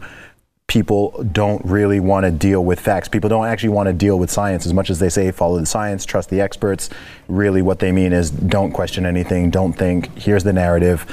people 0.72 1.22
don't 1.32 1.62
really 1.66 2.00
want 2.00 2.24
to 2.24 2.30
deal 2.30 2.64
with 2.64 2.80
facts. 2.80 3.06
People 3.06 3.28
don't 3.28 3.44
actually 3.44 3.68
want 3.68 3.88
to 3.88 3.92
deal 3.92 4.18
with 4.18 4.30
science 4.30 4.64
as 4.64 4.72
much 4.72 4.88
as 4.88 4.98
they 4.98 5.10
say 5.10 5.30
follow 5.30 5.60
the 5.60 5.66
science, 5.66 6.06
trust 6.06 6.30
the 6.30 6.40
experts. 6.40 6.88
Really, 7.28 7.60
what 7.60 7.78
they 7.78 7.92
mean 7.92 8.14
is 8.14 8.30
don't 8.30 8.72
question 8.72 9.04
anything, 9.04 9.50
don't 9.50 9.74
think, 9.74 10.16
here's 10.16 10.44
the 10.44 10.52
narrative. 10.54 11.04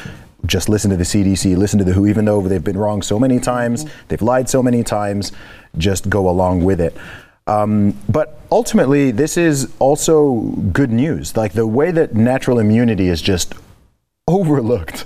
Just 0.45 0.69
listen 0.69 0.89
to 0.91 0.95
the 0.95 1.03
CDC, 1.03 1.57
listen 1.57 1.77
to 1.77 1.83
the 1.83 1.91
WHO, 1.91 2.07
even 2.07 2.23
though 2.23 2.39
they've 2.39 2.63
been 2.63 2.77
wrong 2.77 3.01
so 3.01 3.19
many 3.19 3.37
times, 3.37 3.85
they've 4.07 4.21
lied 4.21 4.47
so 4.47 4.63
many 4.63 4.81
times, 4.81 5.33
just 5.77 6.09
go 6.09 6.29
along 6.29 6.63
with 6.63 6.79
it. 6.79 6.95
Um, 7.45 7.97
but 8.07 8.39
ultimately, 8.53 9.11
this 9.11 9.35
is 9.35 9.73
also 9.79 10.39
good 10.71 10.89
news. 10.89 11.35
Like 11.35 11.51
the 11.51 11.67
way 11.67 11.91
that 11.91 12.15
natural 12.15 12.59
immunity 12.59 13.09
is 13.09 13.21
just 13.21 13.55
overlooked 14.25 15.03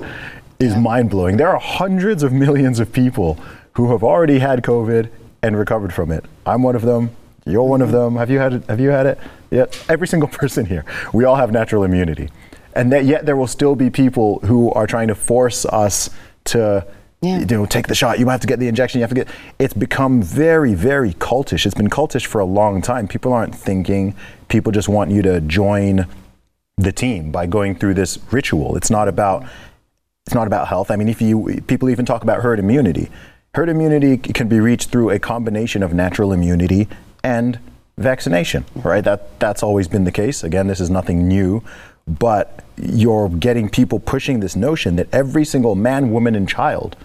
is 0.60 0.76
mind 0.76 1.10
blowing. 1.10 1.38
There 1.38 1.49
are 1.49 1.60
hundreds 1.60 2.22
of 2.22 2.32
millions 2.32 2.80
of 2.80 2.93
people 2.93 3.39
who 3.74 3.91
have 3.91 4.03
already 4.03 4.39
had 4.39 4.63
COVID 4.63 5.09
and 5.41 5.57
recovered 5.57 5.93
from 5.93 6.11
it. 6.11 6.26
I'm 6.45 6.63
one 6.63 6.76
of 6.76 6.84
them. 6.84 7.11
You're 7.45 7.63
one 7.63 7.82
of 7.82 7.91
them. 7.91 8.15
Have 8.15 8.30
you 8.30 8.39
had 8.39 8.53
it? 8.53 8.65
Have 8.65 8.80
you 8.80 8.89
had 8.89 9.05
it? 9.05 9.19
Yeah, 9.51 9.65
every 9.89 10.07
single 10.07 10.30
person 10.39 10.65
here. 10.65 10.86
We 11.13 11.26
all 11.26 11.36
have 11.36 11.51
natural 11.51 11.84
immunity, 11.84 12.30
and 12.76 12.91
that 12.93 13.05
yet 13.05 13.26
there 13.26 13.36
will 13.36 13.47
still 13.47 13.76
be 13.76 13.89
people 13.89 14.39
who 14.39 14.71
are 14.71 14.88
trying 14.88 15.09
to 15.09 15.15
force 15.15 15.65
us 15.65 16.09
to. 16.45 16.88
Yeah. 17.21 17.39
You 17.39 17.45
know, 17.45 17.65
take 17.65 17.88
the 17.88 17.95
shot. 17.95 18.19
You 18.19 18.28
have 18.28 18.41
to 18.41 18.47
get 18.47 18.59
the 18.59 18.67
injection. 18.67 18.99
You 18.99 19.03
have 19.03 19.09
to 19.11 19.15
get. 19.15 19.30
It's 19.57 19.74
become 19.74 20.21
very, 20.21 20.74
very 20.74 21.13
cultish. 21.13 21.65
It's 21.65 21.74
been 21.74 21.89
cultish 21.89 22.26
for 22.26 22.39
a 22.39 22.45
long 22.45 22.82
time. 22.82 23.07
People 23.07 23.32
aren't 23.32 23.55
thinking. 23.55 24.13
People 24.49 24.74
just 24.74 24.89
want 24.89 25.09
you 25.09 25.21
to 25.21 25.39
join 25.39 26.05
the 26.76 26.91
team 26.91 27.32
by 27.32 27.45
going 27.45 27.76
through 27.76 27.93
this 27.93 28.19
ritual. 28.32 28.76
It's 28.76 28.89
not 28.89 29.07
about 29.07 29.45
it's 30.26 30.36
not 30.36 30.47
about 30.47 30.67
health. 30.67 30.91
I 30.91 30.97
mean, 30.97 31.07
if 31.07 31.21
you 31.21 31.61
people 31.67 31.89
even 31.89 32.05
talk 32.05 32.24
about 32.24 32.41
herd 32.41 32.59
immunity, 32.59 33.09
herd 33.56 33.70
immunity 33.70 34.18
can 34.18 34.47
be 34.47 34.60
reached 34.60 34.89
through 34.89 35.10
a 35.12 35.20
combination 35.20 35.84
of 35.84 35.93
natural 35.93 36.34
immunity 36.34 36.88
and 37.24 37.60
vaccination, 37.97 38.66
right? 38.76 39.04
That 39.04 39.39
that's 39.39 39.62
always 39.62 39.88
been 39.88 40.04
the 40.04 40.12
case. 40.12 40.43
Again, 40.43 40.68
this 40.68 40.80
is 40.80 40.89
nothing 40.89 41.28
new, 41.28 41.64
but 42.08 42.64
you're 42.78 43.30
getting 43.30 43.70
people 43.70 43.99
pushing 43.99 44.39
this 44.39 44.56
notion 44.56 44.95
that 44.95 45.08
every 45.14 45.45
single 45.45 45.76
man, 45.76 46.12
woman, 46.12 46.36
and 46.36 46.49
child 46.49 46.95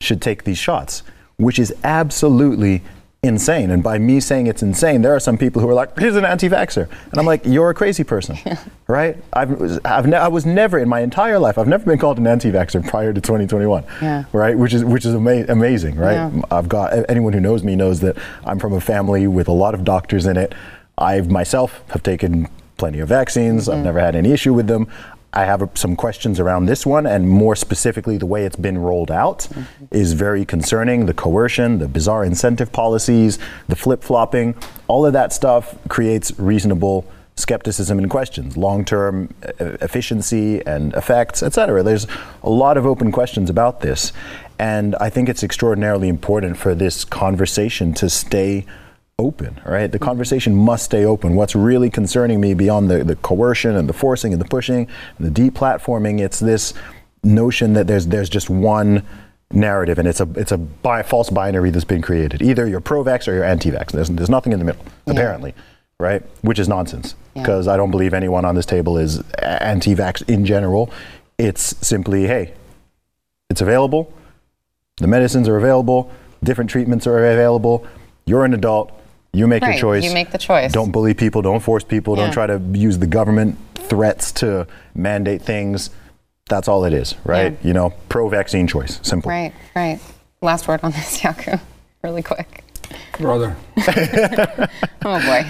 should 0.00 0.20
take 0.20 0.44
these 0.44 0.58
shots, 0.58 1.02
which 1.36 1.58
is 1.58 1.74
absolutely 1.82 2.82
insane. 3.22 3.70
And 3.70 3.82
by 3.82 3.98
me 3.98 4.20
saying 4.20 4.46
it's 4.46 4.62
insane, 4.62 5.02
there 5.02 5.14
are 5.14 5.20
some 5.20 5.36
people 5.36 5.60
who 5.60 5.68
are 5.68 5.74
like, 5.74 5.98
he's 5.98 6.14
an 6.14 6.24
anti 6.24 6.48
vaxxer. 6.48 6.88
And 7.10 7.18
I'm 7.18 7.26
like, 7.26 7.44
you're 7.44 7.70
a 7.70 7.74
crazy 7.74 8.04
person, 8.04 8.38
right? 8.86 9.16
I've, 9.32 9.84
I've 9.84 10.06
ne- 10.06 10.16
I 10.16 10.28
was 10.28 10.46
never 10.46 10.78
in 10.78 10.88
my 10.88 11.00
entire 11.00 11.38
life, 11.38 11.58
I've 11.58 11.66
never 11.68 11.84
been 11.84 11.98
called 11.98 12.18
an 12.18 12.26
anti 12.26 12.50
vaxxer 12.50 12.86
prior 12.88 13.12
to 13.12 13.20
2021, 13.20 13.84
Yeah. 14.00 14.24
right? 14.32 14.56
Which 14.56 14.72
is, 14.72 14.84
which 14.84 15.04
is 15.04 15.14
ama- 15.14 15.46
amazing, 15.48 15.96
right? 15.96 16.14
Yeah. 16.14 16.42
I've 16.50 16.68
got, 16.68 17.08
anyone 17.10 17.32
who 17.32 17.40
knows 17.40 17.64
me 17.64 17.74
knows 17.74 18.00
that 18.00 18.16
I'm 18.44 18.58
from 18.58 18.72
a 18.72 18.80
family 18.80 19.26
with 19.26 19.48
a 19.48 19.52
lot 19.52 19.74
of 19.74 19.84
doctors 19.84 20.26
in 20.26 20.36
it. 20.36 20.54
I 20.96 21.20
myself 21.22 21.82
have 21.90 22.02
taken 22.02 22.48
plenty 22.76 23.00
of 23.00 23.08
vaccines, 23.08 23.68
I've 23.68 23.76
mm-hmm. 23.76 23.84
never 23.84 24.00
had 24.00 24.14
any 24.14 24.30
issue 24.30 24.54
with 24.54 24.68
them. 24.68 24.88
I 25.32 25.44
have 25.44 25.62
uh, 25.62 25.66
some 25.74 25.94
questions 25.96 26.40
around 26.40 26.66
this 26.66 26.86
one, 26.86 27.06
and 27.06 27.28
more 27.28 27.54
specifically, 27.54 28.16
the 28.16 28.26
way 28.26 28.44
it's 28.44 28.56
been 28.56 28.78
rolled 28.78 29.10
out 29.10 29.48
is 29.90 30.14
very 30.14 30.44
concerning. 30.44 31.06
The 31.06 31.14
coercion, 31.14 31.78
the 31.78 31.88
bizarre 31.88 32.24
incentive 32.24 32.72
policies, 32.72 33.38
the 33.68 33.76
flip 33.76 34.02
flopping, 34.02 34.54
all 34.86 35.04
of 35.04 35.12
that 35.12 35.32
stuff 35.32 35.76
creates 35.88 36.38
reasonable 36.38 37.04
skepticism 37.36 37.98
and 37.98 38.10
questions, 38.10 38.56
long 38.56 38.84
term 38.84 39.32
efficiency 39.60 40.64
and 40.66 40.92
effects, 40.94 41.42
et 41.42 41.52
cetera. 41.52 41.82
There's 41.82 42.06
a 42.42 42.50
lot 42.50 42.76
of 42.76 42.84
open 42.84 43.12
questions 43.12 43.48
about 43.48 43.80
this. 43.80 44.12
And 44.58 44.96
I 44.96 45.08
think 45.08 45.28
it's 45.28 45.44
extraordinarily 45.44 46.08
important 46.08 46.56
for 46.56 46.74
this 46.74 47.04
conversation 47.04 47.94
to 47.94 48.10
stay 48.10 48.66
open, 49.18 49.60
right? 49.66 49.90
The 49.90 49.98
conversation 49.98 50.54
must 50.54 50.84
stay 50.84 51.04
open. 51.04 51.34
What's 51.34 51.56
really 51.56 51.90
concerning 51.90 52.40
me 52.40 52.54
beyond 52.54 52.88
the, 52.88 53.02
the 53.02 53.16
coercion 53.16 53.74
and 53.76 53.88
the 53.88 53.92
forcing 53.92 54.32
and 54.32 54.40
the 54.40 54.46
pushing 54.46 54.86
and 55.18 55.34
the 55.34 55.50
deplatforming, 55.50 56.20
it's 56.20 56.38
this 56.38 56.72
notion 57.24 57.72
that 57.72 57.88
there's 57.88 58.06
there's 58.06 58.28
just 58.28 58.48
one 58.48 59.02
narrative 59.50 59.98
and 59.98 60.06
it's 60.06 60.20
a 60.20 60.28
it's 60.36 60.52
a 60.52 60.58
bi- 60.58 61.02
false 61.02 61.30
binary 61.30 61.70
that's 61.70 61.84
been 61.84 62.02
created. 62.02 62.42
Either 62.42 62.66
you're 62.68 62.80
pro-vax 62.80 63.26
or 63.26 63.34
you're 63.34 63.44
anti-vax. 63.44 63.90
There's, 63.90 64.08
there's 64.08 64.30
nothing 64.30 64.52
in 64.52 64.60
the 64.60 64.64
middle, 64.64 64.84
apparently, 65.06 65.54
right? 65.98 66.22
Which 66.42 66.60
is 66.60 66.68
nonsense 66.68 67.16
because 67.34 67.66
I 67.66 67.76
don't 67.76 67.90
believe 67.90 68.14
anyone 68.14 68.44
on 68.44 68.54
this 68.54 68.66
table 68.66 68.98
is 68.98 69.20
anti-vax 69.42 70.28
in 70.28 70.44
general. 70.44 70.92
It's 71.38 71.76
simply, 71.86 72.26
hey, 72.26 72.54
it's 73.50 73.60
available. 73.60 74.12
The 74.98 75.06
medicines 75.06 75.48
are 75.48 75.56
available. 75.56 76.10
Different 76.42 76.70
treatments 76.70 77.06
are 77.06 77.18
available. 77.18 77.86
You're 78.26 78.44
an 78.44 78.54
adult. 78.54 78.92
You 79.32 79.46
make 79.46 79.62
Right, 79.62 79.72
your 79.74 79.80
choice. 79.80 80.04
you 80.04 80.12
make 80.12 80.30
the 80.30 80.38
choice. 80.38 80.72
Don't 80.72 80.90
bully 80.90 81.14
people. 81.14 81.42
Don't 81.42 81.60
force 81.60 81.84
people. 81.84 82.16
Yeah. 82.16 82.24
Don't 82.24 82.32
try 82.32 82.46
to 82.46 82.60
use 82.72 82.98
the 82.98 83.06
government 83.06 83.58
threats 83.74 84.32
to 84.32 84.66
mandate 84.94 85.42
things. 85.42 85.90
That's 86.48 86.66
all 86.66 86.84
it 86.84 86.92
is, 86.94 87.14
right? 87.24 87.52
Yeah. 87.52 87.66
You 87.68 87.74
know, 87.74 87.92
pro-vaccine 88.08 88.66
choice. 88.66 89.00
Simple. 89.02 89.30
Right, 89.30 89.52
right. 89.76 90.00
Last 90.40 90.66
word 90.66 90.80
on 90.82 90.92
this, 90.92 91.18
Jaco, 91.20 91.60
really 92.02 92.22
quick. 92.22 92.64
Brother, 93.18 93.56
Oh 95.04 95.18
boy. 95.26 95.44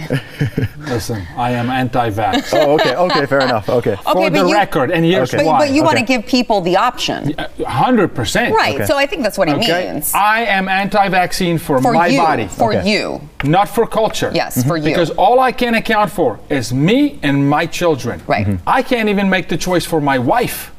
listen, 0.78 1.26
I 1.36 1.51
am 1.51 1.68
anti-vax. 1.70 2.51
Oh, 2.55 2.74
okay. 2.74 2.95
Okay. 2.95 3.26
Fair 3.26 3.41
enough. 3.41 3.68
Okay. 3.68 3.93
Okay, 3.93 4.03
For 4.12 4.30
the 4.30 4.39
you- 4.49 4.53
record, 4.55 4.91
and 4.91 5.05
here's 5.05 5.32
Okay. 5.34 5.45
But, 5.45 5.47
why. 5.51 5.59
but 5.66 5.70
you 5.74 5.82
want 5.82 5.99
to 5.99 6.05
give 6.05 6.24
people 6.26 6.61
the 6.62 6.76
option, 6.76 7.34
hundred 7.66 8.14
percent. 8.14 8.55
right? 8.55 8.74
Okay. 8.74 8.86
So 8.86 8.97
I 8.97 9.07
think 9.07 9.22
that's 9.22 9.36
what 9.36 9.49
he 9.49 9.55
Okay. 9.55 9.93
means. 9.93 10.14
I 10.14 10.41
am 10.45 10.68
anti-vaccine 10.68 11.59
for, 11.59 11.80
for 11.82 11.93
my 11.93 12.07
you, 12.07 12.18
body, 12.18 12.47
for 12.49 12.72
Okay. 12.74 12.91
you. 12.91 13.20
not 13.45 13.68
for 13.68 13.86
culture. 13.86 14.30
Yes, 14.34 14.64
for 14.66 14.76
you. 14.78 14.84
Because 14.84 15.11
all 15.11 15.39
I 15.41 15.53
can 15.53 15.74
account 15.74 16.11
for 16.11 16.39
is 16.49 16.72
me 16.72 17.18
and 17.22 17.49
my 17.49 17.66
children. 17.66 18.22
Right. 18.26 18.47
Mhm. 18.47 18.59
I 18.66 18.82
can't 18.82 19.09
even 19.11 19.28
make 19.28 19.49
the 19.49 19.57
choice 19.59 19.84
for 19.84 20.01
my 20.01 20.18
wife. 20.18 20.72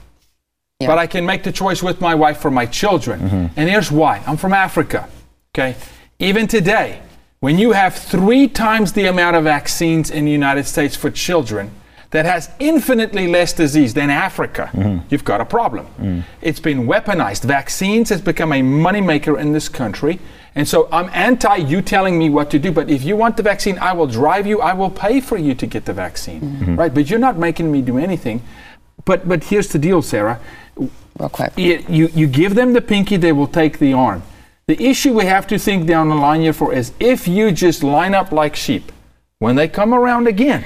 Yeah. 0.79 0.87
But 0.87 0.97
I 0.97 1.07
can 1.07 1.25
make 1.25 1.43
the 1.43 1.51
choice 1.51 1.83
with 1.83 2.01
my 2.01 2.15
wife 2.15 2.37
for 2.37 2.49
my 2.49 2.65
children. 2.65 3.51
And 3.55 3.69
here's 3.69 3.91
why. 3.91 4.21
I'm 4.25 4.37
from 4.37 4.53
Africa. 4.53 5.07
Okay? 5.53 5.75
Even 6.21 6.47
today, 6.47 7.01
when 7.39 7.57
you 7.57 7.71
have 7.71 7.95
three 7.95 8.49
times 8.49 8.91
the 8.91 9.05
amount 9.05 9.37
of 9.37 9.45
vaccines 9.45 10.11
in 10.11 10.25
the 10.25 10.31
United 10.31 10.65
States 10.65 10.93
for 10.93 11.09
children 11.09 11.71
that 12.11 12.25
has 12.25 12.49
infinitely 12.59 13.27
less 13.27 13.53
disease 13.53 13.93
than 13.93 14.09
Africa, 14.09 14.69
mm-hmm. 14.73 15.07
you've 15.09 15.23
got 15.23 15.39
a 15.39 15.45
problem. 15.45 15.87
Mm. 15.97 16.23
It's 16.41 16.59
been 16.59 16.85
weaponized. 16.87 17.43
Vaccines 17.45 18.09
has 18.09 18.19
become 18.19 18.51
a 18.51 18.61
moneymaker 18.61 19.39
in 19.39 19.53
this 19.53 19.69
country. 19.69 20.19
And 20.55 20.67
so 20.67 20.89
I'm 20.91 21.09
anti 21.13 21.55
you 21.55 21.81
telling 21.81 22.19
me 22.19 22.29
what 22.29 22.51
to 22.51 22.59
do, 22.59 22.69
but 22.73 22.89
if 22.89 23.03
you 23.03 23.15
want 23.15 23.37
the 23.37 23.43
vaccine, 23.43 23.79
I 23.79 23.93
will 23.93 24.07
drive 24.07 24.45
you, 24.45 24.59
I 24.59 24.73
will 24.73 24.89
pay 24.89 25.21
for 25.21 25.37
you 25.37 25.55
to 25.55 25.65
get 25.65 25.85
the 25.85 25.93
vaccine. 25.93 26.41
Mm-hmm. 26.41 26.75
Right? 26.75 26.93
But 26.93 27.09
you're 27.09 27.19
not 27.19 27.37
making 27.37 27.71
me 27.71 27.81
do 27.81 27.97
anything. 27.97 28.41
But 29.05 29.25
but 29.25 29.45
here's 29.45 29.69
the 29.69 29.79
deal, 29.79 30.01
Sara. 30.01 30.41
Real 30.75 31.29
quick. 31.29 31.53
You, 31.57 32.09
you 32.13 32.27
give 32.27 32.55
them 32.55 32.73
the 32.73 32.81
pinky, 32.81 33.15
they 33.15 33.31
will 33.31 33.47
take 33.47 33.79
the 33.79 33.93
arm. 33.93 34.23
The 34.69 34.85
issue 34.85 35.13
we 35.13 35.25
have 35.25 35.47
to 35.47 35.57
think 35.57 35.87
down 35.87 36.09
the 36.09 36.15
line 36.15 36.41
here 36.41 36.53
for 36.53 36.71
is 36.71 36.91
if 36.99 37.27
you 37.27 37.51
just 37.51 37.81
line 37.81 38.13
up 38.13 38.31
like 38.31 38.55
sheep, 38.55 38.91
when 39.39 39.55
they 39.55 39.67
come 39.67 39.95
around 39.95 40.27
again, 40.27 40.63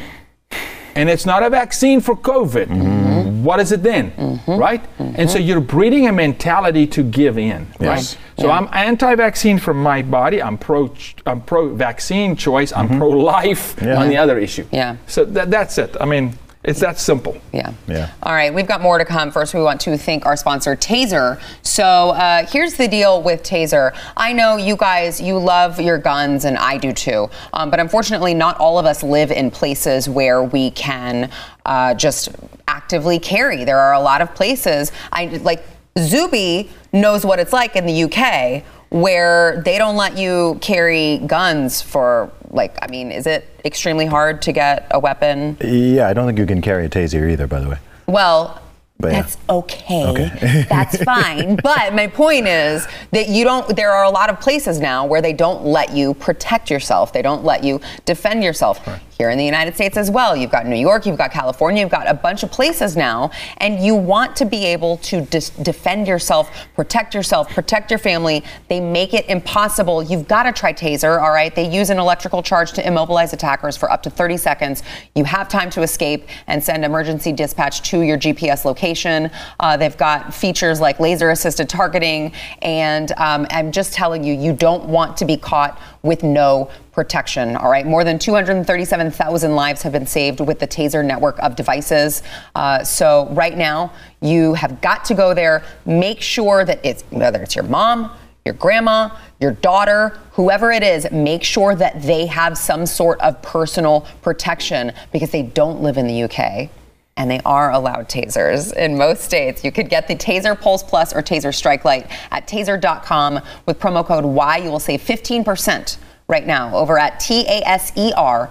and 0.93 1.10
it's 1.10 1.26
not 1.26 1.41
a 1.41 1.49
vaccine 1.49 2.01
for 2.01 2.14
COVID, 2.14 2.66
mm-hmm. 2.66 3.45
what 3.45 3.62
is 3.62 3.72
it 3.72 3.82
then? 3.82 4.12
Mm-hmm. 4.12 4.58
Right? 4.58 4.84
And 4.99 5.30
so 5.30 5.38
mm-hmm. 5.38 5.47
you're 5.47 5.62
breeding 5.62 6.10
a 6.10 6.12
mentality 6.12 6.86
to 6.88 7.01
give 7.01 7.38
in. 7.38 7.66
Yes. 7.80 8.18
Right? 8.18 8.43
So 8.43 8.51
I'm 8.51 8.68
anti-vaccine 8.74 9.58
for 9.58 9.74
my 9.74 10.01
body. 10.01 10.41
I'm 10.41 10.58
pro. 10.58 10.93
I'm 11.26 11.39
pro-vaccine 11.39 12.36
choice. 12.36 12.74
I'm 12.74 12.89
pro-life 12.97 13.78
Yeah. 13.82 14.01
on 14.01 14.10
the 14.10 14.18
other 14.18 14.38
issue. 14.38 14.66
Yeah. 14.70 14.97
So 15.08 15.24
that, 15.24 15.49
that's 15.49 15.78
it. 15.78 15.95
I 16.01 16.06
mean, 16.06 16.38
it's 16.64 16.80
that 16.80 16.97
simple. 16.97 17.38
Yeah. 17.51 17.74
Yeah. 17.88 18.11
All 18.24 18.34
right, 18.34 18.53
we've 18.53 18.68
got 18.68 18.82
more 18.82 18.97
to 18.97 19.03
come. 19.03 19.32
First, 19.32 19.53
we 19.53 19.61
want 19.61 19.82
to 19.82 19.97
thank 19.97 20.26
our 20.26 20.38
sponsor, 20.38 20.76
Taser. 20.76 21.41
So 21.61 21.84
uh, 21.84 22.45
here's 22.45 22.76
the 22.76 22.88
deal 22.88 23.22
with 23.22 23.43
Taser. 23.43 23.93
I 24.16 24.32
know 24.32 24.55
you 24.55 24.78
guys, 24.78 25.20
you 25.20 25.38
love 25.38 25.82
your 25.82 25.97
guns, 25.97 26.45
and 26.45 26.57
I 26.57 26.78
do 26.78 26.93
too. 26.93 27.30
Um, 27.51 27.70
but 27.70 27.82
unfortunately, 27.82 28.34
not 28.34 28.57
all 28.59 28.80
of 28.80 28.86
us 28.86 29.03
live 29.03 29.32
in 29.32 29.51
places 29.51 30.07
where 30.07 30.41
we 30.41 30.72
can 30.72 31.30
uh, 31.66 31.95
just 31.95 32.30
actively 32.68 33.20
carry. 33.20 33.66
There 33.66 33.80
are 33.80 33.93
a 33.93 33.99
lot 33.99 34.22
of 34.22 34.34
places. 34.34 34.93
I 35.11 35.26
like 35.26 35.66
Zuby 35.99 36.70
knows 36.93 37.26
what 37.26 37.39
it's 37.39 37.51
like 37.51 37.76
in 37.76 37.86
the 37.86 38.03
UK 38.03 38.64
where 38.93 39.59
they 39.66 39.80
don't 39.80 39.95
let 39.95 40.18
you 40.18 40.57
carry 40.61 41.18
guns 41.26 41.82
for 41.82 42.32
like 42.54 42.78
I 42.82 42.88
mean 42.88 43.12
is 43.12 43.26
it 43.28 43.49
extremely 43.66 44.06
hard 44.06 44.41
to 44.43 44.51
get 44.51 44.88
a 44.91 44.99
weapon 44.99 45.58
Yeah. 45.62 46.08
I 46.08 46.14
don't 46.14 46.28
think 46.28 46.38
you 46.39 46.45
can 46.45 46.62
carry 46.62 46.86
a 46.86 46.89
taser 46.89 47.30
either. 47.32 47.47
By 47.47 47.60
the 47.60 47.70
way. 47.70 47.78
well, 48.08 48.62
But 48.99 49.12
yeah. 49.12 49.22
that's 49.22 49.38
okay. 49.49 50.66
that's 50.70 51.04
fine. 51.04 51.58
But 51.58 51.93
my 51.93 52.08
point 52.08 52.47
is 52.47 52.88
that 53.12 53.28
you 53.28 53.43
don't, 53.43 53.76
there 53.76 53.91
are 53.91 54.04
a 54.06 54.10
lot 54.10 54.30
of 54.30 54.39
places 54.39 54.80
now 54.80 55.06
where 55.06 55.22
they 55.22 55.34
don't 55.34 55.66
let 55.66 55.91
you 55.93 56.14
protect 56.14 56.70
yourself. 56.70 57.12
They 57.12 57.22
don't 57.22 57.43
let 57.43 57.64
you 57.64 57.82
defend 58.06 58.43
yourself. 58.43 58.80
Here 59.18 59.30
in 59.30 59.38
the 59.38 59.45
United 59.45 59.76
States 59.76 59.97
as 59.97 60.09
well. 60.09 60.36
You've 60.36 60.51
got 60.51 60.66
New 60.66 60.76
York, 60.76 61.05
you've 61.05 61.18
got 61.18 61.32
California, 61.32 61.82
you've 61.82 61.91
got 61.91 62.07
a 62.07 62.14
bunch 62.14 62.43
of 62.43 62.51
places 62.51 62.95
now, 62.95 63.32
and 63.57 63.80
you 63.80 63.95
want 63.95 64.36
to 64.38 64.45
be 64.45 64.66
able 64.66 64.97
to 64.97 65.22
dis- 65.22 65.49
defend 65.49 66.07
yourself, 66.07 66.51
protect 66.76 67.14
yourself, 67.14 67.49
protect 67.49 67.91
your 67.91 67.99
family. 67.99 68.43
They 68.70 68.80
make 68.80 69.14
it 69.14 69.28
impossible. 69.30 70.03
You've 70.03 70.28
got 70.28 70.43
to 70.43 70.51
try 70.51 70.74
taser, 70.74 71.22
all 71.22 71.32
right? 71.32 71.53
They 71.53 71.70
use 71.70 71.89
an 71.89 71.99
electrical 71.99 72.43
charge 72.43 72.72
to 72.74 72.86
immobilize 72.86 73.34
attackers 73.34 73.78
for 73.78 73.91
up 73.91 74.03
to 74.03 74.09
30 74.09 74.38
seconds. 74.38 74.84
You 75.16 75.24
have 75.26 75.47
time 75.47 75.70
to 75.72 75.82
escape 75.82 76.28
and 76.47 76.64
send 76.64 76.84
emergency 76.84 77.32
dispatch 77.32 77.82
to 77.89 78.01
your 78.01 78.18
GPS 78.18 78.66
location. 78.66 79.30
Uh, 79.59 79.78
they've 79.78 79.97
got 79.97 80.34
features 80.34 80.80
like 80.80 80.99
laser 80.99 81.30
assisted 81.30 81.70
targeting, 81.70 82.34
and 82.61 83.11
um, 83.18 83.45
I'm 83.49 83.72
just 83.72 83.93
telling 83.93 84.24
you, 84.24 84.34
you 84.34 84.53
don't 84.53 84.86
want 84.86 85.18
to 85.18 85.26
be 85.26 85.38
caught 85.38 85.80
with 86.04 86.22
no 86.22 86.70
protection. 86.91 87.56
All 87.56 87.72
right, 87.72 87.86
more 87.86 88.04
than 88.04 88.20
237,000 88.20 89.56
lives 89.56 89.82
have 89.84 89.93
been 89.93 90.06
saved 90.06 90.41
with 90.41 90.60
the 90.60 90.68
Taser 90.68 91.04
network 91.04 91.39
of 91.39 91.56
devices. 91.56 92.24
Uh, 92.56 92.84
so 92.84 93.30
right 93.32 93.58
now, 93.58 93.93
you 94.22 94.54
have 94.54 94.82
got 94.82 95.06
to 95.06 95.16
go 95.16 95.34
there. 95.34 95.64
Make 95.86 96.20
sure 96.20 96.66
that 96.66 96.82
it's 96.84 97.04
whether 97.10 97.41
it's 97.41 97.56
your 97.56 97.64
mom, 97.64 98.12
your 98.43 98.54
grandma, 98.56 99.16
your 99.39 99.54
daughter, 99.54 100.20
whoever 100.34 100.74
it 100.74 100.84
is, 100.84 101.10
make 101.10 101.41
sure 101.41 101.74
that 101.74 102.01
they 102.01 102.26
have 102.26 102.58
some 102.58 102.86
sort 102.86 103.22
of 103.22 103.41
personal 103.41 104.01
protection 104.22 104.91
because 105.14 105.32
they 105.32 105.43
don't 105.43 105.82
live 105.82 105.97
in 105.97 106.08
the 106.08 106.24
UK 106.24 106.70
and 107.18 107.30
they 107.30 107.39
are 107.45 107.72
allowed 107.72 108.09
tasers 108.09 108.74
in 108.74 108.97
most 108.97 109.24
states. 109.24 109.64
You 109.64 109.72
could 109.72 109.89
get 109.89 110.07
the 110.07 110.16
Taser 110.16 110.59
Pulse 110.59 110.84
Plus 110.84 111.14
or 111.14 111.22
Taser 111.22 111.53
Strikelight 111.53 112.09
at 112.32 112.47
taser.com 112.47 113.39
with 113.66 113.80
promo 113.80 114.05
code 114.05 114.26
WHY. 114.26 114.57
You 114.57 114.72
will 114.72 114.80
save 114.80 115.01
15% 115.01 115.97
right 116.28 116.45
now 116.47 116.76
over 116.76 116.97
at 116.97 117.20
taser.com, 117.20 118.47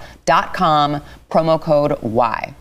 promo 1.31 1.61
code 1.61 1.93
WHY. 2.03 2.55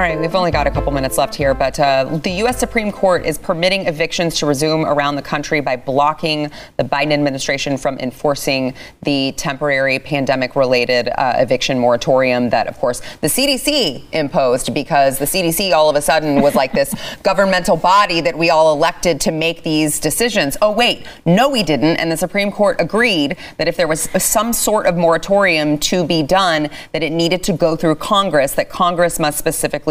All 0.00 0.06
right, 0.06 0.18
we've 0.18 0.34
only 0.34 0.50
got 0.50 0.66
a 0.66 0.70
couple 0.70 0.92
minutes 0.92 1.18
left 1.18 1.34
here, 1.34 1.52
but 1.52 1.78
uh, 1.78 2.04
the 2.04 2.30
U.S. 2.38 2.58
Supreme 2.58 2.90
Court 2.90 3.26
is 3.26 3.36
permitting 3.36 3.86
evictions 3.86 4.38
to 4.38 4.46
resume 4.46 4.86
around 4.86 5.16
the 5.16 5.20
country 5.20 5.60
by 5.60 5.76
blocking 5.76 6.50
the 6.78 6.84
Biden 6.84 7.12
administration 7.12 7.76
from 7.76 7.98
enforcing 7.98 8.72
the 9.02 9.32
temporary 9.32 9.98
pandemic 9.98 10.56
related 10.56 11.10
uh, 11.18 11.34
eviction 11.36 11.78
moratorium 11.78 12.48
that, 12.48 12.66
of 12.66 12.78
course, 12.78 13.02
the 13.20 13.26
CDC 13.26 14.02
imposed 14.12 14.72
because 14.72 15.18
the 15.18 15.26
CDC 15.26 15.74
all 15.74 15.90
of 15.90 15.96
a 15.96 16.00
sudden 16.00 16.40
was 16.40 16.54
like 16.54 16.72
this 16.72 16.94
governmental 17.22 17.76
body 17.76 18.22
that 18.22 18.38
we 18.38 18.48
all 18.48 18.72
elected 18.72 19.20
to 19.20 19.30
make 19.30 19.64
these 19.64 20.00
decisions. 20.00 20.56
Oh, 20.62 20.72
wait, 20.72 21.04
no, 21.26 21.50
we 21.50 21.62
didn't. 21.62 21.98
And 21.98 22.10
the 22.10 22.16
Supreme 22.16 22.50
Court 22.50 22.76
agreed 22.80 23.36
that 23.58 23.68
if 23.68 23.76
there 23.76 23.86
was 23.86 24.08
some 24.16 24.54
sort 24.54 24.86
of 24.86 24.96
moratorium 24.96 25.76
to 25.76 26.06
be 26.06 26.22
done, 26.22 26.70
that 26.92 27.02
it 27.02 27.12
needed 27.12 27.42
to 27.42 27.52
go 27.52 27.76
through 27.76 27.96
Congress, 27.96 28.54
that 28.54 28.70
Congress 28.70 29.18
must 29.18 29.36
specifically 29.36 29.89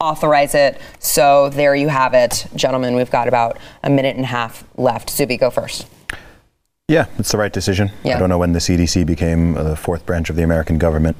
authorize 0.00 0.54
it. 0.54 0.80
So 0.98 1.48
there 1.50 1.74
you 1.74 1.88
have 1.88 2.14
it, 2.14 2.46
gentlemen. 2.54 2.96
We've 2.96 3.10
got 3.10 3.28
about 3.28 3.58
a 3.82 3.90
minute 3.90 4.16
and 4.16 4.24
a 4.24 4.28
half 4.28 4.64
left. 4.76 5.10
Zuby, 5.10 5.36
go 5.36 5.50
first. 5.50 5.86
Yeah, 6.88 7.06
it's 7.18 7.32
the 7.32 7.38
right 7.38 7.52
decision. 7.52 7.90
Yeah. 8.02 8.16
I 8.16 8.18
don't 8.18 8.28
know 8.28 8.38
when 8.38 8.52
the 8.52 8.58
CDC 8.58 9.06
became 9.06 9.54
the 9.54 9.76
fourth 9.76 10.04
branch 10.04 10.28
of 10.28 10.36
the 10.36 10.42
American 10.42 10.76
government, 10.76 11.16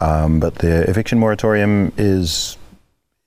um, 0.00 0.40
but 0.40 0.56
the 0.56 0.88
eviction 0.90 1.18
moratorium 1.18 1.92
is, 1.96 2.58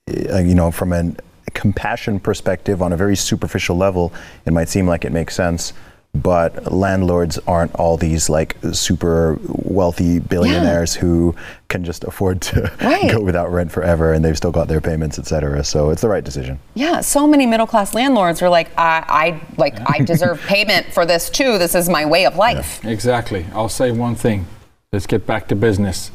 uh, 0.08 0.38
you 0.38 0.54
know, 0.54 0.70
from 0.70 0.92
a 0.92 1.12
compassion 1.54 2.20
perspective, 2.20 2.80
on 2.80 2.92
a 2.92 2.96
very 2.96 3.16
superficial 3.16 3.76
level, 3.76 4.12
it 4.46 4.52
might 4.52 4.68
seem 4.68 4.86
like 4.86 5.04
it 5.04 5.12
makes 5.12 5.34
sense. 5.34 5.72
But 6.12 6.72
landlords 6.72 7.38
aren't 7.46 7.72
all 7.76 7.96
these 7.96 8.28
like 8.28 8.56
super 8.72 9.38
wealthy 9.46 10.18
billionaires 10.18 10.92
who 10.94 11.36
can 11.68 11.84
just 11.84 12.02
afford 12.02 12.40
to 12.42 12.70
Right. 12.82 13.10
go 13.12 13.20
without 13.22 13.50
rent 13.52 13.70
forever, 13.70 14.12
and 14.12 14.24
they've 14.24 14.36
still 14.36 14.50
got 14.50 14.66
their 14.66 14.80
payments, 14.80 15.18
et 15.20 15.26
cetera. 15.26 15.62
So 15.62 15.90
it's 15.90 16.02
the 16.02 16.08
right 16.08 16.24
decision. 16.24 16.58
Yeah, 16.74 17.00
so 17.00 17.28
many 17.28 17.46
middle 17.46 17.66
class 17.66 17.94
landlords 17.94 18.42
are 18.42 18.48
like, 18.48 18.70
I, 18.76 19.04
I 19.08 19.40
like, 19.56 19.76
I 19.88 19.98
deserve 20.04 20.40
payment 20.42 20.86
for 20.92 21.06
this 21.06 21.30
too. 21.30 21.58
This 21.58 21.76
is 21.76 21.88
my 21.88 22.04
way 22.04 22.26
of 22.26 22.34
life. 22.36 22.84
Exactly. 22.84 23.46
I'll 23.54 23.68
say 23.68 23.92
one 23.92 24.16
thing. 24.16 24.46
Let's 24.92 25.06
get 25.06 25.26
back 25.26 25.46
to 25.48 25.54
business. 25.56 26.10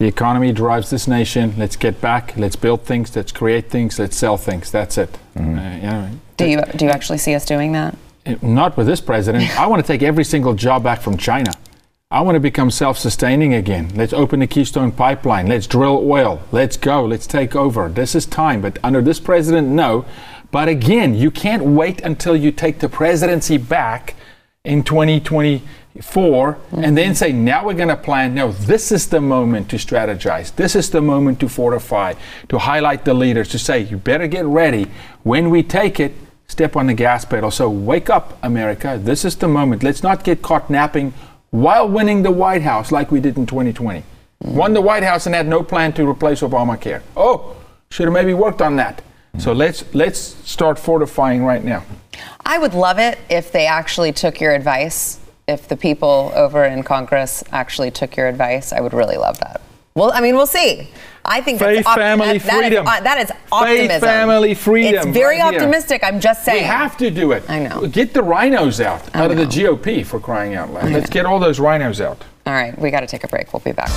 The 0.00 0.06
economy 0.06 0.52
drives 0.52 0.88
this 0.88 1.06
nation. 1.06 1.54
Let's 1.58 1.76
get 1.76 2.00
back. 2.00 2.34
Let's 2.38 2.56
build 2.56 2.84
things. 2.84 3.14
Let's 3.14 3.32
create 3.32 3.68
things. 3.68 3.98
Let's 3.98 4.16
sell 4.16 4.38
things. 4.38 4.70
That's 4.70 4.96
it. 4.96 5.18
Uh, 5.36 5.42
you 5.42 5.46
know, 5.46 6.10
Do 6.38 6.46
you 6.46 6.62
do 6.76 6.84
you 6.86 6.90
actually 6.90 7.18
see 7.18 7.34
us 7.34 7.44
doing 7.44 7.72
that? 7.72 7.94
Not 8.42 8.76
with 8.76 8.86
this 8.86 9.00
president. 9.00 9.58
I 9.58 9.66
want 9.66 9.84
to 9.84 9.86
take 9.86 10.02
every 10.02 10.24
single 10.24 10.54
job 10.54 10.82
back 10.82 11.00
from 11.00 11.16
China. 11.16 11.52
I 12.10 12.22
want 12.22 12.36
to 12.36 12.40
become 12.40 12.70
self-sustaining 12.70 13.52
again. 13.52 13.90
Let's 13.94 14.14
open 14.14 14.40
the 14.40 14.46
Keystone 14.46 14.92
Pipeline. 14.92 15.46
Let's 15.46 15.66
drill 15.66 16.10
oil. 16.10 16.40
Let's 16.52 16.78
go. 16.78 17.04
Let's 17.04 17.26
take 17.26 17.54
over. 17.54 17.90
This 17.90 18.14
is 18.14 18.24
time. 18.24 18.62
But 18.62 18.78
under 18.82 19.02
this 19.02 19.20
president, 19.20 19.68
no. 19.68 20.06
But 20.50 20.68
again, 20.68 21.14
you 21.14 21.30
can't 21.30 21.62
wait 21.62 22.00
until 22.00 22.34
you 22.34 22.50
take 22.50 22.78
the 22.78 22.88
presidency 22.88 23.58
back 23.58 24.14
in 24.64 24.82
2024 24.84 26.58
and 26.72 26.96
then 26.96 27.14
say, 27.14 27.30
now 27.30 27.66
we're 27.66 27.74
going 27.74 27.88
to 27.88 27.96
plan. 27.96 28.34
No, 28.34 28.52
this 28.52 28.90
is 28.90 29.08
the 29.08 29.20
moment 29.20 29.68
to 29.68 29.76
strategize. 29.76 30.56
This 30.56 30.74
is 30.74 30.88
the 30.88 31.02
moment 31.02 31.40
to 31.40 31.48
fortify, 31.50 32.14
to 32.48 32.58
highlight 32.58 33.04
the 33.04 33.12
leaders, 33.12 33.48
to 33.50 33.58
say, 33.58 33.80
you 33.80 33.98
better 33.98 34.26
get 34.26 34.46
ready. 34.46 34.86
When 35.24 35.50
we 35.50 35.62
take 35.62 36.00
it, 36.00 36.14
step 36.48 36.76
on 36.76 36.86
the 36.86 36.94
gas 36.94 37.24
pedal. 37.24 37.50
So 37.50 37.70
wake 37.70 38.10
up, 38.10 38.38
America. 38.42 38.98
This 39.00 39.24
is 39.24 39.36
the 39.36 39.48
moment. 39.48 39.82
Let's 39.82 40.02
not 40.02 40.24
get 40.24 40.42
caught 40.42 40.68
napping 40.68 41.14
while 41.50 41.88
winning 41.88 42.22
the 42.22 42.30
White 42.30 42.62
House 42.62 42.90
like 42.90 43.10
we 43.10 43.20
did 43.20 43.36
in 43.36 43.46
2020. 43.46 44.02
Won 44.40 44.72
the 44.72 44.80
White 44.80 45.02
House 45.02 45.26
and 45.26 45.34
had 45.34 45.46
no 45.46 45.62
plan 45.62 45.92
to 45.94 46.08
replace 46.08 46.40
Obamacare. 46.40 47.02
Oh, 47.16 47.56
should 47.90 48.06
have 48.06 48.14
maybe 48.14 48.34
worked 48.34 48.62
on 48.62 48.76
that. 48.76 49.02
So 49.38 49.52
let's 49.52 49.84
let's 49.94 50.18
start 50.18 50.78
fortifying 50.78 51.44
right 51.44 51.62
now. 51.62 51.84
I 52.44 52.58
would 52.58 52.74
love 52.74 52.98
it 52.98 53.18
if 53.28 53.52
they 53.52 53.66
actually 53.66 54.12
took 54.12 54.40
your 54.40 54.54
advice. 54.54 55.20
If 55.46 55.68
the 55.68 55.76
people 55.76 56.32
over 56.34 56.64
in 56.64 56.82
Congress 56.82 57.44
actually 57.52 57.90
took 57.90 58.16
your 58.16 58.26
advice, 58.26 58.72
I 58.72 58.80
would 58.80 58.92
really 58.92 59.16
love 59.16 59.38
that. 59.40 59.60
Well, 59.94 60.12
I 60.12 60.20
mean, 60.20 60.36
we'll 60.36 60.46
see. 60.46 60.88
I 61.30 61.40
think 61.42 61.58
Faith, 61.58 61.76
that's 61.84 61.88
op- 61.88 61.96
family, 61.98 62.38
that- 62.38 62.46
that 62.46 62.54
is- 62.64 62.68
freedom. 62.68 62.86
uh, 62.88 63.00
that 63.00 63.18
is 63.18 63.28
Faith, 63.28 63.38
optimism. 63.52 64.00
family, 64.00 64.54
freedom, 64.54 64.94
It's 64.94 65.06
very 65.18 65.38
right 65.40 65.52
here. 65.52 65.60
optimistic. 65.60 66.02
I'm 66.02 66.20
just 66.20 66.44
saying. 66.44 66.62
We 66.62 66.64
have 66.64 66.96
to 66.96 67.10
do 67.10 67.32
it. 67.32 67.42
I 67.48 67.58
know. 67.60 67.86
Get 67.86 68.14
the 68.14 68.22
RINOs 68.22 68.82
out 68.84 69.02
I 69.14 69.20
out 69.24 69.30
of 69.30 69.36
the. 69.36 69.44
GOP 69.46 70.02
for 70.04 70.18
crying 70.18 70.54
out 70.54 70.72
loud. 70.72 70.90
Let's 70.90 71.10
get 71.10 71.26
all 71.26 71.38
those 71.38 71.58
RINOs 71.60 72.00
out. 72.04 72.24
All 72.46 72.54
right, 72.54 72.76
we 72.78 72.90
got 72.90 73.00
to 73.00 73.06
take 73.06 73.24
a 73.24 73.28
break. 73.28 73.52
We'll 73.52 73.60
be 73.60 73.72
back. 73.72 73.90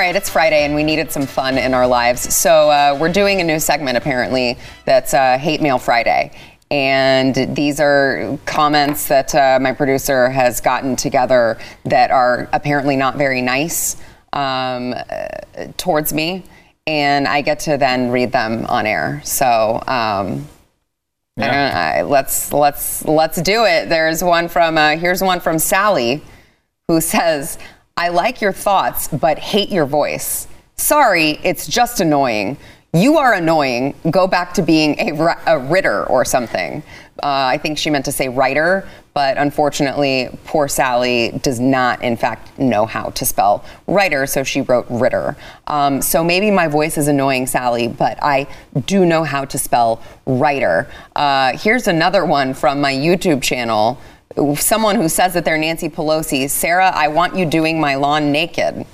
Right, 0.00 0.16
it's 0.16 0.30
Friday 0.30 0.64
and 0.64 0.74
we 0.74 0.82
needed 0.82 1.12
some 1.12 1.26
fun 1.26 1.58
in 1.58 1.74
our 1.74 1.86
lives. 1.86 2.34
So 2.34 2.70
uh, 2.70 2.96
we're 2.98 3.12
doing 3.12 3.42
a 3.42 3.44
new 3.44 3.60
segment 3.60 3.98
apparently 3.98 4.56
that's 4.86 5.12
uh, 5.12 5.36
Hate 5.36 5.60
Mail 5.60 5.78
Friday. 5.78 6.32
And 6.70 7.34
these 7.54 7.80
are 7.80 8.38
comments 8.46 9.08
that 9.08 9.34
uh, 9.34 9.58
my 9.60 9.72
producer 9.72 10.30
has 10.30 10.62
gotten 10.62 10.96
together 10.96 11.58
that 11.84 12.10
are 12.10 12.48
apparently 12.54 12.96
not 12.96 13.18
very 13.18 13.42
nice 13.42 13.96
um, 14.32 14.94
uh, 14.94 15.26
towards 15.76 16.14
me. 16.14 16.44
And 16.86 17.28
I 17.28 17.42
get 17.42 17.60
to 17.60 17.76
then 17.76 18.10
read 18.10 18.32
them 18.32 18.64
on 18.66 18.86
air. 18.86 19.20
So 19.22 19.82
um, 19.86 20.48
I 21.36 21.46
don't, 21.46 21.54
I, 21.54 22.02
let's 22.02 22.54
let's 22.54 23.04
let's 23.04 23.42
do 23.42 23.66
it. 23.66 23.90
There's 23.90 24.24
one 24.24 24.48
from 24.48 24.78
uh, 24.78 24.96
here's 24.96 25.20
one 25.20 25.40
from 25.40 25.58
Sally, 25.58 26.22
who 26.88 27.02
says, 27.02 27.58
"I 28.04 28.08
like 28.08 28.40
your 28.40 28.52
thoughts, 28.52 29.08
but 29.08 29.38
hate 29.38 29.70
your 29.70 29.86
voice. 29.86 30.48
Sorry, 30.76 31.38
it's 31.42 31.66
just 31.66 32.00
annoying. 32.00 32.56
You 32.92 33.18
are 33.18 33.34
annoying. 33.34 33.94
Go 34.10 34.26
back 34.26 34.54
to 34.54 34.62
being 34.62 34.90
a, 34.98 35.36
a 35.46 35.58
ritter 35.58 36.04
or 36.06 36.24
something." 36.24 36.82
Uh, 37.22 37.54
I 37.54 37.58
think 37.58 37.76
she 37.76 37.90
meant 37.90 38.06
to 38.06 38.12
say 38.12 38.30
writer, 38.30 38.88
but 39.12 39.36
unfortunately, 39.36 40.30
poor 40.46 40.68
Sally 40.68 41.38
does 41.42 41.60
not, 41.60 42.02
in 42.02 42.16
fact, 42.16 42.58
know 42.58 42.86
how 42.86 43.10
to 43.10 43.24
spell 43.26 43.62
writer, 43.86 44.26
so 44.26 44.42
she 44.42 44.62
wrote 44.62 44.86
ritter. 44.88 45.36
Um, 45.66 46.00
so 46.00 46.24
maybe 46.24 46.50
my 46.50 46.68
voice 46.68 46.96
is 46.96 47.08
annoying, 47.08 47.46
Sally, 47.46 47.88
but 47.88 48.18
I 48.22 48.46
do 48.86 49.04
know 49.04 49.24
how 49.24 49.44
to 49.44 49.58
spell 49.58 50.00
writer. 50.24 50.88
Uh, 51.14 51.58
here's 51.58 51.88
another 51.88 52.24
one 52.24 52.54
from 52.54 52.80
my 52.80 52.94
YouTube 52.94 53.42
channel. 53.42 53.98
Someone 54.56 54.96
who 54.96 55.08
says 55.08 55.34
that 55.34 55.44
they're 55.44 55.58
Nancy 55.58 55.88
Pelosi. 55.88 56.48
Sara, 56.48 56.90
I 56.90 57.08
want 57.08 57.36
you 57.36 57.44
doing 57.46 57.80
my 57.80 57.96
lawn 57.96 58.30
naked. 58.30 58.86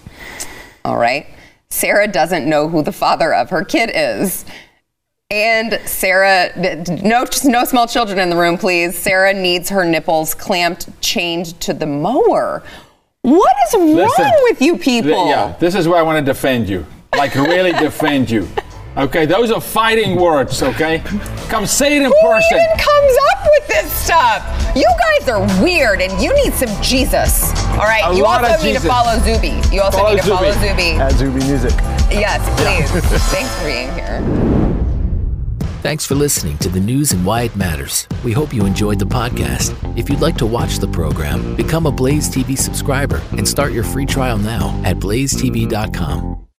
All 0.84 0.96
right. 0.96 1.26
Sara 1.68 2.08
doesn't 2.08 2.48
know 2.48 2.68
who 2.68 2.82
the 2.82 2.92
father 2.92 3.34
of 3.34 3.50
her 3.50 3.64
kid 3.64 3.90
is. 3.94 4.44
And 5.30 5.80
Sara, 5.84 6.52
no, 7.02 7.24
no 7.44 7.64
small 7.64 7.88
children 7.88 8.18
in 8.20 8.30
the 8.30 8.36
room, 8.36 8.56
please. 8.56 8.96
Sara 8.96 9.34
needs 9.34 9.68
her 9.70 9.84
nipples 9.84 10.34
clamped, 10.34 10.88
chained 11.00 11.60
to 11.60 11.74
the 11.74 11.86
mower. 11.86 12.62
What 13.22 13.56
is 13.66 13.74
wrong 13.74 14.40
with 14.44 14.62
you 14.62 14.78
people? 14.78 15.10
th- 15.10 15.28
yeah, 15.28 15.56
this 15.58 15.74
is 15.74 15.88
where 15.88 15.98
I 15.98 16.02
want 16.02 16.24
to 16.24 16.32
defend 16.32 16.68
you. 16.68 16.86
Like, 17.16 17.34
really 17.34 17.72
defend 17.80 18.30
you. 18.30 18.48
Okay, 18.96 19.26
those 19.26 19.50
are 19.50 19.60
fighting 19.60 20.16
words, 20.16 20.62
okay? 20.62 21.00
Come 21.50 21.66
say 21.66 21.96
it 21.96 22.02
in 22.02 22.04
Who 22.10 22.20
person. 22.22 22.56
even 22.56 22.68
comes 22.78 23.16
up 23.32 23.46
with 23.50 23.68
this 23.68 23.92
stuff? 23.92 24.72
You 24.74 24.88
guys 24.98 25.28
are 25.28 25.62
weird, 25.62 26.00
and 26.00 26.18
you 26.22 26.32
need 26.34 26.54
some 26.54 26.70
Jesus. 26.82 27.52
All 27.72 27.78
right. 27.80 28.02
A 28.06 28.16
you 28.16 28.22
lot 28.22 28.42
also 28.42 28.56
of 28.56 28.64
need 28.64 28.74
to 28.74 28.80
follow 28.88 29.18
Zuby. 29.18 29.60
You 29.74 29.82
also 29.82 29.98
Follow 29.98 30.14
need 30.14 30.22
to 30.22 30.28
follow 30.28 30.50
Zuby. 30.52 30.68
Zuby. 30.68 30.90
At 30.92 31.12
Zuby 31.12 31.40
Music. 31.44 31.72
Yes, 32.10 32.40
please. 32.58 32.90
Thanks 33.32 33.54
for 33.58 33.64
being 33.66 33.92
here. 33.92 34.22
Thanks 35.82 36.06
for 36.06 36.14
listening 36.14 36.56
to 36.58 36.68
the 36.70 36.80
news 36.80 37.12
and 37.12 37.24
why 37.24 37.42
it 37.42 37.54
matters. 37.54 38.08
We 38.24 38.32
hope 38.32 38.52
you 38.54 38.64
enjoyed 38.64 38.98
the 38.98 39.04
podcast. 39.04 39.74
If 39.98 40.08
you'd 40.08 40.20
like 40.22 40.36
to 40.38 40.46
watch 40.46 40.78
the 40.78 40.88
program, 40.88 41.54
become 41.54 41.84
a 41.86 41.92
Blaze 41.92 42.28
TV 42.28 42.56
subscriber 42.58 43.20
and 43.32 43.46
start 43.46 43.72
your 43.72 43.84
free 43.84 44.06
trial 44.06 44.38
now 44.38 44.80
at 44.84 44.96
blazetv.com. 44.96 46.45